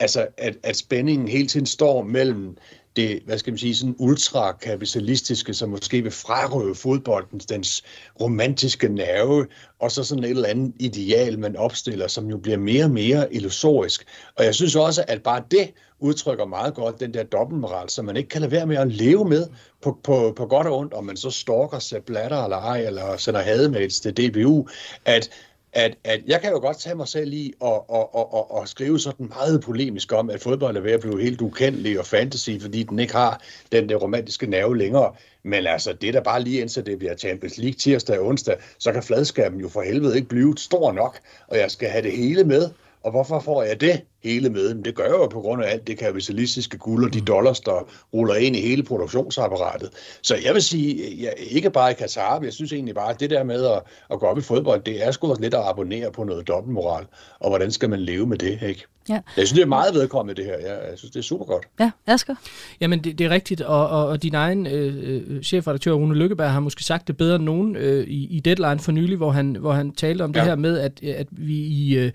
altså 0.00 0.26
at, 0.36 0.56
at 0.62 0.76
spændingen 0.76 1.28
hele 1.28 1.46
tiden 1.46 1.66
står 1.66 2.02
mellem 2.02 2.56
det, 2.96 3.22
hvad 3.26 3.38
skal 3.38 3.50
man 3.50 3.58
sige, 3.58 3.76
sådan 3.76 3.94
ultrakapitalistiske, 3.98 5.54
som 5.54 5.68
måske 5.68 6.02
vil 6.02 6.12
frarøve 6.12 6.74
fodbolden 6.74 7.38
dens 7.38 7.82
romantiske 8.20 8.88
nerve, 8.88 9.46
og 9.78 9.90
så 9.90 10.04
sådan 10.04 10.24
et 10.24 10.30
eller 10.30 10.48
andet 10.48 10.72
ideal, 10.78 11.38
man 11.38 11.56
opstiller, 11.56 12.08
som 12.08 12.26
jo 12.26 12.38
bliver 12.38 12.58
mere 12.58 12.84
og 12.84 12.90
mere 12.90 13.34
illusorisk. 13.34 14.04
Og 14.36 14.44
jeg 14.44 14.54
synes 14.54 14.76
også, 14.76 15.04
at 15.08 15.22
bare 15.22 15.42
det 15.50 15.70
udtrykker 15.98 16.46
meget 16.46 16.74
godt 16.74 17.00
den 17.00 17.14
der 17.14 17.22
dobbeltmoral, 17.22 17.90
som 17.90 18.04
man 18.04 18.16
ikke 18.16 18.28
kan 18.28 18.40
lade 18.40 18.52
være 18.52 18.66
med 18.66 18.76
at 18.76 18.92
leve 18.92 19.24
med 19.24 19.46
på, 19.82 19.98
på, 20.04 20.32
på 20.36 20.46
godt 20.46 20.66
og 20.66 20.78
ondt, 20.78 20.94
om 20.94 21.04
man 21.04 21.16
så 21.16 21.30
stalker 21.30 21.78
Sepp 21.78 22.06
Blatter 22.06 22.44
eller 22.44 22.56
ej, 22.56 22.80
eller 22.80 23.16
sender 23.16 23.40
hademails 23.40 24.00
til 24.00 24.16
DBU, 24.16 24.68
at 25.04 25.30
at, 25.72 25.98
at 26.04 26.20
jeg 26.26 26.40
kan 26.40 26.50
jo 26.50 26.58
godt 26.58 26.78
tage 26.78 26.94
mig 26.94 27.08
selv 27.08 27.32
i 27.32 27.52
og, 27.60 27.90
og, 27.90 28.14
og, 28.14 28.34
og, 28.34 28.50
og 28.50 28.68
skrive 28.68 29.00
sådan 29.00 29.28
meget 29.28 29.60
polemisk 29.60 30.12
om, 30.12 30.30
at 30.30 30.40
fodbold 30.40 30.76
er 30.76 30.80
ved 30.80 30.92
at 30.92 31.00
blive 31.00 31.22
helt 31.22 31.40
ukendelig 31.40 31.98
og 31.98 32.06
fantasy, 32.06 32.50
fordi 32.60 32.82
den 32.82 32.98
ikke 32.98 33.12
har 33.12 33.42
den 33.72 33.88
der 33.88 33.96
romantiske 33.96 34.46
nerve 34.46 34.78
længere. 34.78 35.14
Men 35.42 35.66
altså, 35.66 35.92
det 35.92 36.14
der 36.14 36.20
bare 36.20 36.42
lige 36.42 36.60
indtil 36.60 36.86
det 36.86 36.98
bliver 36.98 37.16
Champions 37.16 37.58
League 37.58 37.78
tirsdag 37.78 38.18
og 38.18 38.26
onsdag, 38.26 38.56
så 38.78 38.92
kan 38.92 39.02
fladskærmen 39.02 39.60
jo 39.60 39.68
for 39.68 39.82
helvede 39.82 40.16
ikke 40.16 40.28
blive 40.28 40.54
stor 40.58 40.92
nok, 40.92 41.18
og 41.48 41.56
jeg 41.58 41.70
skal 41.70 41.88
have 41.88 42.02
det 42.02 42.12
hele 42.12 42.44
med. 42.44 42.70
Og 43.04 43.10
hvorfor 43.10 43.40
får 43.40 43.62
jeg 43.62 43.80
det 43.80 44.00
hele 44.22 44.50
med? 44.50 44.74
Men 44.74 44.84
det 44.84 44.94
gør 44.94 45.04
jeg 45.04 45.12
jo 45.12 45.26
på 45.26 45.40
grund 45.40 45.64
af 45.64 45.72
alt 45.72 45.86
det 45.86 45.98
kapitalistiske 45.98 46.78
guld 46.78 47.04
og 47.04 47.14
de 47.14 47.20
dollars, 47.20 47.60
der 47.60 47.88
ruller 48.14 48.34
ind 48.34 48.56
i 48.56 48.60
hele 48.60 48.82
produktionsapparatet. 48.82 49.90
Så 50.22 50.36
jeg 50.44 50.54
vil 50.54 50.62
sige, 50.62 51.14
ja, 51.14 51.30
ikke 51.38 51.70
bare 51.70 51.90
i 51.90 51.94
Katar, 51.94 52.38
men 52.38 52.44
jeg 52.44 52.52
synes 52.52 52.72
egentlig 52.72 52.94
bare, 52.94 53.10
at 53.10 53.20
det 53.20 53.30
der 53.30 53.44
med 53.44 53.64
at, 53.64 53.82
at 54.10 54.20
gå 54.20 54.26
op 54.26 54.38
i 54.38 54.40
fodbold, 54.40 54.82
det 54.82 55.06
er 55.06 55.10
sgu 55.10 55.36
lidt 55.40 55.54
at 55.54 55.60
abonnere 55.64 56.12
på 56.12 56.24
noget 56.24 56.48
dobbeltmoral. 56.48 57.04
Og 57.40 57.48
hvordan 57.48 57.70
skal 57.70 57.90
man 57.90 58.00
leve 58.00 58.26
med 58.26 58.38
det, 58.38 58.62
ikke? 58.62 58.84
Ja. 59.08 59.14
Jeg 59.14 59.22
synes, 59.46 59.52
det 59.52 59.62
er 59.62 59.66
meget 59.66 59.94
vedkommende, 59.94 60.42
det 60.42 60.50
her. 60.50 60.58
Jeg, 60.58 60.78
jeg 60.90 60.98
synes, 60.98 61.10
det 61.12 61.18
er 61.18 61.22
super 61.22 61.44
godt. 61.44 61.66
Ja, 61.80 61.90
Asger? 62.06 62.34
Jamen, 62.80 63.04
det, 63.04 63.18
det 63.18 63.24
er 63.24 63.30
rigtigt, 63.30 63.60
og, 63.60 63.88
og, 63.88 64.06
og 64.06 64.22
din 64.22 64.34
egen 64.34 64.66
øh, 64.66 64.94
øh, 65.02 65.42
chefredaktør, 65.42 65.92
Rune 65.92 66.14
Lykkeberg, 66.14 66.50
har 66.52 66.60
måske 66.60 66.84
sagt 66.84 67.08
det 67.08 67.16
bedre 67.16 67.36
end 67.36 67.44
nogen 67.44 67.76
øh, 67.76 68.06
i, 68.06 68.36
i 68.36 68.40
Deadline 68.40 68.78
for 68.78 68.92
nylig, 68.92 69.16
hvor 69.16 69.30
han, 69.30 69.56
hvor 69.56 69.72
han 69.72 69.92
talte 69.92 70.22
om 70.22 70.32
ja. 70.34 70.40
det 70.40 70.48
her 70.48 70.56
med, 70.56 70.78
at, 70.78 71.02
at 71.02 71.26
vi 71.30 71.54
i... 71.54 71.96
Øh, 71.96 72.12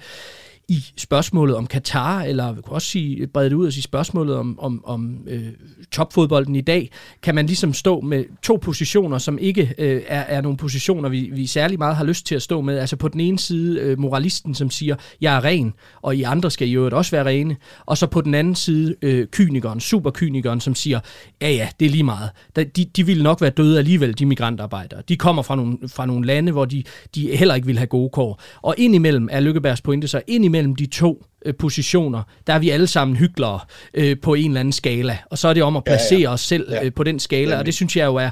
i 0.70 0.86
spørgsmålet 0.98 1.56
om 1.56 1.68
Katar, 1.68 2.22
eller 2.24 2.52
vi 2.52 2.62
kunne 2.62 2.74
også 2.74 2.88
sige, 2.88 3.28
brede 3.28 3.50
det 3.50 3.56
ud 3.56 3.66
og 3.66 3.74
sige 3.74 3.84
spørgsmålet 3.84 4.36
om, 4.36 4.60
om, 4.60 4.86
om 4.86 5.18
øh, 5.28 5.48
topfodbolden 5.92 6.56
i 6.56 6.62
dag, 6.62 6.92
kan 7.24 7.36
man 7.36 7.46
ligesom 7.46 7.74
stå 7.74 8.02
med 8.02 8.26
to 8.44 8.60
positioner, 8.62 9.18
som 9.18 9.38
ikke 9.38 9.74
øh, 9.78 10.02
er, 10.08 10.20
er 10.20 10.42
nogle 10.42 10.58
positioner, 10.58 11.10
vi, 11.10 11.30
vi 11.34 11.46
særlig 11.46 11.78
meget 11.78 11.96
har 11.96 12.04
lyst 12.04 12.26
til 12.26 12.36
at 12.36 12.42
stå 12.42 12.62
med. 12.62 12.78
Altså 12.78 12.96
på 12.96 13.08
den 13.08 13.20
ene 13.20 13.40
side 13.40 13.80
øh, 13.80 14.00
moralisten, 14.00 14.56
som 14.56 14.70
siger, 14.70 14.96
jeg 15.22 15.36
er 15.36 15.44
ren, 15.44 15.74
og 16.02 16.16
I 16.16 16.24
andre 16.24 16.52
skal 16.52 16.68
jo 16.68 16.90
også 16.94 17.12
være 17.12 17.26
rene. 17.26 17.56
Og 17.86 17.98
så 17.98 18.08
på 18.08 18.22
den 18.22 18.34
anden 18.34 18.56
side 18.56 18.96
øh, 19.02 19.28
kynikeren, 19.28 19.80
superkynikeren, 19.80 20.60
som 20.60 20.76
siger, 20.76 21.00
ja 21.42 21.52
ja, 21.52 21.70
det 21.80 21.86
er 21.86 21.90
lige 21.90 22.04
meget. 22.04 22.30
De, 22.56 22.86
de 22.86 23.06
ville 23.06 23.24
nok 23.24 23.42
være 23.42 23.52
døde 23.52 23.78
alligevel, 23.78 24.20
de 24.20 24.26
migrantarbejdere. 24.26 25.02
De 25.10 25.18
kommer 25.18 25.42
fra 25.42 25.56
nogle, 25.56 25.78
fra 25.88 26.06
nogle 26.06 26.28
lande, 26.28 26.52
hvor 26.52 26.66
de, 26.66 26.84
de 27.16 27.38
heller 27.38 27.56
ikke 27.56 27.68
vil 27.68 27.78
have 27.78 27.88
gode 27.88 28.10
kår. 28.10 28.42
Og 28.62 28.76
indimellem 28.78 29.30
er 29.32 29.40
Lykkebergs 29.40 29.82
pointe 29.82 30.08
så, 30.08 30.22
indimellem 30.28 30.57
mellem 30.58 30.76
de 30.76 30.86
to 30.86 31.26
øh, 31.46 31.54
positioner, 31.60 32.24
der 32.48 32.54
er 32.54 32.60
vi 32.60 32.70
alle 32.70 32.88
sammen 32.88 33.18
hyklere 33.18 33.60
øh, 33.94 34.18
på 34.22 34.34
en 34.34 34.48
eller 34.48 34.60
anden 34.60 34.72
skala. 34.72 35.18
Og 35.30 35.38
så 35.38 35.48
er 35.48 35.54
det 35.54 35.64
om 35.64 35.78
at 35.78 35.84
placere 35.84 36.20
ja, 36.20 36.30
ja. 36.30 36.34
os 36.34 36.42
selv 36.42 36.72
ja. 36.72 36.86
øh, 36.86 36.94
på 36.94 37.04
den 37.04 37.20
skala, 37.20 37.60
og 37.60 37.66
det 37.66 37.74
synes 37.74 37.98
jeg 37.98 38.06
jo 38.06 38.16
er, 38.16 38.30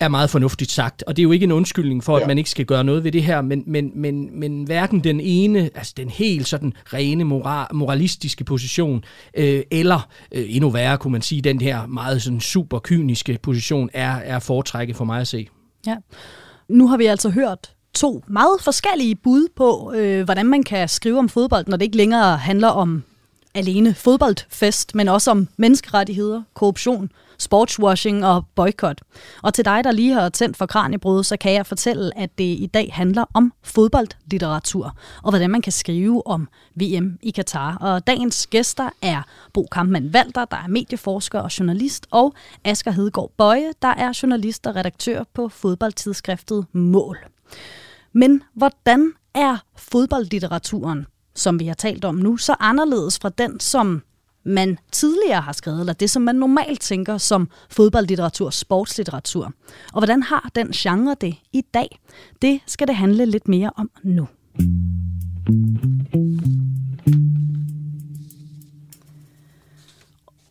er 0.00 0.08
meget 0.08 0.30
fornuftigt 0.30 0.70
sagt. 0.70 1.02
Og 1.06 1.16
det 1.16 1.22
er 1.22 1.24
jo 1.24 1.32
ikke 1.32 1.44
en 1.44 1.52
undskyldning 1.52 2.04
for, 2.04 2.16
ja. 2.16 2.22
at 2.22 2.28
man 2.28 2.38
ikke 2.38 2.50
skal 2.50 2.64
gøre 2.64 2.84
noget 2.84 3.04
ved 3.04 3.12
det 3.12 3.22
her, 3.22 3.40
men, 3.40 3.64
men, 3.66 3.92
men, 3.94 4.40
men 4.40 4.64
hverken 4.64 5.04
den 5.04 5.20
ene, 5.20 5.70
altså 5.74 5.92
den 5.96 6.08
helt 6.08 6.48
sådan 6.48 6.72
rene 6.92 7.24
moral, 7.24 7.74
moralistiske 7.74 8.44
position, 8.44 9.04
øh, 9.36 9.62
eller 9.70 10.08
øh, 10.32 10.44
endnu 10.48 10.70
værre, 10.70 10.98
kunne 10.98 11.12
man 11.12 11.22
sige, 11.22 11.42
den 11.42 11.60
her 11.60 11.86
meget 11.86 12.22
sådan 12.22 12.40
super 12.40 12.78
kyniske 12.78 13.38
position, 13.42 13.90
er, 13.92 14.14
er 14.14 14.38
foretrækket 14.38 14.96
for 14.96 15.04
mig 15.04 15.20
at 15.20 15.28
se. 15.28 15.48
Ja. 15.86 15.96
Nu 16.68 16.88
har 16.88 16.96
vi 16.96 17.06
altså 17.06 17.30
hørt 17.30 17.72
to 17.94 18.24
meget 18.26 18.60
forskellige 18.60 19.14
bud 19.14 19.48
på, 19.56 19.92
øh, 19.96 20.24
hvordan 20.24 20.46
man 20.46 20.62
kan 20.62 20.88
skrive 20.88 21.18
om 21.18 21.28
fodbold, 21.28 21.66
når 21.66 21.76
det 21.76 21.84
ikke 21.84 21.96
længere 21.96 22.36
handler 22.36 22.68
om 22.68 23.02
alene 23.54 23.94
fodboldfest, 23.94 24.94
men 24.94 25.08
også 25.08 25.30
om 25.30 25.48
menneskerettigheder, 25.56 26.42
korruption, 26.54 27.10
sportswashing 27.38 28.26
og 28.26 28.44
boykot. 28.54 29.00
Og 29.42 29.54
til 29.54 29.64
dig, 29.64 29.84
der 29.84 29.92
lige 29.92 30.12
har 30.12 30.28
tændt 30.28 30.56
for 30.56 30.66
kraniebrud, 30.66 31.24
så 31.24 31.36
kan 31.36 31.52
jeg 31.52 31.66
fortælle, 31.66 32.18
at 32.18 32.38
det 32.38 32.44
i 32.44 32.70
dag 32.74 32.90
handler 32.92 33.24
om 33.34 33.52
fodboldlitteratur, 33.62 34.96
og 35.22 35.30
hvordan 35.30 35.50
man 35.50 35.62
kan 35.62 35.72
skrive 35.72 36.26
om 36.26 36.48
VM 36.74 37.18
i 37.22 37.30
Katar. 37.30 37.76
Og 37.76 38.06
dagens 38.06 38.46
gæster 38.46 38.90
er 39.02 39.22
Bo 39.54 39.66
Kampmann 39.72 40.12
Valter, 40.12 40.44
der 40.44 40.56
er 40.56 40.68
medieforsker 40.68 41.40
og 41.40 41.58
journalist, 41.58 42.06
og 42.10 42.34
Asger 42.64 42.90
Hedegaard 42.90 43.30
Bøje, 43.36 43.72
der 43.82 43.88
er 43.88 44.18
journalist 44.22 44.66
og 44.66 44.76
redaktør 44.76 45.24
på 45.34 45.48
fodboldtidsskriftet 45.48 46.66
Mål. 46.72 47.18
Men 48.12 48.42
hvordan 48.54 49.12
er 49.34 49.56
fodboldlitteraturen, 49.76 51.06
som 51.34 51.58
vi 51.58 51.66
har 51.66 51.74
talt 51.74 52.04
om 52.04 52.14
nu, 52.14 52.36
så 52.36 52.56
anderledes 52.60 53.18
fra 53.18 53.28
den, 53.28 53.60
som 53.60 54.02
man 54.44 54.78
tidligere 54.92 55.40
har 55.40 55.52
skrevet, 55.52 55.80
eller 55.80 55.92
det, 55.92 56.10
som 56.10 56.22
man 56.22 56.34
normalt 56.34 56.80
tænker 56.80 57.18
som 57.18 57.48
fodboldlitteratur, 57.70 58.50
sportslitteratur. 58.50 59.52
Og 59.92 60.00
hvordan 60.00 60.22
har 60.22 60.50
den 60.54 60.72
genre 60.72 61.16
det 61.20 61.34
i 61.52 61.62
dag? 61.74 62.00
Det 62.42 62.60
skal 62.66 62.86
det 62.86 62.96
handle 62.96 63.26
lidt 63.26 63.48
mere 63.48 63.70
om 63.76 63.90
nu. 64.02 64.28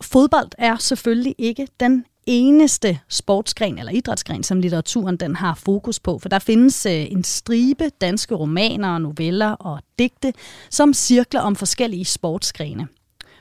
Fodbold 0.00 0.48
er 0.58 0.76
selvfølgelig 0.76 1.34
ikke 1.38 1.68
den 1.80 2.04
eneste 2.26 2.98
sportsgren 3.08 3.78
eller 3.78 3.92
idrætsgren, 3.92 4.42
som 4.42 4.60
litteraturen 4.60 5.16
den 5.16 5.36
har 5.36 5.54
fokus 5.54 6.00
på, 6.00 6.18
for 6.18 6.28
der 6.28 6.38
findes 6.38 6.86
øh, 6.86 6.92
en 6.92 7.24
stribe 7.24 7.90
danske 8.00 8.34
romaner, 8.34 8.98
noveller 8.98 9.50
og 9.50 9.80
digte, 9.98 10.32
som 10.70 10.94
cirkler 10.94 11.40
om 11.40 11.56
forskellige 11.56 12.04
sportsgrene. 12.04 12.88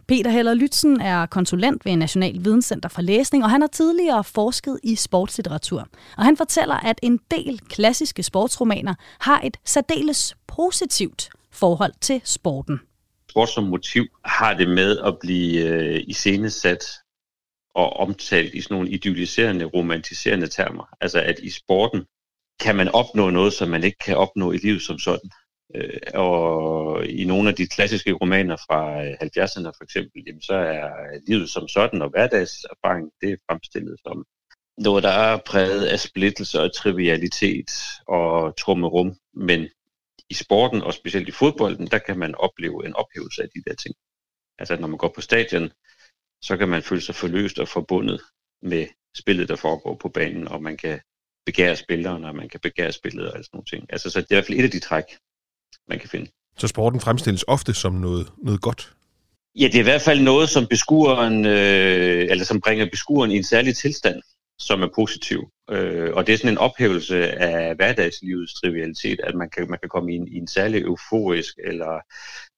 Peter 0.08 0.32
Heller 0.32 0.54
Lytzen 0.54 1.02
er 1.02 1.26
konsulent 1.26 1.86
ved 1.86 1.96
National 1.96 2.34
Videnscenter 2.44 2.90
for 2.90 3.02
Læsning, 3.02 3.44
og 3.44 3.50
han 3.50 3.62
har 3.62 3.68
tidligere 3.68 4.24
forsket 4.24 4.80
i 4.84 4.96
sportslitteratur. 4.96 5.88
Og 6.18 6.26
han 6.26 6.38
fortæller, 6.38 6.76
at 6.76 7.00
en 7.04 7.20
del 7.32 7.60
klassiske 7.60 8.24
sportsromaner 8.24 8.94
har 9.20 9.42
et 9.44 9.58
særdeles 9.66 10.36
positivt 10.48 11.30
forhold 11.52 11.94
til 12.02 12.22
sporten. 12.24 12.80
Sport 13.30 13.50
som 13.50 13.64
motiv 13.64 14.06
har 14.26 14.54
det 14.54 14.70
med 14.70 14.98
at 14.98 15.18
blive 15.22 15.62
øh, 15.62 16.04
iscenesat 16.08 16.84
og 17.76 17.94
omtalt 17.94 18.54
i 18.54 18.62
sådan 18.62 18.76
nogle 18.76 18.90
idealiserende, 18.90 19.66
romantiserende 19.66 20.48
termer. 20.48 20.96
Altså 21.02 21.22
at 21.22 21.40
i 21.40 21.50
sporten 21.50 22.06
kan 22.60 22.76
man 22.76 22.88
opnå 22.88 23.30
noget, 23.30 23.54
som 23.54 23.70
man 23.70 23.84
ikke 23.84 23.98
kan 23.98 24.18
opnå 24.18 24.52
i 24.52 24.58
livet 24.58 24.82
som 24.82 25.00
sådan. 25.00 25.30
Øh, 25.76 26.00
og 26.14 27.06
i 27.06 27.26
nogle 27.26 27.50
af 27.50 27.56
de 27.56 27.68
klassiske 27.68 28.12
romaner 28.14 28.56
fra 28.56 29.04
øh, 29.06 29.12
70'erne 29.12 29.72
for 29.78 29.84
eksempel, 29.84 30.24
jamen, 30.28 30.42
så 30.42 30.54
er 30.54 30.90
livet 31.28 31.50
som 31.50 31.68
sådan 31.68 32.02
og 32.02 32.10
hverdagserfaring, 32.10 33.12
det 33.22 33.32
er 33.32 33.38
fremstillet 33.50 33.96
som 34.06 34.26
noget, 34.78 35.04
der 35.04 35.10
er 35.10 35.38
præget 35.38 35.86
af 35.86 36.00
splittelse 36.00 36.62
og 36.62 36.76
trivialitet 36.76 37.72
og 38.08 38.58
trummerum. 38.58 39.16
Men 39.34 39.68
i 40.30 40.34
sporten, 40.34 40.82
og 40.82 40.94
specielt 40.94 41.28
i 41.28 41.32
fodbolden, 41.32 41.88
der 41.88 41.98
kan 41.98 42.20
man 42.20 42.36
opleve 42.36 42.86
en 42.86 42.96
ophævelse 42.96 43.44
af 43.44 43.50
de 43.56 43.64
der 43.68 43.76
ting. 43.76 43.96
Altså 44.60 44.76
når 44.76 44.88
man 44.88 44.98
går 44.98 45.12
på 45.16 45.22
stadion, 45.22 45.72
så 46.42 46.58
kan 46.58 46.70
man 46.70 46.84
føle 46.84 47.02
sig 47.02 47.16
forløst 47.16 47.60
og 47.60 47.68
forbundet 47.68 48.22
med 48.62 48.88
spillet, 49.18 49.50
der 49.50 49.56
foregår 49.56 49.96
på 50.02 50.10
banen, 50.10 50.48
og 50.48 50.64
man 50.64 50.78
kan 50.78 51.00
begære 51.46 51.76
spilleren, 51.76 52.24
og 52.24 52.36
man 52.36 52.50
kan 52.50 52.60
begære 52.60 52.92
spillet 52.92 53.26
og 53.26 53.32
sådan 53.32 53.46
nogle 53.54 53.66
ting. 53.66 53.86
Altså, 53.90 54.10
så 54.10 54.22
det 54.22 54.32
er 54.32 54.36
i 54.36 54.36
hvert 54.36 54.46
fald 54.46 54.60
et 54.60 54.64
af 54.64 54.72
de 54.72 54.80
træk, 54.80 55.04
man 55.88 56.00
kan 56.00 56.10
finde. 56.10 56.32
Så 56.58 56.68
sporten 56.68 57.00
fremstilles 57.00 57.46
ofte 57.48 57.74
som 57.74 57.94
noget, 57.94 58.32
noget 58.38 58.62
godt? 58.62 58.94
Ja, 59.56 59.66
det 59.66 59.76
er 59.76 59.80
i 59.80 59.84
hvert 59.84 60.02
fald 60.02 60.22
noget, 60.22 60.50
som 60.50 60.68
beskueren, 60.68 61.46
øh, 61.46 62.28
eller 62.30 62.44
som 62.44 62.62
bringer 62.62 62.90
beskueren 62.92 63.32
i 63.32 63.38
en 63.38 63.44
særlig 63.44 63.76
tilstand, 63.76 64.22
som 64.62 64.84
er 64.84 64.90
positiv. 64.96 65.52
Øh, 65.72 66.14
og 66.14 66.28
det 66.28 66.34
er 66.34 66.38
sådan 66.38 66.52
en 66.52 66.58
ophævelse 66.58 67.32
af 67.32 67.76
hverdagslivets 67.76 68.54
trivialitet, 68.54 69.20
at 69.24 69.36
man 69.36 69.50
kan, 69.50 69.70
man 69.70 69.80
kan 69.80 69.90
komme 69.90 70.14
i 70.14 70.16
en, 70.16 70.28
i 70.28 70.36
en 70.38 70.48
særlig 70.48 70.82
euforisk 70.82 71.60
eller 71.64 72.00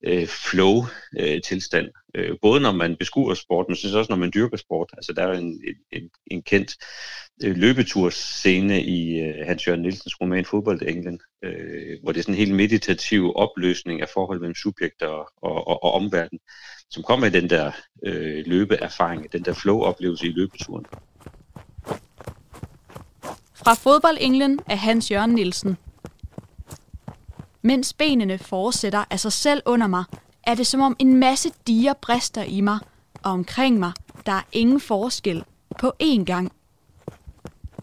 øh, 0.06 0.26
flow-tilstand. 0.26 1.88
Øh, 2.14 2.30
øh, 2.30 2.36
både 2.42 2.60
når 2.60 2.72
man 2.72 2.96
beskuer 2.96 3.34
sport, 3.34 3.68
men 3.68 3.76
synes 3.76 3.94
også, 3.94 4.12
når 4.12 4.16
man 4.16 4.30
dyrker 4.34 4.56
sport. 4.56 4.90
Altså, 4.92 5.12
der 5.12 5.22
er 5.22 5.32
en, 5.32 5.60
en, 5.92 6.10
en 6.26 6.42
kendt 6.42 6.76
øh, 7.44 7.56
løbeturscene 7.56 8.82
i 8.82 9.20
øh, 9.20 9.46
Hans 9.46 9.66
Jørgen 9.66 9.82
Nielsens 9.82 10.20
roman 10.20 10.44
Fodbold 10.44 10.82
England, 10.82 11.18
øh, 11.44 11.98
hvor 12.02 12.12
det 12.12 12.18
er 12.18 12.22
sådan 12.22 12.34
en 12.34 12.38
helt 12.38 12.54
meditativ 12.54 13.32
opløsning 13.36 14.02
af 14.02 14.08
forhold 14.08 14.40
mellem 14.40 14.54
subjekter 14.54 15.06
og, 15.06 15.28
og, 15.42 15.68
og, 15.68 15.84
og 15.84 15.92
omverden, 15.92 16.38
som 16.90 17.02
kommer 17.02 17.26
i 17.26 17.30
den 17.30 17.50
der 17.50 17.72
øh, 18.06 18.46
løbeerfaring, 18.46 19.32
den 19.32 19.44
der 19.44 19.52
flow-oplevelse 19.52 20.26
i 20.26 20.32
løbeturen. 20.32 20.86
Fra 23.64 23.74
fodboldenglen 23.74 24.60
af 24.66 24.78
Hans 24.78 25.10
Jørgen 25.10 25.30
Nielsen. 25.30 25.76
Mens 27.62 27.92
benene 27.92 28.38
fortsætter 28.38 29.04
af 29.10 29.20
sig 29.20 29.32
selv 29.32 29.62
under 29.66 29.86
mig, 29.86 30.04
er 30.42 30.54
det 30.54 30.66
som 30.66 30.80
om 30.80 30.96
en 30.98 31.16
masse 31.16 31.50
diger 31.66 31.92
brister 31.92 32.42
i 32.42 32.60
mig, 32.60 32.78
og 33.22 33.32
omkring 33.32 33.78
mig, 33.78 33.92
der 34.26 34.32
er 34.32 34.42
ingen 34.52 34.80
forskel 34.80 35.44
på 35.78 35.92
én 36.02 36.24
gang. 36.24 36.52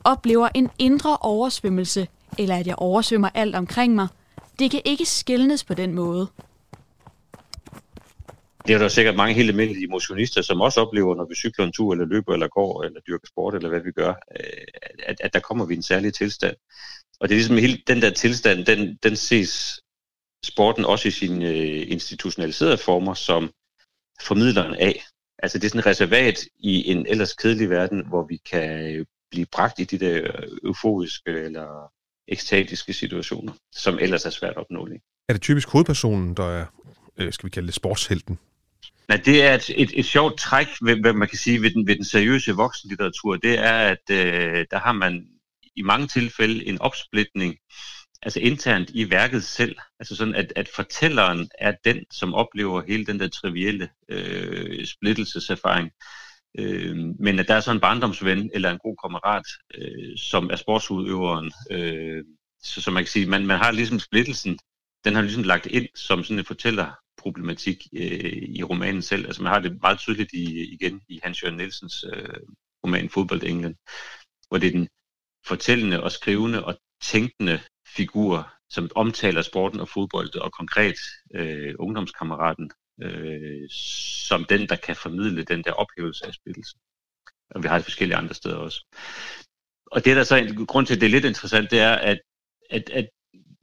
Oplever 0.03 0.49
en 0.53 0.69
indre 0.79 1.17
oversvømmelse, 1.17 2.07
eller 2.37 2.55
at 2.55 2.67
jeg 2.67 2.75
oversvømmer 2.77 3.29
alt 3.33 3.55
omkring 3.55 3.95
mig, 3.95 4.07
det 4.59 4.71
kan 4.71 4.81
ikke 4.85 5.05
skilnes 5.05 5.63
på 5.63 5.73
den 5.73 5.93
måde. 5.93 6.27
Det 8.67 8.73
er 8.73 8.77
der 8.77 8.87
sikkert 8.87 9.15
mange 9.15 9.33
helt 9.33 9.49
almindelige 9.49 9.87
motionister, 9.87 10.41
som 10.41 10.61
også 10.61 10.81
oplever, 10.81 11.15
når 11.15 11.25
vi 11.29 11.35
cykler 11.35 11.65
en 11.65 11.71
tur, 11.71 11.93
eller 11.93 12.05
løber, 12.05 12.33
eller 12.33 12.47
går, 12.47 12.83
eller 12.83 12.99
dyrker 13.07 13.27
sport, 13.27 13.55
eller 13.55 13.69
hvad 13.69 13.79
vi 13.79 13.91
gør, 13.91 14.09
øh, 14.09 14.67
at, 15.03 15.15
at 15.19 15.33
der 15.33 15.39
kommer 15.39 15.65
vi 15.65 15.73
i 15.73 15.77
en 15.77 15.83
særlig 15.83 16.13
tilstand. 16.13 16.55
Og 17.19 17.29
det 17.29 17.35
er 17.35 17.37
ligesom 17.37 17.57
hele 17.57 17.77
den 17.87 18.01
der 18.01 18.09
tilstand, 18.09 18.65
den, 18.65 18.97
den 19.03 19.15
ses 19.15 19.79
sporten 20.45 20.85
også 20.85 21.07
i 21.07 21.11
sine 21.11 21.47
øh, 21.49 21.91
institutionaliserede 21.91 22.77
former 22.77 23.13
som 23.13 23.51
formidleren 24.21 24.75
af. 24.75 25.03
Altså 25.43 25.57
det 25.57 25.65
er 25.65 25.69
sådan 25.69 25.79
et 25.79 25.85
reservat 25.85 26.39
i 26.59 26.91
en 26.91 27.05
ellers 27.07 27.33
kedelig 27.33 27.69
verden, 27.69 28.07
hvor 28.07 28.27
vi 28.27 28.37
kan 28.51 29.05
blive 29.31 29.45
bragt 29.51 29.79
i 29.79 29.83
de 29.83 29.97
der 29.97 30.21
øh, 30.23 30.47
euforiske 30.63 31.31
eller 31.31 31.91
ekstatiske 32.27 32.93
situationer, 32.93 33.53
som 33.71 33.99
ellers 33.99 34.25
er 34.25 34.29
svært 34.29 34.57
opnåelige. 34.57 35.01
Er 35.29 35.33
det 35.33 35.41
typisk 35.41 35.69
hovedpersonen, 35.69 36.33
der 36.33 36.43
er, 36.43 36.65
skal 37.31 37.45
vi 37.45 37.49
kalde 37.49 37.67
det, 37.67 37.75
sportshelten? 37.75 38.39
Nej, 39.11 39.21
det 39.25 39.43
er 39.43 39.53
et, 39.53 39.69
et, 39.75 39.91
et 39.93 40.05
sjovt 40.05 40.39
træk, 40.39 40.67
hvad 40.81 41.13
man 41.13 41.27
kan 41.27 41.37
sige, 41.37 41.61
ved 41.61 41.71
den, 41.71 41.87
ved 41.87 41.95
den 41.95 42.05
seriøse 42.05 42.51
voksenlitteratur. 42.53 43.35
Det 43.35 43.59
er, 43.59 43.73
at 43.73 44.09
øh, 44.11 44.65
der 44.71 44.79
har 44.79 44.91
man 44.91 45.27
i 45.75 45.81
mange 45.81 46.07
tilfælde 46.07 46.65
en 46.65 46.81
opsplitning, 46.81 47.55
altså 48.21 48.39
internt 48.39 48.89
i 48.93 49.09
værket 49.09 49.43
selv. 49.43 49.75
Altså 49.99 50.15
sådan, 50.15 50.35
at, 50.35 50.53
at 50.55 50.69
fortælleren 50.75 51.49
er 51.59 51.73
den, 51.85 52.05
som 52.11 52.33
oplever 52.33 52.83
hele 52.87 53.05
den 53.05 53.19
der 53.19 53.27
trivielle 53.27 53.89
øh, 54.09 54.85
splittelseserfaring. 54.85 55.91
Øh, 56.59 56.97
men 57.19 57.39
at 57.39 57.47
der 57.47 57.55
er 57.55 57.61
så 57.61 57.71
en 57.71 57.79
barndomsven 57.79 58.51
eller 58.53 58.71
en 58.71 58.79
god 58.79 58.95
kammerat, 59.03 59.45
øh, 59.75 60.17
som 60.17 60.49
er 60.49 60.55
sportsudøveren. 60.55 61.51
Øh, 61.71 62.23
så, 62.63 62.81
så 62.81 62.91
man 62.91 63.03
kan 63.03 63.11
sige, 63.11 63.25
man, 63.25 63.45
man 63.45 63.57
har 63.57 63.71
ligesom 63.71 63.99
splittelsen, 63.99 64.59
den 65.05 65.15
har 65.15 65.21
ligesom 65.21 65.43
lagt 65.43 65.65
ind 65.65 65.87
som 65.95 66.23
sådan 66.23 66.39
en 66.39 66.45
fortæller 66.45 66.91
problematik 67.21 67.87
øh, 67.93 68.43
i 68.59 68.63
romanen 68.63 69.01
selv. 69.01 69.25
Altså 69.25 69.43
man 69.43 69.51
har 69.53 69.59
det 69.59 69.81
meget 69.81 69.99
tydeligt 69.99 70.33
i, 70.33 70.73
igen 70.73 71.01
i 71.09 71.19
Hans 71.23 71.43
Jørgen 71.43 71.57
Nielsens 71.57 72.05
øh, 72.13 72.39
roman 72.83 73.09
Fodbold 73.09 73.43
England, 73.43 73.75
hvor 74.47 74.57
det 74.57 74.67
er 74.67 74.71
den 74.71 74.87
fortællende 75.47 76.03
og 76.03 76.11
skrivende 76.11 76.65
og 76.65 76.77
tænkende 77.03 77.59
figur, 77.95 78.53
som 78.69 78.89
omtaler 78.95 79.41
sporten 79.41 79.79
og 79.79 79.89
fodbold, 79.89 80.35
og 80.35 80.51
konkret 80.51 80.95
øh, 81.35 81.75
ungdomskammeraten, 81.79 82.71
øh, 83.03 83.69
som 84.29 84.45
den, 84.45 84.69
der 84.69 84.75
kan 84.75 84.95
formidle 84.95 85.43
den 85.43 85.63
der 85.63 85.71
ophævelse 85.71 86.25
af 86.25 86.33
spillet. 86.33 86.67
Og 87.55 87.63
vi 87.63 87.67
har 87.67 87.77
det 87.77 87.85
forskellige 87.85 88.17
andre 88.17 88.33
steder 88.33 88.55
også. 88.55 88.85
Og 89.85 90.05
det, 90.05 90.15
der 90.15 90.23
så 90.23 90.35
en 90.35 90.65
grund 90.65 90.87
til, 90.87 90.95
at 90.95 91.01
det 91.01 91.07
er 91.07 91.11
lidt 91.11 91.25
interessant, 91.25 91.71
det 91.71 91.79
er, 91.79 91.95
at, 91.95 92.19
at, 92.69 92.89
at 92.89 93.07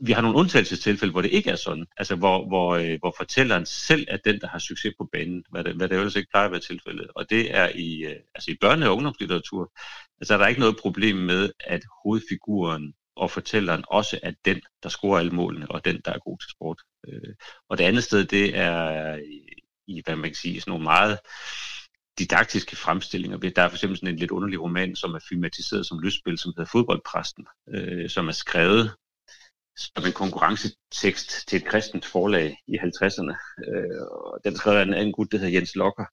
vi 0.01 0.13
har 0.13 0.23
nogle 0.23 0.37
undtagelsestilfælde, 0.37 1.13
hvor 1.13 1.23
det 1.23 1.31
ikke 1.31 1.51
er 1.51 1.57
sådan. 1.57 1.87
Altså 1.97 2.17
hvor, 2.17 2.47
hvor, 2.47 2.75
øh, 2.75 2.99
hvor 2.99 3.15
fortælleren 3.17 3.67
selv 3.67 4.07
er 4.09 4.17
den, 4.17 4.41
der 4.41 4.49
har 4.49 4.59
succes 4.59 4.95
på 4.99 5.09
banen, 5.13 5.45
hvad 5.51 5.65
det, 5.65 5.75
hvad 5.75 5.89
det 5.89 5.97
ellers 5.97 6.17
ikke 6.17 6.31
plejer 6.31 6.47
at 6.47 6.53
være 6.53 6.61
tilfældet. 6.61 7.09
Og 7.15 7.31
det 7.31 7.55
er 7.55 7.69
i, 7.75 8.05
øh, 8.05 8.17
altså 8.35 8.51
i 8.51 8.59
børne- 8.65 8.87
og 8.87 8.97
ungdomslitteratur, 8.97 9.73
altså 10.21 10.35
er 10.35 10.39
der 10.39 10.47
ikke 10.47 10.61
noget 10.61 10.77
problem 10.77 11.17
med, 11.17 11.51
at 11.61 11.83
hovedfiguren 12.05 12.95
og 13.17 13.31
fortælleren 13.31 13.85
også 13.89 14.21
er 14.23 14.33
den, 14.45 14.61
der 14.83 14.89
scorer 14.89 15.19
alle 15.19 15.31
målene, 15.31 15.71
og 15.71 15.85
den, 15.85 16.01
der 16.05 16.13
er 16.13 16.19
god 16.19 16.39
til 16.39 16.51
sport. 16.51 16.83
Øh, 17.09 17.35
og 17.69 17.79
det 17.79 17.85
andet 17.85 18.05
sted, 18.05 18.25
det 18.25 18.57
er 18.57 19.19
i, 19.87 20.03
hvad 20.05 20.17
man 20.17 20.31
kan 20.31 20.35
sige, 20.35 20.61
sådan 20.61 20.71
nogle 20.71 20.85
meget 20.85 21.19
didaktiske 22.19 22.77
fremstillinger. 22.77 23.37
Der 23.39 23.63
er 23.63 23.69
for 23.69 23.77
eksempel 23.77 23.97
sådan 23.97 24.09
en 24.09 24.19
lidt 24.19 24.31
underlig 24.31 24.61
roman, 24.61 24.97
som 24.97 25.15
er 25.15 25.19
filmatiseret 25.29 25.87
som 25.87 26.01
lystspil, 26.01 26.39
som 26.39 26.53
hedder 26.57 26.71
Fodboldpræsten, 26.73 27.47
øh, 27.69 28.11
som 28.11 28.29
er 28.29 28.33
skrevet 28.33 28.95
som 29.79 30.07
en 30.07 30.13
konkurrencetekst 30.13 31.49
til 31.49 31.57
et 31.57 31.65
kristent 31.65 32.05
forlag 32.05 32.57
i 32.67 32.75
50'erne. 32.79 33.35
Øh, 33.69 34.01
og 34.11 34.41
den 34.45 34.57
skrev 34.57 34.83
en 34.83 34.95
anden 34.95 35.13
gut, 35.13 35.33
der 35.33 35.39
hedder 35.39 35.53
Jens 35.53 35.77
Lokker. 35.77 36.05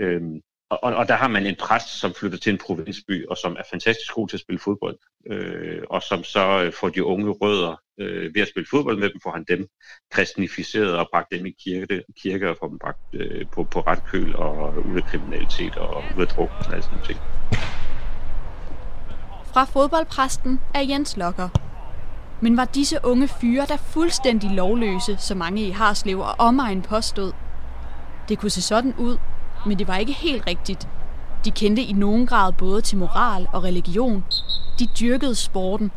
Øh, 0.00 0.22
og, 0.70 0.80
og 0.82 1.08
der 1.08 1.14
har 1.14 1.28
man 1.28 1.46
en 1.46 1.56
præst, 1.60 1.88
som 1.88 2.14
flytter 2.14 2.38
til 2.38 2.52
en 2.52 2.58
provinsby, 2.58 3.26
og 3.26 3.36
som 3.36 3.52
er 3.52 3.62
fantastisk 3.70 4.14
god 4.14 4.28
til 4.28 4.36
at 4.36 4.40
spille 4.40 4.58
fodbold. 4.58 4.98
Øh, 5.30 5.82
og 5.90 6.02
som 6.02 6.24
så 6.24 6.62
øh, 6.62 6.72
får 6.72 6.88
de 6.88 7.04
unge 7.04 7.30
rødder 7.30 7.80
øh, 8.00 8.34
ved 8.34 8.42
at 8.42 8.48
spille 8.48 8.66
fodbold 8.70 8.98
med 8.98 9.10
dem, 9.10 9.20
får 9.22 9.30
han 9.30 9.44
dem 9.48 9.68
kristnificeret 10.10 10.96
og 10.96 11.08
bragt 11.12 11.32
dem 11.32 11.46
i 11.46 11.54
kirke, 11.64 12.02
kirke 12.22 12.50
og 12.50 12.56
får 12.60 12.68
dem 12.68 12.78
bragt 12.78 12.98
øh, 13.12 13.46
på, 13.52 13.64
på 13.64 13.80
ret 13.80 14.02
køl 14.04 14.36
og 14.36 14.74
ud 14.90 14.96
af 14.96 15.04
kriminalitet 15.04 15.76
og 15.76 16.04
ud 16.16 16.22
af 16.22 16.28
druk 16.28 16.50
og 16.58 16.64
sådan 16.64 16.82
noget. 16.90 17.04
ting. 17.04 17.18
Fra 19.52 19.64
fodboldpræsten 19.64 20.60
er 20.74 20.80
Jens 20.80 21.16
Lokker. 21.16 21.65
Men 22.40 22.56
var 22.56 22.64
disse 22.64 22.98
unge 23.04 23.28
fyre 23.28 23.66
der 23.68 23.76
fuldstændig 23.76 24.50
lovløse, 24.50 25.16
så 25.18 25.34
mange 25.34 25.62
i 25.62 25.70
Harslev 25.70 26.18
og 26.18 26.34
omegn 26.38 26.82
påstod? 26.82 27.32
Det 28.28 28.38
kunne 28.38 28.50
se 28.50 28.62
sådan 28.62 28.94
ud, 28.98 29.18
men 29.66 29.78
det 29.78 29.88
var 29.88 29.96
ikke 29.96 30.12
helt 30.12 30.46
rigtigt. 30.46 30.88
De 31.44 31.50
kendte 31.50 31.82
i 31.82 31.92
nogen 31.92 32.26
grad 32.26 32.52
både 32.52 32.80
til 32.80 32.98
moral 32.98 33.48
og 33.52 33.64
religion. 33.64 34.24
De 34.78 34.86
dyrkede 34.86 35.34
sporten. 35.34 35.92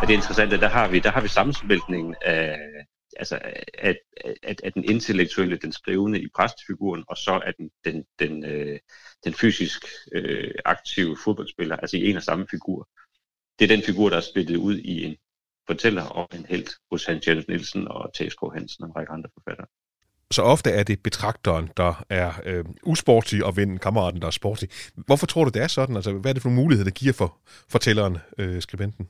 Og 0.00 0.08
det 0.08 0.14
interessante, 0.14 0.60
der 0.60 0.68
har 0.68 0.88
vi, 0.88 0.98
der 0.98 1.10
har 1.10 1.20
vi 1.20 1.28
sammensmeltningen 1.28 2.14
af, 2.22 2.56
altså, 3.20 3.38
at, 3.74 3.98
at, 4.42 4.60
at 4.64 4.74
den 4.74 4.84
intellektuelle, 4.84 5.56
den 5.56 5.72
skrivende 5.72 6.22
i 6.22 6.28
præstfiguren, 6.36 7.04
og 7.08 7.16
så 7.16 7.32
er 7.46 7.52
den, 7.58 7.70
den, 7.84 8.04
den, 8.18 8.44
øh, 8.44 8.78
den 9.24 9.34
fysisk 9.34 9.84
øh, 10.12 10.54
aktive 10.64 11.16
fodboldspiller, 11.24 11.76
altså 11.76 11.96
i 11.96 12.10
en 12.10 12.16
og 12.16 12.22
samme 12.22 12.46
figur 12.50 12.88
det 13.60 13.70
er 13.70 13.76
den 13.76 13.84
figur, 13.84 14.08
der 14.08 14.16
er 14.16 14.20
splittet 14.20 14.56
ud 14.56 14.78
i 14.78 15.04
en 15.04 15.16
fortæller 15.66 16.02
og 16.02 16.28
en 16.34 16.46
held 16.48 16.66
hos 16.90 17.04
Hans 17.04 17.26
Jens 17.26 17.48
Nielsen 17.48 17.88
og 17.88 18.10
T.S.K. 18.14 18.40
Hansen 18.54 18.84
og 18.84 18.88
en 18.88 18.96
række 18.96 19.12
andre 19.12 19.30
forfattere. 19.34 19.66
Så 20.30 20.42
ofte 20.42 20.70
er 20.70 20.82
det 20.82 21.02
betragteren, 21.02 21.68
der 21.76 22.04
er 22.08 22.32
øh, 22.44 22.64
usportig, 22.82 23.44
og 23.44 23.56
vinden 23.56 23.78
kammeraten, 23.78 24.20
der 24.20 24.26
er 24.26 24.30
sportig. 24.30 24.68
Hvorfor 24.94 25.26
tror 25.26 25.44
du, 25.44 25.50
det 25.50 25.62
er 25.62 25.66
sådan? 25.66 25.96
Altså, 25.96 26.12
hvad 26.12 26.30
er 26.30 26.32
det 26.32 26.42
for 26.42 26.50
muligheder, 26.50 26.90
der 26.90 26.94
giver 26.94 27.12
for 27.12 27.38
fortælleren, 27.68 28.18
øh, 28.38 28.62
skribenten? 28.62 29.08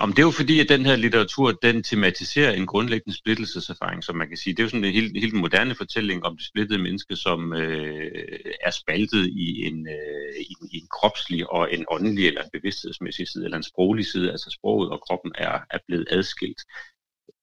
Om 0.00 0.12
det 0.12 0.18
er 0.18 0.26
jo 0.26 0.30
fordi, 0.30 0.60
at 0.60 0.68
den 0.68 0.86
her 0.86 0.96
litteratur, 0.96 1.52
den 1.52 1.82
tematiserer 1.82 2.52
en 2.52 2.66
grundlæggende 2.66 3.18
splittelseserfaring, 3.18 4.04
som 4.04 4.16
man 4.16 4.28
kan 4.28 4.36
sige. 4.36 4.54
Det 4.54 4.60
er 4.60 4.64
jo 4.64 4.68
sådan 4.68 4.84
en 4.84 4.92
helt, 4.92 5.20
helt 5.20 5.34
moderne 5.34 5.74
fortælling 5.74 6.24
om 6.24 6.36
det 6.36 6.46
splittede 6.46 6.82
menneske, 6.82 7.16
som 7.16 7.52
øh, 7.52 8.38
er 8.60 8.70
spaltet 8.70 9.26
i 9.26 9.66
en, 9.66 9.88
øh, 9.88 10.40
i, 10.40 10.54
i 10.72 10.76
en 10.78 10.88
kropslig 11.00 11.50
og 11.50 11.74
en 11.74 11.84
åndelig 11.88 12.26
eller 12.26 12.42
en 12.42 12.50
bevidsthedsmæssig 12.52 13.28
side, 13.28 13.44
eller 13.44 13.56
en 13.56 13.62
sproglig 13.62 14.06
side. 14.06 14.30
Altså 14.30 14.50
sproget 14.50 14.90
og 14.90 15.00
kroppen 15.00 15.32
er, 15.34 15.58
er 15.70 15.78
blevet 15.86 16.06
adskilt. 16.10 16.60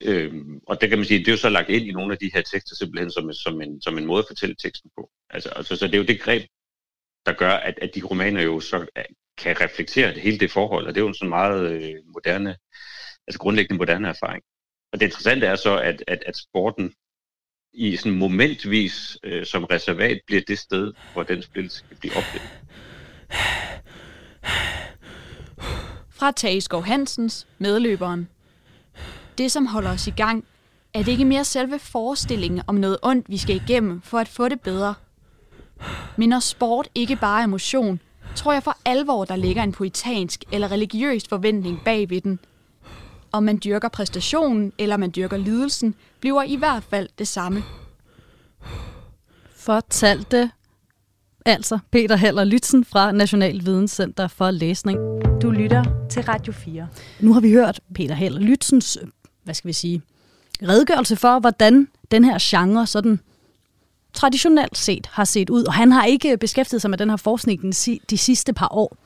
Øhm, 0.04 0.60
og 0.68 0.82
det 0.82 0.90
kan 0.90 0.98
man 0.98 1.06
sige, 1.06 1.20
det 1.20 1.28
er 1.28 1.32
jo 1.32 1.38
så 1.38 1.50
lagt 1.50 1.70
ind 1.70 1.86
i 1.86 1.92
nogle 1.92 2.14
af 2.14 2.20
de 2.20 2.32
her 2.34 2.42
tekster 2.42 2.76
simpelthen 2.76 3.12
som, 3.12 3.34
som, 3.34 3.62
en, 3.62 3.82
som 3.82 3.98
en 3.98 4.06
måde 4.06 4.20
at 4.20 4.30
fortælle 4.30 4.56
teksten 4.56 4.92
på. 4.98 5.10
Altså, 5.30 5.50
altså, 5.50 5.76
så 5.76 5.88
det 5.88 5.94
er 5.94 5.98
jo 5.98 6.06
det 6.06 6.22
greb, 6.22 6.44
der 7.26 7.34
gør, 7.34 7.52
at, 7.52 7.80
at 7.82 7.96
de 7.96 8.02
romaner 8.02 8.42
jo 8.42 8.60
så 8.60 8.86
kan 9.38 9.62
reflektere 9.62 10.14
det, 10.14 10.22
hele 10.22 10.40
det 10.40 10.52
forhold, 10.52 10.88
og 10.88 10.96
det 10.96 11.02
er 11.02 11.04
jo 11.04 11.08
en 11.08 11.14
sådan 11.14 11.30
meget 11.30 11.72
øh, 11.72 11.96
moderne, 12.14 12.56
altså 13.28 13.40
grundlæggende 13.40 13.78
moderne 13.78 14.08
erfaring. 14.08 14.44
Og 14.94 15.00
det 15.00 15.06
interessante 15.06 15.48
er 15.48 15.56
så, 15.56 15.78
at, 15.78 16.04
at, 16.08 16.24
at 16.26 16.38
sporten 16.38 16.94
i 17.74 17.96
sådan 17.96 18.18
momentvis 18.18 19.18
øh, 19.24 19.46
som 19.46 19.64
reservat 19.64 20.22
bliver 20.28 20.42
det 20.48 20.60
sted, 20.60 20.94
hvor 21.14 21.24
den 21.24 21.42
splittelse 21.42 21.84
kan 21.90 21.98
blive 21.98 22.14
oplevet. 22.16 22.50
Fra 26.10 26.32
Tageskov 26.32 26.84
Hansens, 26.84 27.48
medløberen. 27.58 28.30
Det, 29.38 29.52
som 29.52 29.66
holder 29.66 29.92
os 29.92 30.08
i 30.08 30.12
gang, 30.12 30.46
er 30.94 31.00
det 31.00 31.12
ikke 31.12 31.26
mere 31.26 31.46
selve 31.46 31.80
forestillingen 31.80 32.62
om 32.68 32.76
noget 32.76 32.98
ondt, 33.04 33.30
vi 33.30 33.38
skal 33.38 33.56
igennem 33.56 34.02
for 34.02 34.18
at 34.20 34.28
få 34.28 34.50
det 34.50 34.62
bedre. 34.62 34.96
Men 36.18 36.30
når 36.30 36.40
sport 36.40 36.90
ikke 36.96 37.16
bare 37.16 37.42
er 37.42 37.48
motion, 37.48 38.00
tror 38.36 38.54
jeg 38.54 38.64
for 38.64 38.78
alvor, 38.86 39.26
der 39.26 39.36
ligger 39.36 39.64
en 39.64 39.72
poetansk 39.72 40.44
eller 40.52 40.72
religiøs 40.72 41.24
forventning 41.30 41.80
bag 41.86 42.10
ved 42.10 42.22
den. 42.22 42.40
Om 43.32 43.44
man 43.44 43.60
dyrker 43.64 43.88
præstationen 43.88 44.74
eller 44.78 44.98
man 44.98 45.12
dyrker 45.16 45.38
lidelsen, 45.38 45.96
bliver 46.20 46.44
i 46.44 46.56
hvert 46.56 46.84
fald 46.84 47.10
det 47.18 47.28
samme. 47.28 47.64
Fortalte 49.56 50.52
altså 51.46 51.80
Peter 51.92 52.16
Heller 52.16 52.44
Lytzen 52.44 52.86
fra 52.86 53.12
National 53.12 53.66
Videnscenter 53.66 54.28
for 54.28 54.52
Læsning. 54.52 55.00
Du 55.42 55.52
lytter 55.52 55.84
til 56.10 56.24
Radio 56.24 56.54
4. 56.54 56.88
Nu 57.20 57.34
har 57.34 57.40
vi 57.42 57.52
hørt 57.52 57.80
Peter 57.96 58.16
Heller 58.16 58.40
Lytzens, 58.40 58.98
hvad 59.44 59.54
skal 59.54 59.68
vi 59.68 59.74
sige, 59.74 60.02
redegørelse 60.62 61.16
for, 61.16 61.40
hvordan 61.40 61.88
den 62.12 62.24
her 62.24 62.38
genre 62.42 62.88
sådan 62.88 63.20
traditionelt 64.16 64.78
set 64.78 65.08
har 65.12 65.24
set 65.24 65.50
ud, 65.50 65.64
og 65.64 65.74
han 65.74 65.92
har 65.92 66.06
ikke 66.06 66.38
beskæftiget 66.38 66.82
sig 66.82 66.90
med 66.90 66.98
den 66.98 67.10
her 67.10 67.18
forskning 67.18 67.74
de 68.10 68.18
sidste 68.18 68.54
par 68.54 68.68
år. 68.72 68.98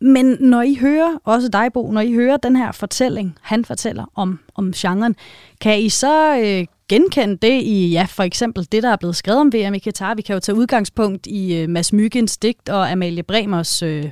Men 0.00 0.36
når 0.40 0.62
I 0.62 0.74
hører, 0.74 1.18
også 1.24 1.48
dig 1.48 1.72
Bo, 1.74 1.90
når 1.90 2.00
I 2.00 2.12
hører 2.12 2.36
den 2.36 2.56
her 2.56 2.72
fortælling, 2.72 3.38
han 3.40 3.64
fortæller 3.64 4.04
om, 4.14 4.38
om 4.54 4.72
genren, 4.72 5.16
kan 5.60 5.80
I 5.80 5.88
så 5.88 6.36
øh, 6.38 6.66
genkende 6.88 7.36
det 7.36 7.62
i, 7.62 7.88
ja, 7.90 8.06
for 8.08 8.22
eksempel 8.22 8.68
det, 8.72 8.82
der 8.82 8.90
er 8.90 8.96
blevet 8.96 9.16
skrevet 9.16 9.40
om 9.40 9.52
VM 9.52 9.74
i 9.74 9.78
Katar? 9.78 10.14
Vi 10.14 10.22
kan 10.22 10.34
jo 10.34 10.40
tage 10.40 10.56
udgangspunkt 10.56 11.26
i 11.26 11.56
øh, 11.56 11.68
Mads 11.68 11.92
Myggens 11.92 12.38
digt 12.38 12.68
og 12.68 12.90
Amalie 12.90 13.22
Bremers 13.22 13.82
øh, 13.82 14.04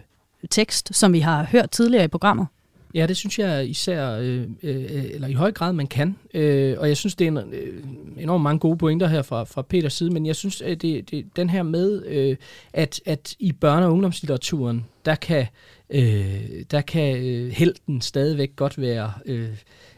tekst, 0.50 0.96
som 0.96 1.12
vi 1.12 1.20
har 1.20 1.44
hørt 1.44 1.70
tidligere 1.70 2.04
i 2.04 2.08
programmet. 2.08 2.46
Ja, 2.94 3.06
det 3.06 3.16
synes 3.16 3.38
jeg 3.38 3.68
især, 3.68 4.10
øh, 4.10 4.46
øh, 4.62 4.84
eller 5.14 5.28
i 5.28 5.32
høj 5.32 5.52
grad, 5.52 5.72
man 5.72 5.86
kan. 5.86 6.16
Øh, 6.34 6.76
og 6.78 6.88
jeg 6.88 6.96
synes, 6.96 7.14
det 7.14 7.24
er 7.24 7.28
en, 7.28 7.38
øh, 7.38 7.84
enormt 8.16 8.42
mange 8.42 8.58
gode 8.58 8.78
pointer 8.78 9.06
her 9.06 9.22
fra, 9.22 9.44
fra 9.44 9.62
Peters 9.62 9.92
side, 9.92 10.10
men 10.10 10.26
jeg 10.26 10.36
synes, 10.36 10.62
at 10.62 10.82
det, 10.82 11.10
det, 11.10 11.36
den 11.36 11.50
her 11.50 11.62
med, 11.62 12.06
øh, 12.06 12.36
at, 12.72 13.00
at 13.06 13.34
i 13.38 13.52
børne- 13.64 13.84
og 13.84 13.92
ungdomslitteraturen, 13.92 14.84
der 15.04 15.14
kan, 15.14 15.46
øh, 15.90 16.64
der 16.70 16.80
kan 16.80 17.16
øh, 17.16 17.50
helten 17.50 18.00
stadigvæk 18.00 18.56
godt 18.56 18.80
være, 18.80 19.12
øh, 19.26 19.48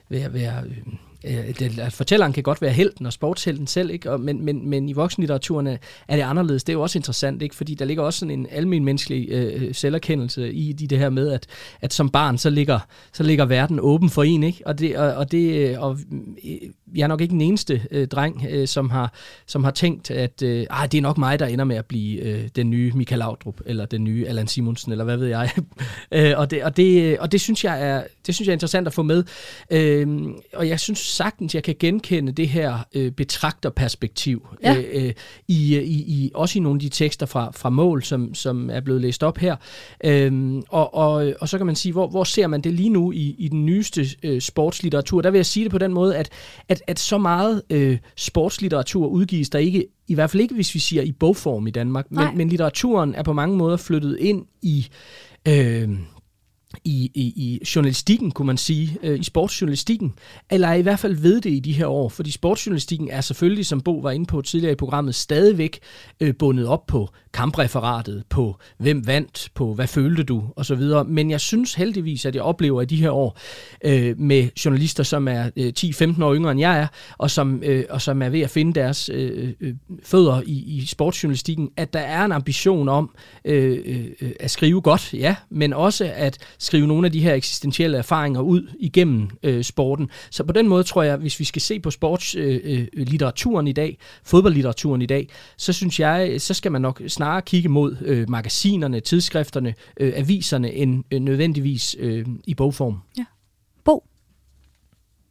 være, 0.09 0.35
være 0.35 0.63
øh, 0.67 0.77
øh, 1.25 1.59
det, 1.59 1.93
fortælleren 1.93 2.33
kan 2.33 2.43
godt 2.43 2.63
være 2.63 2.73
helten 2.73 3.07
og 3.07 3.13
sportshelten 3.13 3.67
selv, 3.67 3.91
ikke? 3.91 4.11
Og, 4.11 4.21
men, 4.21 4.45
men, 4.45 4.69
men 4.69 4.89
i 4.89 4.93
voksenlitteraturen 4.93 5.67
er, 5.67 5.77
er 6.09 6.17
det 6.17 6.23
anderledes. 6.23 6.65
Det 6.65 6.73
er 6.73 6.77
jo 6.77 6.83
også 6.83 6.99
interessant, 6.99 7.43
ikke? 7.43 7.55
fordi 7.55 7.75
der 7.75 7.85
ligger 7.85 8.03
også 8.03 8.19
sådan 8.19 8.31
en 8.31 8.47
almen 8.51 8.85
menneskelig 8.85 9.29
øh, 9.31 9.75
selverkendelse 9.75 10.53
i 10.53 10.71
i 10.71 10.87
det 10.87 10.99
her 10.99 11.11
med, 11.11 11.33
at, 11.33 11.47
at 11.81 11.93
som 11.93 12.11
barn, 12.11 12.39
så 12.39 12.51
ligger, 12.51 12.79
så 13.13 13.23
ligger 13.23 13.45
verden 13.45 13.79
åben 13.81 14.11
for 14.11 14.23
en, 14.23 14.43
ikke? 14.43 14.63
Og, 14.67 14.79
det, 14.79 14.97
og, 14.97 15.15
og, 15.15 15.33
det, 15.33 15.71
øh, 15.71 15.81
og 15.81 15.99
øh, 16.45 16.59
jeg 16.95 17.03
er 17.03 17.07
nok 17.07 17.21
ikke 17.21 17.33
den 17.33 17.41
eneste 17.41 17.83
øh, 17.91 18.09
dreng, 18.09 18.47
øh, 18.51 18.69
som, 18.69 18.91
har, 18.91 19.13
som 19.47 19.65
har 19.65 19.71
tænkt, 19.71 20.11
at 20.11 20.43
øh, 20.43 20.67
ah, 20.71 20.93
det 20.93 20.99
er 20.99 21.03
nok 21.03 21.19
mig, 21.19 21.39
der 21.39 21.47
ender 21.47 21.65
med 21.65 21.77
at 21.77 21.87
blive 21.87 22.21
øh, 22.21 22.49
den 22.57 22.71
nye 22.71 22.93
Michael 22.95 23.19
Laudrup, 23.19 23.61
eller 23.67 23.87
den 23.87 24.05
nye 24.05 24.27
Allan 24.29 24.47
Simonsen, 24.47 24.93
eller 24.93 25.05
hvad 25.05 25.17
ved 25.17 25.27
jeg. 25.27 25.51
øh, 26.13 26.33
og, 26.37 26.51
det, 26.51 26.65
og, 26.65 26.77
det, 26.77 27.03
øh, 27.03 27.17
og 27.21 27.33
det 27.33 27.41
synes 27.41 27.65
jeg 27.65 27.89
er 27.89 28.03
det 28.27 28.35
synes 28.35 28.47
jeg 28.47 28.53
er 28.53 28.57
interessant 28.57 28.87
at 28.87 28.93
få 28.93 29.03
med. 29.03 29.25
Øh, 29.71 30.09
og 30.55 30.69
jeg 30.69 30.81
synes 30.81 30.99
sagtens, 30.99 31.55
jeg 31.55 31.63
kan 31.63 31.77
genkende 31.79 32.33
det 32.33 32.49
her 32.49 32.79
øh, 32.95 33.13
betragterperspektiv 33.13 34.47
ja. 34.63 34.77
øh, 34.77 35.05
øh, 35.05 35.13
i, 35.49 35.79
i, 35.79 36.05
i, 36.07 36.31
også 36.35 36.59
i 36.59 36.63
nogle 36.63 36.77
af 36.77 36.81
de 36.81 36.89
tekster 36.89 37.27
fra, 37.27 37.51
fra 37.55 37.71
mål, 37.71 38.03
som, 38.03 38.35
som 38.35 38.71
er 38.71 38.81
blevet 38.81 39.01
læst 39.01 39.23
op 39.23 39.39
her. 39.39 39.57
Øh, 40.05 40.63
og, 40.69 40.95
og, 40.95 41.33
og 41.41 41.49
så 41.49 41.57
kan 41.59 41.67
man 41.67 41.77
sige, 41.77 41.93
hvor, 41.93 42.09
hvor 42.09 42.25
ser 42.25 42.47
man 42.47 42.61
det 42.61 42.75
lige 42.75 42.89
nu 42.89 43.13
i, 43.13 43.35
i 43.39 43.49
den 43.49 43.67
nyeste 43.67 44.07
øh, 44.23 44.41
sportslitteratur? 44.41 45.23
Der 45.23 45.31
vil 45.31 45.39
jeg 45.39 45.47
sige 45.47 45.65
det 45.65 45.71
på 45.71 45.79
den 45.79 45.93
måde, 45.93 46.17
at, 46.17 46.29
at, 46.69 46.83
at 46.87 46.99
så 46.99 47.19
meget 47.19 47.63
øh, 47.71 47.99
sportslitteratur 48.17 49.07
udgives 49.07 49.51
der 49.51 49.59
ikke 49.59 49.87
i 50.09 50.15
hvert 50.15 50.31
fald 50.31 50.41
ikke, 50.41 50.55
hvis 50.55 50.75
vi 50.75 50.79
siger 50.79 51.03
i 51.03 51.13
bogform 51.13 51.67
i 51.67 51.71
Danmark, 51.71 52.11
men, 52.11 52.27
men 52.35 52.49
litteraturen 52.49 53.15
er 53.15 53.23
på 53.23 53.33
mange 53.33 53.57
måder 53.57 53.77
flyttet 53.77 54.17
ind 54.21 54.47
i... 54.63 54.87
Øh, 55.49 55.89
i, 56.85 57.11
i, 57.15 57.23
i 57.37 57.61
journalistikken, 57.75 58.31
kunne 58.31 58.47
man 58.47 58.57
sige, 58.57 58.99
øh, 59.03 59.21
i 59.21 59.25
sportsjournalistikken, 59.25 60.13
eller 60.51 60.73
i 60.73 60.83
hvert 60.83 60.99
fald 60.99 61.15
ved 61.15 61.41
det 61.41 61.51
i 61.51 61.61
de 61.61 61.73
her 61.73 61.87
år, 61.87 62.09
fordi 62.09 62.31
sportsjournalistikken 62.31 63.09
er 63.11 63.21
selvfølgelig, 63.21 63.67
som 63.67 63.81
Bo 63.81 63.99
var 63.99 64.11
inde 64.11 64.27
på 64.27 64.43
tidligere 64.43 64.73
i 64.73 64.77
programmet, 64.77 65.15
stadigvæk 65.15 65.79
øh, 66.21 66.35
bundet 66.35 66.67
op 66.67 66.87
på 66.87 67.09
kampreferatet, 67.33 68.25
på 68.29 68.57
hvem 68.79 69.07
vandt, 69.07 69.51
på 69.55 69.75
hvad 69.75 69.87
følte 69.87 70.23
du, 70.23 70.45
og 70.57 70.67
så 70.67 70.75
videre. 70.75 71.05
Men 71.05 71.31
jeg 71.31 71.41
synes 71.41 71.75
heldigvis, 71.75 72.27
at 72.27 72.35
jeg 72.35 72.43
oplever 72.43 72.83
i 72.83 72.85
de 72.85 72.97
her 72.97 73.11
år 73.11 73.39
øh, 73.85 74.19
med 74.19 74.49
journalister, 74.65 75.03
som 75.03 75.29
er 75.29 75.51
øh, 75.57 75.73
10-15 75.79 76.25
år 76.25 76.35
yngre 76.35 76.51
end 76.51 76.61
jeg 76.61 76.79
er, 76.79 76.87
og 77.19 77.31
som, 77.31 77.63
øh, 77.63 77.85
og 77.91 78.03
som 78.03 78.23
er 78.23 78.29
ved 78.29 78.41
at 78.41 78.51
finde 78.51 78.75
deres 78.75 79.11
øh, 79.13 79.53
øh, 79.61 79.75
fødder 80.03 80.43
i, 80.47 80.53
i 80.53 80.87
sportsjournalistikken, 80.87 81.71
at 81.77 81.93
der 81.93 82.01
er 82.01 82.25
en 82.25 82.33
ambition 82.33 82.89
om 82.89 83.11
øh, 83.45 83.79
øh, 83.85 84.07
øh 84.21 84.31
at 84.41 84.51
skrive 84.51 84.81
godt, 84.81 85.15
ja, 85.15 85.37
men 85.51 85.73
også 85.73 86.13
at 86.15 86.39
skrive 86.61 86.87
nogle 86.87 87.07
af 87.07 87.13
de 87.13 87.21
her 87.21 87.35
eksistentielle 87.35 87.99
erfaringer 87.99 88.41
ud 88.41 88.69
igennem 88.79 89.31
øh, 89.43 89.65
sporten. 89.65 90.11
Så 90.31 90.45
på 90.45 90.53
den 90.53 90.69
måde 90.69 90.85
tror 90.85 91.03
jeg, 91.03 91.17
hvis 91.17 91.41
vi 91.41 91.45
skal 91.45 91.63
se 91.63 91.81
på 91.81 91.91
sportslitteraturen 91.91 93.67
øh, 93.67 93.69
øh, 93.69 93.71
i 93.71 93.73
dag, 93.73 93.99
fodboldlitteraturen 94.25 95.03
i 95.03 95.07
dag, 95.07 95.29
så 95.57 95.73
synes 95.73 96.01
jeg, 96.01 96.41
så 96.41 96.55
skal 96.55 96.73
man 96.73 96.83
nok 96.83 97.03
snarere 97.09 97.43
kigge 97.43 97.69
mod 97.69 97.97
øh, 98.01 98.31
magasinerne, 98.31 99.01
tidsskrifterne, 99.01 99.75
øh, 100.01 100.13
aviserne, 100.17 100.73
end 100.73 101.05
øh, 101.11 101.21
nødvendigvis 101.21 101.97
øh, 101.99 102.27
i 102.45 102.55
bogform. 102.55 102.99
Ja. 103.19 103.25
Bo? 103.85 104.05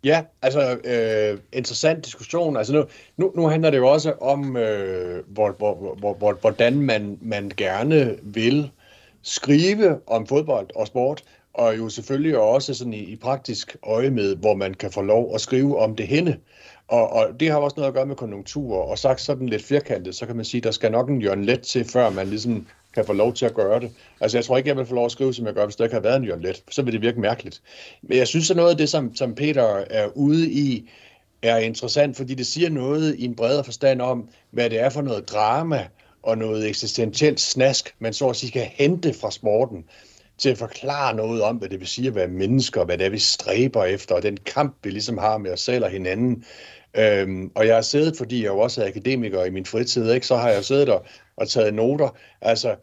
Ja, 0.04 0.24
altså 0.42 0.78
øh, 0.84 1.40
interessant 1.54 2.06
diskussion. 2.06 2.58
Altså 2.58 2.74
nu, 2.74 2.86
nu, 3.18 3.32
nu 3.36 3.48
handler 3.48 3.70
det 3.70 3.78
jo 3.78 3.88
også 3.88 4.14
om, 4.22 4.58
øh, 4.58 5.24
hvor, 5.28 5.56
hvor, 5.58 5.96
hvor, 6.00 6.14
hvor, 6.14 6.38
hvordan 6.42 6.82
man, 6.82 7.18
man 7.22 7.52
gerne 7.58 8.16
vil 8.24 8.72
skrive 9.24 10.00
om 10.08 10.28
fodbold 10.28 10.68
og 10.76 10.88
sport, 10.88 11.24
og 11.54 11.78
jo 11.78 11.90
selvfølgelig 11.90 12.38
også 12.38 12.74
sådan 12.74 12.94
i, 12.94 13.00
i 13.00 13.16
praktisk 13.16 13.78
øje 13.84 14.10
med, 14.10 14.36
hvor 14.36 14.56
man 14.56 14.74
kan 14.74 14.92
få 14.92 15.02
lov 15.02 15.36
at 15.36 15.42
skrive 15.42 15.80
om 15.80 15.96
det 15.96 16.08
henne. 16.08 16.38
Og, 16.88 17.10
og 17.10 17.40
det 17.40 17.52
har 17.52 17.58
også 17.58 17.76
noget 17.78 17.88
at 17.88 17.94
gøre 17.94 18.06
med 18.06 18.16
konjunkturer, 18.16 18.82
og 18.82 18.98
sagt 18.98 19.22
sådan 19.22 19.50
lidt 19.50 19.64
firkantet, 19.64 20.16
så 20.16 20.26
kan 20.26 20.36
man 20.36 20.46
sige, 20.46 20.60
at 20.60 20.64
der 20.64 20.72
skal 20.72 20.92
nok 20.92 21.10
en 21.10 21.22
Jørgen 21.22 21.46
Let 21.46 21.62
til, 21.62 21.86
før 21.86 22.10
man 22.10 22.28
ligesom 22.28 22.68
kan 22.94 23.06
få 23.06 23.14
lov 23.14 23.34
til 23.34 23.46
at 23.46 23.54
gøre 23.54 23.80
det. 23.80 23.92
Altså 24.22 24.38
jeg 24.38 24.46
tror 24.46 24.58
ikke, 24.58 24.70
jeg 24.70 24.78
vil 24.78 24.86
få 24.86 24.96
lov 24.96 25.06
at 25.06 25.12
skrive, 25.12 25.34
som 25.34 25.46
jeg 25.46 25.54
gør, 25.54 25.66
hvis 25.66 25.76
der 25.76 25.84
ikke 25.84 25.94
har 25.94 26.02
været 26.02 26.18
en 26.18 26.24
Jørgen 26.24 26.44
Let. 26.44 26.64
Så 26.72 26.82
vil 26.82 26.94
det 26.94 27.02
virke 27.02 27.20
mærkeligt. 27.20 27.62
Men 28.02 28.18
jeg 28.18 28.28
synes, 28.28 28.52
at 28.52 28.58
noget 28.58 28.72
af 28.72 28.78
det, 28.78 28.90
som, 28.90 29.16
som 29.16 29.36
Peter 29.36 29.84
er 29.90 30.08
ude 30.16 30.52
i, 30.52 30.90
er 31.42 31.58
interessant, 31.58 32.18
fordi 32.18 32.34
det 32.34 32.48
siger 32.48 32.70
noget 32.70 33.16
i 33.16 33.26
en 33.26 33.36
bredere 33.36 33.64
forstand 33.64 34.02
om, 34.02 34.30
hvad 34.52 34.70
det 34.70 34.80
er 34.80 34.90
for 34.90 35.02
noget 35.02 35.30
drama 35.30 35.88
og 36.24 36.38
noget 36.38 36.68
eksistentielt 36.68 37.40
snask, 37.40 37.96
man 38.00 38.14
så 38.14 38.30
at 38.30 38.36
sige 38.36 38.52
kan 38.52 38.68
hente 38.72 39.14
fra 39.14 39.32
sporten 39.32 39.86
til 40.38 40.50
at 40.50 40.58
forklare 40.58 41.16
noget 41.16 41.42
om, 41.42 41.56
hvad 41.56 41.70
det 41.70 41.80
vil 41.80 41.88
sige 41.88 42.08
at 42.08 42.16
være 42.16 42.28
mennesker, 42.28 42.86
hvad 42.86 42.98
det 42.98 43.06
er, 43.06 43.10
vi 43.10 43.20
stræber 43.20 43.84
efter, 43.86 44.16
og 44.16 44.24
den 44.24 44.38
kamp, 44.38 44.76
vi 44.84 44.90
ligesom 44.90 45.18
har 45.18 45.38
med 45.38 45.52
os 45.52 45.62
selv 45.62 45.84
og 45.84 45.90
hinanden. 45.90 46.46
Øhm, 46.98 47.52
og 47.56 47.68
jeg 47.68 47.76
har 47.76 47.82
siddet, 47.82 48.18
fordi 48.18 48.44
jeg 48.44 48.50
jo 48.50 48.60
også 48.60 48.84
er 48.84 48.88
akademiker 48.88 49.44
i 49.44 49.50
min 49.50 49.66
fritid, 49.66 50.12
ikke? 50.12 50.28
så 50.28 50.36
har 50.36 50.50
jeg 50.50 50.66
siddet 50.66 50.90
og, 50.90 51.06
og 51.38 51.50
taget 51.50 51.74
noter. 51.74 52.18
Altså, 52.42 52.76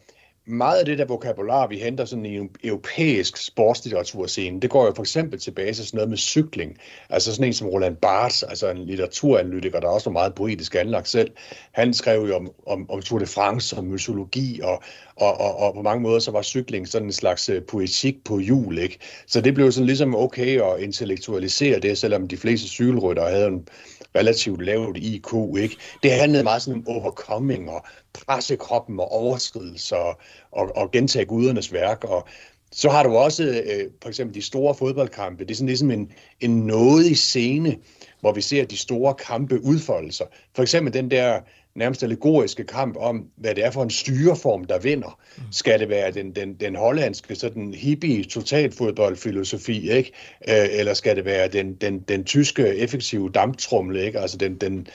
meget 0.46 0.78
af 0.78 0.84
det 0.84 0.98
der 0.98 1.04
vokabular, 1.04 1.66
vi 1.66 1.78
henter 1.78 2.04
sådan 2.04 2.26
i 2.26 2.36
en 2.36 2.50
europæisk 2.64 3.36
sportslitteraturscene, 3.36 4.60
det 4.60 4.70
går 4.70 4.86
jo 4.86 4.92
for 4.96 5.02
eksempel 5.02 5.40
tilbage 5.40 5.72
til 5.72 5.86
sådan 5.86 5.98
noget 5.98 6.10
med 6.10 6.18
cykling. 6.18 6.78
Altså 7.10 7.34
sådan 7.34 7.46
en 7.46 7.52
som 7.52 7.68
Roland 7.68 7.96
Barthes, 7.96 8.42
altså 8.42 8.70
en 8.70 8.84
litteraturanalytiker, 8.84 9.80
der 9.80 9.88
også 9.88 10.10
var 10.10 10.12
meget 10.12 10.34
poetisk 10.34 10.74
anlagt 10.74 11.08
selv. 11.08 11.30
Han 11.72 11.94
skrev 11.94 12.26
jo 12.28 12.36
om, 12.36 12.50
om, 12.66 12.90
om 12.90 13.02
Tour 13.02 13.18
de 13.18 13.26
France, 13.26 13.76
og 13.76 13.84
mytologi, 13.84 14.60
og, 14.60 14.82
og, 15.16 15.40
og, 15.40 15.56
og 15.56 15.74
på 15.74 15.82
mange 15.82 16.02
måder 16.02 16.18
så 16.18 16.30
var 16.30 16.42
cykling 16.42 16.88
sådan 16.88 17.08
en 17.08 17.12
slags 17.12 17.48
øh, 17.48 17.62
poetik 17.62 18.24
på 18.24 18.38
jul, 18.38 18.78
ikke? 18.78 18.98
Så 19.26 19.40
det 19.40 19.54
blev 19.54 19.72
sådan 19.72 19.86
ligesom 19.86 20.16
okay 20.16 20.60
at 20.60 20.80
intellektualisere 20.80 21.80
det, 21.80 21.98
selvom 21.98 22.28
de 22.28 22.36
fleste 22.36 22.68
cykelryttere 22.68 23.30
havde 23.30 23.46
en 23.46 23.68
relativt 24.16 24.64
lavt 24.64 24.96
IQ, 24.96 25.32
ikke? 25.58 25.76
Det 26.02 26.12
handlede 26.12 26.44
meget 26.44 26.62
sådan 26.62 26.80
om 26.86 26.88
overcoming 26.88 27.70
og 27.70 27.84
presse 28.12 28.56
kroppen 28.56 29.00
og 29.00 29.12
overskridelser 29.12 29.96
og, 29.96 30.18
og, 30.52 30.76
og 30.76 30.90
gentage 30.90 31.24
gudernes 31.24 31.72
værk. 31.72 32.04
Og 32.04 32.28
så 32.72 32.90
har 32.90 33.02
du 33.02 33.16
også 33.16 33.44
øh, 33.44 33.90
for 34.02 34.08
eksempel 34.08 34.34
de 34.34 34.42
store 34.42 34.74
fodboldkampe. 34.74 35.44
Det 35.44 35.50
er 35.50 35.54
sådan 35.54 35.66
ligesom 35.66 35.90
en, 35.90 36.12
en 36.40 36.58
nådig 36.58 37.18
scene, 37.18 37.76
hvor 38.20 38.32
vi 38.32 38.40
ser 38.40 38.64
de 38.64 38.76
store 38.76 39.14
kampe 39.14 39.64
udfolde 39.64 40.12
sig. 40.12 40.26
For 40.54 40.62
eksempel 40.62 40.94
den 40.94 41.10
der 41.10 41.40
nærmest 41.76 42.02
allegoriske 42.02 42.64
kamp 42.64 42.96
om, 42.96 43.26
hvad 43.36 43.54
det 43.54 43.64
er 43.64 43.70
for 43.70 43.82
en 43.82 43.90
styreform, 43.90 44.64
der 44.64 44.78
vinder. 44.78 45.18
Mm. 45.36 45.42
Skal 45.50 45.80
det 45.80 45.88
være 45.88 46.10
den, 46.10 46.30
den, 46.30 46.54
den 46.54 46.76
hollandske 46.76 47.34
sådan 47.34 47.74
hippie 47.74 48.24
totalfodboldfilosofi, 48.24 49.90
ikke? 49.90 50.12
Øh, 50.48 50.66
eller 50.70 50.94
skal 50.94 51.16
det 51.16 51.24
være 51.24 51.48
den, 51.48 51.74
den, 51.74 52.00
den 52.00 52.24
tyske 52.24 52.66
effektive 52.76 53.30
damptrumle, 53.30 54.04
ikke? 54.04 54.20
altså 54.20 54.36
den, 54.36 54.54
den, 54.56 54.86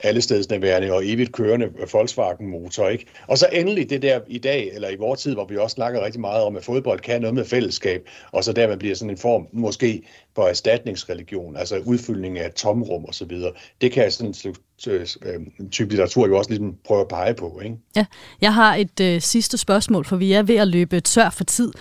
allestedsnærværende 0.00 0.92
og 0.92 1.06
evigt 1.06 1.32
kørende 1.32 1.68
Volkswagen-motor. 1.92 2.88
Ikke? 2.88 3.06
Og 3.26 3.38
så 3.38 3.46
endelig 3.52 3.90
det 3.90 4.02
der 4.02 4.20
i 4.26 4.38
dag, 4.38 4.70
eller 4.74 4.88
i 4.88 4.96
vores 4.96 5.20
tid, 5.20 5.34
hvor 5.34 5.46
vi 5.46 5.56
også 5.56 5.74
snakker 5.74 6.04
rigtig 6.04 6.20
meget 6.20 6.42
om, 6.42 6.56
at 6.56 6.64
fodbold 6.64 7.00
kan 7.00 7.20
noget 7.20 7.34
med 7.34 7.44
fællesskab, 7.44 8.08
og 8.32 8.44
så 8.44 8.52
dermed 8.52 8.76
bliver 8.76 8.94
sådan 8.94 9.10
en 9.10 9.18
form 9.18 9.46
måske 9.52 10.02
for 10.34 10.46
erstatningsreligion, 10.46 11.56
altså 11.56 11.78
udfyldning 11.78 12.38
af 12.38 12.52
tomrum 12.52 13.04
og 13.04 13.14
så 13.14 13.24
videre. 13.24 13.52
Det 13.80 13.92
kan 13.92 14.10
sådan 14.10 14.34
en 14.44 14.54
øh, 14.88 15.06
øh, 15.22 15.70
type 15.70 15.88
litteratur 15.88 16.26
jo 16.26 16.38
også 16.38 16.50
lidt 16.50 16.82
prøve 16.84 17.00
at 17.00 17.08
pege 17.08 17.34
på. 17.34 17.60
Ikke? 17.64 17.76
Ja, 17.96 18.04
jeg 18.40 18.54
har 18.54 18.74
et 18.74 19.00
øh, 19.00 19.20
sidste 19.20 19.58
spørgsmål, 19.58 20.04
for 20.04 20.16
vi 20.16 20.32
er 20.32 20.42
ved 20.42 20.56
at 20.56 20.68
løbe 20.68 21.00
tør 21.00 21.30
for 21.30 21.44
tid. 21.44 21.72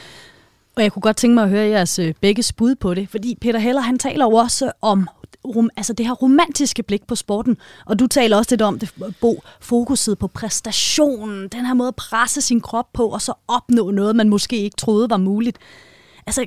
Og 0.77 0.83
jeg 0.83 0.91
kunne 0.91 1.01
godt 1.01 1.17
tænke 1.17 1.35
mig 1.35 1.43
at 1.43 1.49
høre 1.49 1.65
jeres 1.65 1.99
øh, 1.99 2.13
begge 2.21 2.43
bud 2.57 2.75
på 2.75 2.93
det, 2.93 3.09
fordi 3.09 3.37
Peter 3.41 3.59
Heller, 3.59 3.81
han 3.81 3.99
taler 3.99 4.25
jo 4.25 4.31
også 4.31 4.71
om 4.81 5.07
rom, 5.45 5.69
altså 5.77 5.93
det 5.93 6.05
her 6.05 6.13
romantiske 6.13 6.83
blik 6.83 7.07
på 7.07 7.15
sporten, 7.15 7.57
og 7.85 7.99
du 7.99 8.07
taler 8.07 8.37
også 8.37 8.51
lidt 8.51 8.61
om 8.61 8.79
det, 8.79 8.93
Bo, 9.21 9.43
fokuset 9.61 10.17
på 10.17 10.27
præstationen, 10.27 11.47
den 11.47 11.65
her 11.65 11.73
måde 11.73 11.87
at 11.87 11.95
presse 11.95 12.41
sin 12.41 12.61
krop 12.61 12.93
på, 12.93 13.07
og 13.07 13.21
så 13.21 13.33
opnå 13.47 13.91
noget, 13.91 14.15
man 14.15 14.29
måske 14.29 14.57
ikke 14.57 14.75
troede 14.75 15.09
var 15.09 15.17
muligt. 15.17 15.57
Altså, 16.27 16.45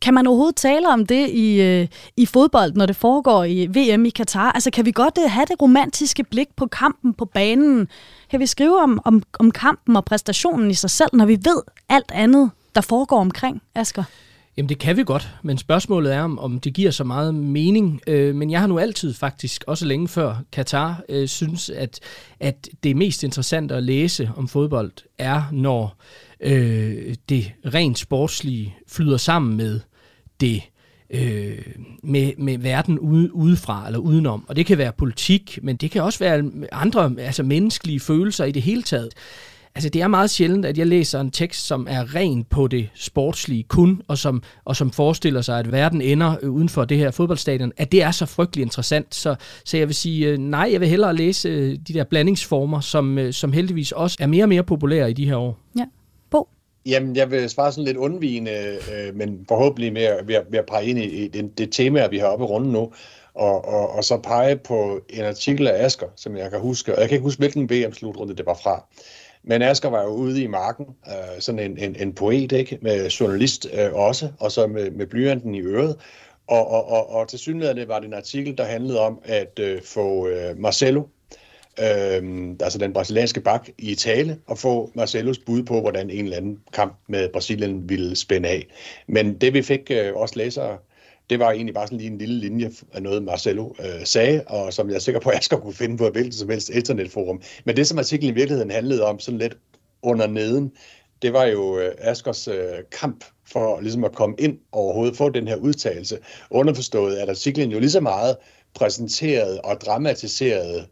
kan 0.00 0.14
man 0.14 0.26
overhovedet 0.26 0.56
tale 0.56 0.88
om 0.88 1.06
det 1.06 1.30
i, 1.30 1.60
øh, 1.60 1.88
i 2.16 2.26
fodbold, 2.26 2.72
når 2.72 2.86
det 2.86 2.96
foregår 2.96 3.44
i 3.44 3.66
VM 3.66 4.04
i 4.04 4.10
Katar? 4.10 4.52
Altså, 4.52 4.70
kan 4.70 4.86
vi 4.86 4.92
godt 4.92 5.18
øh, 5.24 5.30
have 5.30 5.46
det 5.46 5.62
romantiske 5.62 6.24
blik 6.24 6.48
på 6.56 6.66
kampen 6.66 7.14
på 7.14 7.24
banen? 7.24 7.88
Kan 8.30 8.40
vi 8.40 8.46
skrive 8.46 8.82
om, 8.82 9.00
om, 9.04 9.22
om 9.38 9.50
kampen 9.50 9.96
og 9.96 10.04
præstationen 10.04 10.70
i 10.70 10.74
sig 10.74 10.90
selv, 10.90 11.10
når 11.12 11.26
vi 11.26 11.38
ved 11.44 11.62
alt 11.88 12.10
andet, 12.14 12.50
der 12.78 12.82
foregår 12.82 13.20
omkring, 13.20 13.62
Asger? 13.74 14.04
Jamen 14.56 14.68
det 14.68 14.78
kan 14.78 14.96
vi 14.96 15.04
godt, 15.04 15.28
men 15.42 15.58
spørgsmålet 15.58 16.14
er, 16.14 16.22
om, 16.22 16.60
det 16.60 16.74
giver 16.74 16.90
så 16.90 17.04
meget 17.04 17.34
mening. 17.34 18.00
Øh, 18.06 18.34
men 18.34 18.50
jeg 18.50 18.60
har 18.60 18.66
nu 18.66 18.78
altid 18.78 19.14
faktisk, 19.14 19.64
også 19.66 19.86
længe 19.86 20.08
før 20.08 20.36
Katar, 20.52 21.02
øh, 21.08 21.28
synes, 21.28 21.70
at, 21.70 22.00
at 22.40 22.68
det 22.82 22.96
mest 22.96 23.22
interessante 23.22 23.74
at 23.74 23.82
læse 23.82 24.30
om 24.36 24.48
fodbold 24.48 24.92
er, 25.18 25.42
når 25.52 25.96
øh, 26.40 27.14
det 27.28 27.52
rent 27.74 27.98
sportslige 27.98 28.76
flyder 28.88 29.16
sammen 29.16 29.56
med 29.56 29.80
det 30.40 30.62
øh, 31.10 31.58
med, 32.02 32.32
med 32.38 32.58
verden 32.58 32.98
ude, 32.98 33.34
udefra 33.34 33.86
eller 33.86 33.98
udenom. 33.98 34.44
Og 34.48 34.56
det 34.56 34.66
kan 34.66 34.78
være 34.78 34.92
politik, 34.92 35.58
men 35.62 35.76
det 35.76 35.90
kan 35.90 36.02
også 36.02 36.18
være 36.18 36.50
andre 36.72 37.12
altså 37.18 37.42
menneskelige 37.42 38.00
følelser 38.00 38.44
i 38.44 38.52
det 38.52 38.62
hele 38.62 38.82
taget. 38.82 39.14
Altså, 39.74 39.90
det 39.90 40.02
er 40.02 40.08
meget 40.08 40.30
sjældent, 40.30 40.66
at 40.66 40.78
jeg 40.78 40.86
læser 40.86 41.20
en 41.20 41.30
tekst, 41.30 41.66
som 41.66 41.86
er 41.90 42.14
ren 42.14 42.44
på 42.44 42.66
det 42.66 42.88
sportslige 42.94 43.62
kun, 43.62 44.02
og 44.08 44.18
som, 44.18 44.42
og 44.64 44.76
som 44.76 44.90
forestiller 44.90 45.40
sig, 45.40 45.58
at 45.58 45.72
verden 45.72 46.02
ender 46.02 46.36
uden 46.42 46.68
for 46.68 46.84
det 46.84 46.98
her 46.98 47.10
fodboldstadion, 47.10 47.72
at 47.76 47.92
det 47.92 48.02
er 48.02 48.10
så 48.10 48.26
frygtelig 48.26 48.62
interessant. 48.62 49.14
Så, 49.14 49.34
så 49.64 49.76
jeg 49.76 49.88
vil 49.88 49.94
sige, 49.94 50.26
øh, 50.26 50.38
nej, 50.38 50.68
jeg 50.72 50.80
vil 50.80 50.88
hellere 50.88 51.16
læse 51.16 51.48
øh, 51.48 51.78
de 51.88 51.92
der 51.92 52.04
blandingsformer, 52.04 52.80
som, 52.80 53.18
øh, 53.18 53.32
som 53.32 53.52
heldigvis 53.52 53.92
også 53.92 54.16
er 54.20 54.26
mere 54.26 54.44
og 54.44 54.48
mere 54.48 54.64
populære 54.64 55.10
i 55.10 55.12
de 55.12 55.26
her 55.26 55.36
år. 55.36 55.58
Ja. 55.78 55.84
Bo? 56.30 56.48
Jamen, 56.86 57.16
jeg 57.16 57.30
vil 57.30 57.50
svare 57.50 57.72
sådan 57.72 57.84
lidt 57.84 57.96
undvigende, 57.96 58.76
øh, 58.94 59.16
men 59.16 59.44
forhåbentlig 59.48 59.92
med 59.92 60.02
at, 60.02 60.28
ved, 60.28 60.34
at, 60.34 60.44
ved 60.50 60.58
at 60.58 60.66
pege 60.66 60.86
ind 60.86 60.98
i, 60.98 61.04
i 61.04 61.28
det, 61.28 61.58
det 61.58 61.72
tema, 61.72 62.06
vi 62.06 62.18
har 62.18 62.26
oppe 62.26 62.44
i 62.44 62.48
runden 62.48 62.72
nu, 62.72 62.92
og, 63.34 63.64
og, 63.64 63.90
og 63.90 64.04
så 64.04 64.16
pege 64.16 64.56
på 64.56 65.00
en 65.10 65.24
artikel 65.24 65.68
af 65.68 65.84
Asker, 65.84 66.06
som 66.16 66.36
jeg 66.36 66.50
kan 66.50 66.60
huske, 66.60 66.94
og 66.94 67.00
jeg 67.00 67.08
kan 67.08 67.16
ikke 67.16 67.24
huske, 67.24 67.38
hvilken 67.38 67.70
VM-slutrunde 67.70 68.36
det 68.36 68.46
var 68.46 68.58
fra. 68.62 68.84
Men 69.42 69.62
Asger 69.62 69.90
var 69.90 70.02
jo 70.02 70.08
ude 70.08 70.42
i 70.42 70.46
marken, 70.46 70.86
øh, 71.06 71.40
sådan 71.40 71.58
en, 71.58 71.78
en, 71.78 71.96
en 71.96 72.12
poet, 72.12 72.52
ikke? 72.52 72.78
med 72.82 73.08
journalist 73.08 73.66
øh, 73.72 73.92
også, 73.92 74.28
og 74.40 74.52
så 74.52 74.66
med, 74.66 74.90
med 74.90 75.06
blyanten 75.06 75.54
i 75.54 75.60
øret. 75.60 75.96
Og, 76.46 76.70
og, 76.70 76.88
og, 76.88 77.10
og 77.10 77.28
til 77.28 77.38
synligheden 77.38 77.88
var 77.88 77.98
det 77.98 78.06
en 78.06 78.14
artikel, 78.14 78.58
der 78.58 78.64
handlede 78.64 79.00
om 79.00 79.20
at 79.24 79.58
øh, 79.58 79.82
få 79.82 80.28
øh, 80.28 80.58
Marcelo, 80.58 81.02
øh, 81.80 82.50
altså 82.60 82.78
den 82.78 82.92
brasilianske 82.92 83.40
bak, 83.40 83.68
i 83.78 83.94
tale, 83.94 84.38
og 84.46 84.58
få 84.58 84.90
Marcelos 84.94 85.38
bud 85.38 85.62
på, 85.62 85.80
hvordan 85.80 86.10
en 86.10 86.24
eller 86.24 86.36
anden 86.36 86.58
kamp 86.72 86.96
med 87.08 87.28
Brasilien 87.28 87.88
ville 87.88 88.16
spænde 88.16 88.48
af. 88.48 88.66
Men 89.06 89.34
det 89.34 89.54
vi 89.54 89.62
fik 89.62 89.90
øh, 89.90 90.14
også 90.14 90.34
læsere 90.36 90.78
det 91.30 91.38
var 91.38 91.50
egentlig 91.50 91.74
bare 91.74 91.86
sådan 91.86 91.98
lige 91.98 92.10
en 92.10 92.18
lille 92.18 92.38
linje 92.38 92.70
af 92.92 93.02
noget, 93.02 93.22
Marcelo 93.22 93.72
øh, 93.80 94.04
sagde, 94.06 94.44
og 94.46 94.72
som 94.72 94.88
jeg 94.88 94.94
er 94.94 95.00
sikker 95.00 95.20
på, 95.20 95.30
at 95.30 95.38
Asger 95.38 95.56
kunne 95.56 95.74
finde 95.74 95.96
på 95.96 96.06
et 96.06 96.12
hvilket 96.12 96.34
som 96.34 96.50
helst 96.50 96.68
internetforum. 96.68 97.42
Men 97.64 97.76
det, 97.76 97.86
som 97.86 97.98
artiklen 97.98 98.30
i 98.30 98.34
virkeligheden 98.34 98.70
handlede 98.70 99.04
om, 99.04 99.18
sådan 99.18 99.38
lidt 99.38 99.56
under 100.02 100.26
neden, 100.26 100.72
det 101.22 101.32
var 101.32 101.44
jo 101.44 101.78
øh, 101.78 101.94
Askers 101.98 102.48
øh, 102.48 102.78
kamp 102.92 103.24
for 103.46 103.80
ligesom 103.80 104.04
at 104.04 104.14
komme 104.14 104.36
ind 104.38 104.58
og 104.72 104.80
overhovedet 104.80 105.16
få 105.16 105.28
den 105.28 105.48
her 105.48 105.56
udtalelse. 105.56 106.18
Underforstået, 106.50 107.16
at 107.16 107.28
artiklen 107.28 107.72
jo 107.72 107.78
lige 107.78 107.90
så 107.90 108.00
meget 108.00 108.36
præsenteret 108.74 109.60
og 109.60 109.80
dramatiseret 109.80 110.86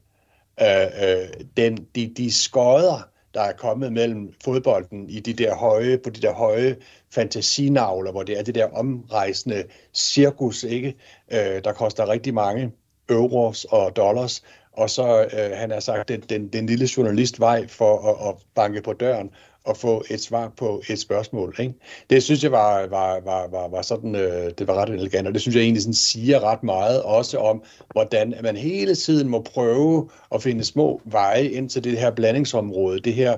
øh, 0.61 1.09
øh, 1.09 1.29
den, 1.57 1.87
de, 1.95 2.13
de 2.17 2.33
skøder, 2.33 3.09
der 3.37 3.43
er 3.43 3.53
kommet 3.53 3.93
mellem 3.93 4.33
fodbolden 4.45 5.11
i 5.11 5.21
de 5.21 5.33
der 5.33 5.55
høje, 5.55 5.99
på 5.99 6.11
de 6.11 6.21
der 6.21 6.33
høje 6.33 6.77
fantasinavler, 7.15 8.13
hvor 8.13 8.23
det 8.23 8.39
er 8.39 8.43
det 8.43 8.55
der 8.55 8.67
omrejsende 8.67 9.65
cirkus, 9.95 10.65
ikke? 10.65 10.95
Øh, 11.33 11.65
der 11.65 11.73
koster 11.73 12.09
rigtig 12.09 12.35
mange 12.35 12.73
euros 13.09 13.65
og 13.65 13.97
dollars, 13.97 14.43
og 14.73 14.91
så 14.91 15.23
øh, 15.23 15.57
han 15.57 15.71
har 15.71 15.81
sagt, 15.81 16.09
den, 16.09 16.21
den, 16.21 16.49
den 16.49 16.67
lille 16.67 16.89
journalist 16.97 17.41
vej 17.41 17.67
for 17.69 18.11
at, 18.11 18.29
at 18.29 18.35
banke 18.55 18.83
på 18.83 18.93
døren 18.93 19.31
og 19.67 19.77
få 19.77 20.05
et 20.11 20.21
svar 20.21 20.53
på 20.57 20.83
et 20.89 20.99
spørgsmål. 20.99 21.55
Ikke? 21.59 21.75
Det 22.11 22.23
synes 22.23 22.43
jeg 22.43 22.53
var, 22.53 22.87
var, 22.87 23.21
var, 23.25 23.49
var, 23.51 23.69
var 23.69 23.83
sådan, 23.83 24.15
øh, 24.15 24.51
det 24.59 24.69
var 24.69 24.75
ret 24.75 24.89
elegant, 24.89 25.29
og 25.29 25.35
det 25.35 25.43
synes 25.43 25.57
jeg 25.57 25.63
egentlig 25.63 25.83
sådan 25.83 25.95
siger 25.95 26.41
ret 26.41 26.63
meget 26.63 27.03
også 27.03 27.39
om, 27.39 27.63
hvordan 27.93 28.35
man 28.43 28.57
hele 28.57 28.95
tiden 28.95 29.29
må 29.29 29.41
prøve 29.41 30.09
at 30.35 30.43
finde 30.43 30.65
små 30.65 31.01
veje 31.05 31.45
ind 31.45 31.71
til 31.71 31.85
det 31.85 31.99
her 31.99 32.11
blandingsområde, 32.11 33.01
det 33.01 33.15
her 33.15 33.37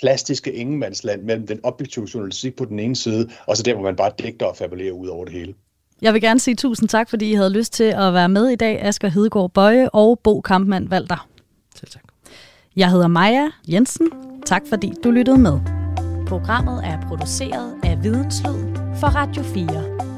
plastiske 0.00 0.52
ingenmandsland 0.52 1.22
mellem 1.22 1.46
den 1.46 1.60
objektive 1.62 2.08
journalistik 2.14 2.56
på 2.56 2.64
den 2.64 2.78
ene 2.78 2.96
side, 2.96 3.28
og 3.46 3.56
så 3.56 3.62
der, 3.62 3.74
hvor 3.74 3.82
man 3.82 3.96
bare 3.96 4.12
dækker 4.22 4.46
og 4.46 4.56
fabulerer 4.56 4.92
ud 4.92 5.08
over 5.08 5.24
det 5.24 5.34
hele. 5.34 5.54
Jeg 6.02 6.12
vil 6.14 6.20
gerne 6.20 6.40
sige 6.40 6.54
tusind 6.54 6.88
tak, 6.88 7.10
fordi 7.10 7.30
I 7.30 7.34
havde 7.34 7.50
lyst 7.50 7.72
til 7.72 7.84
at 7.84 8.14
være 8.14 8.28
med 8.28 8.48
i 8.48 8.56
dag, 8.56 8.82
Asger 8.82 9.08
Hedegaard 9.08 9.50
Bøje 9.50 9.88
og 9.88 10.18
Bo 10.24 10.40
Kampmann 10.40 10.90
Valter. 10.90 11.28
Selv 11.74 11.90
tak. 11.90 12.02
Jeg 12.76 12.90
hedder 12.90 13.08
Maja 13.08 13.48
Jensen. 13.68 14.10
Tak 14.46 14.62
fordi 14.68 14.94
du 15.04 15.10
lyttede 15.10 15.38
med. 15.38 15.60
Programmet 16.26 16.80
er 16.84 17.00
produceret 17.08 17.74
af 17.82 18.02
Videnslyd 18.02 18.76
for 19.00 19.06
Radio 19.06 19.42
4. 19.42 20.13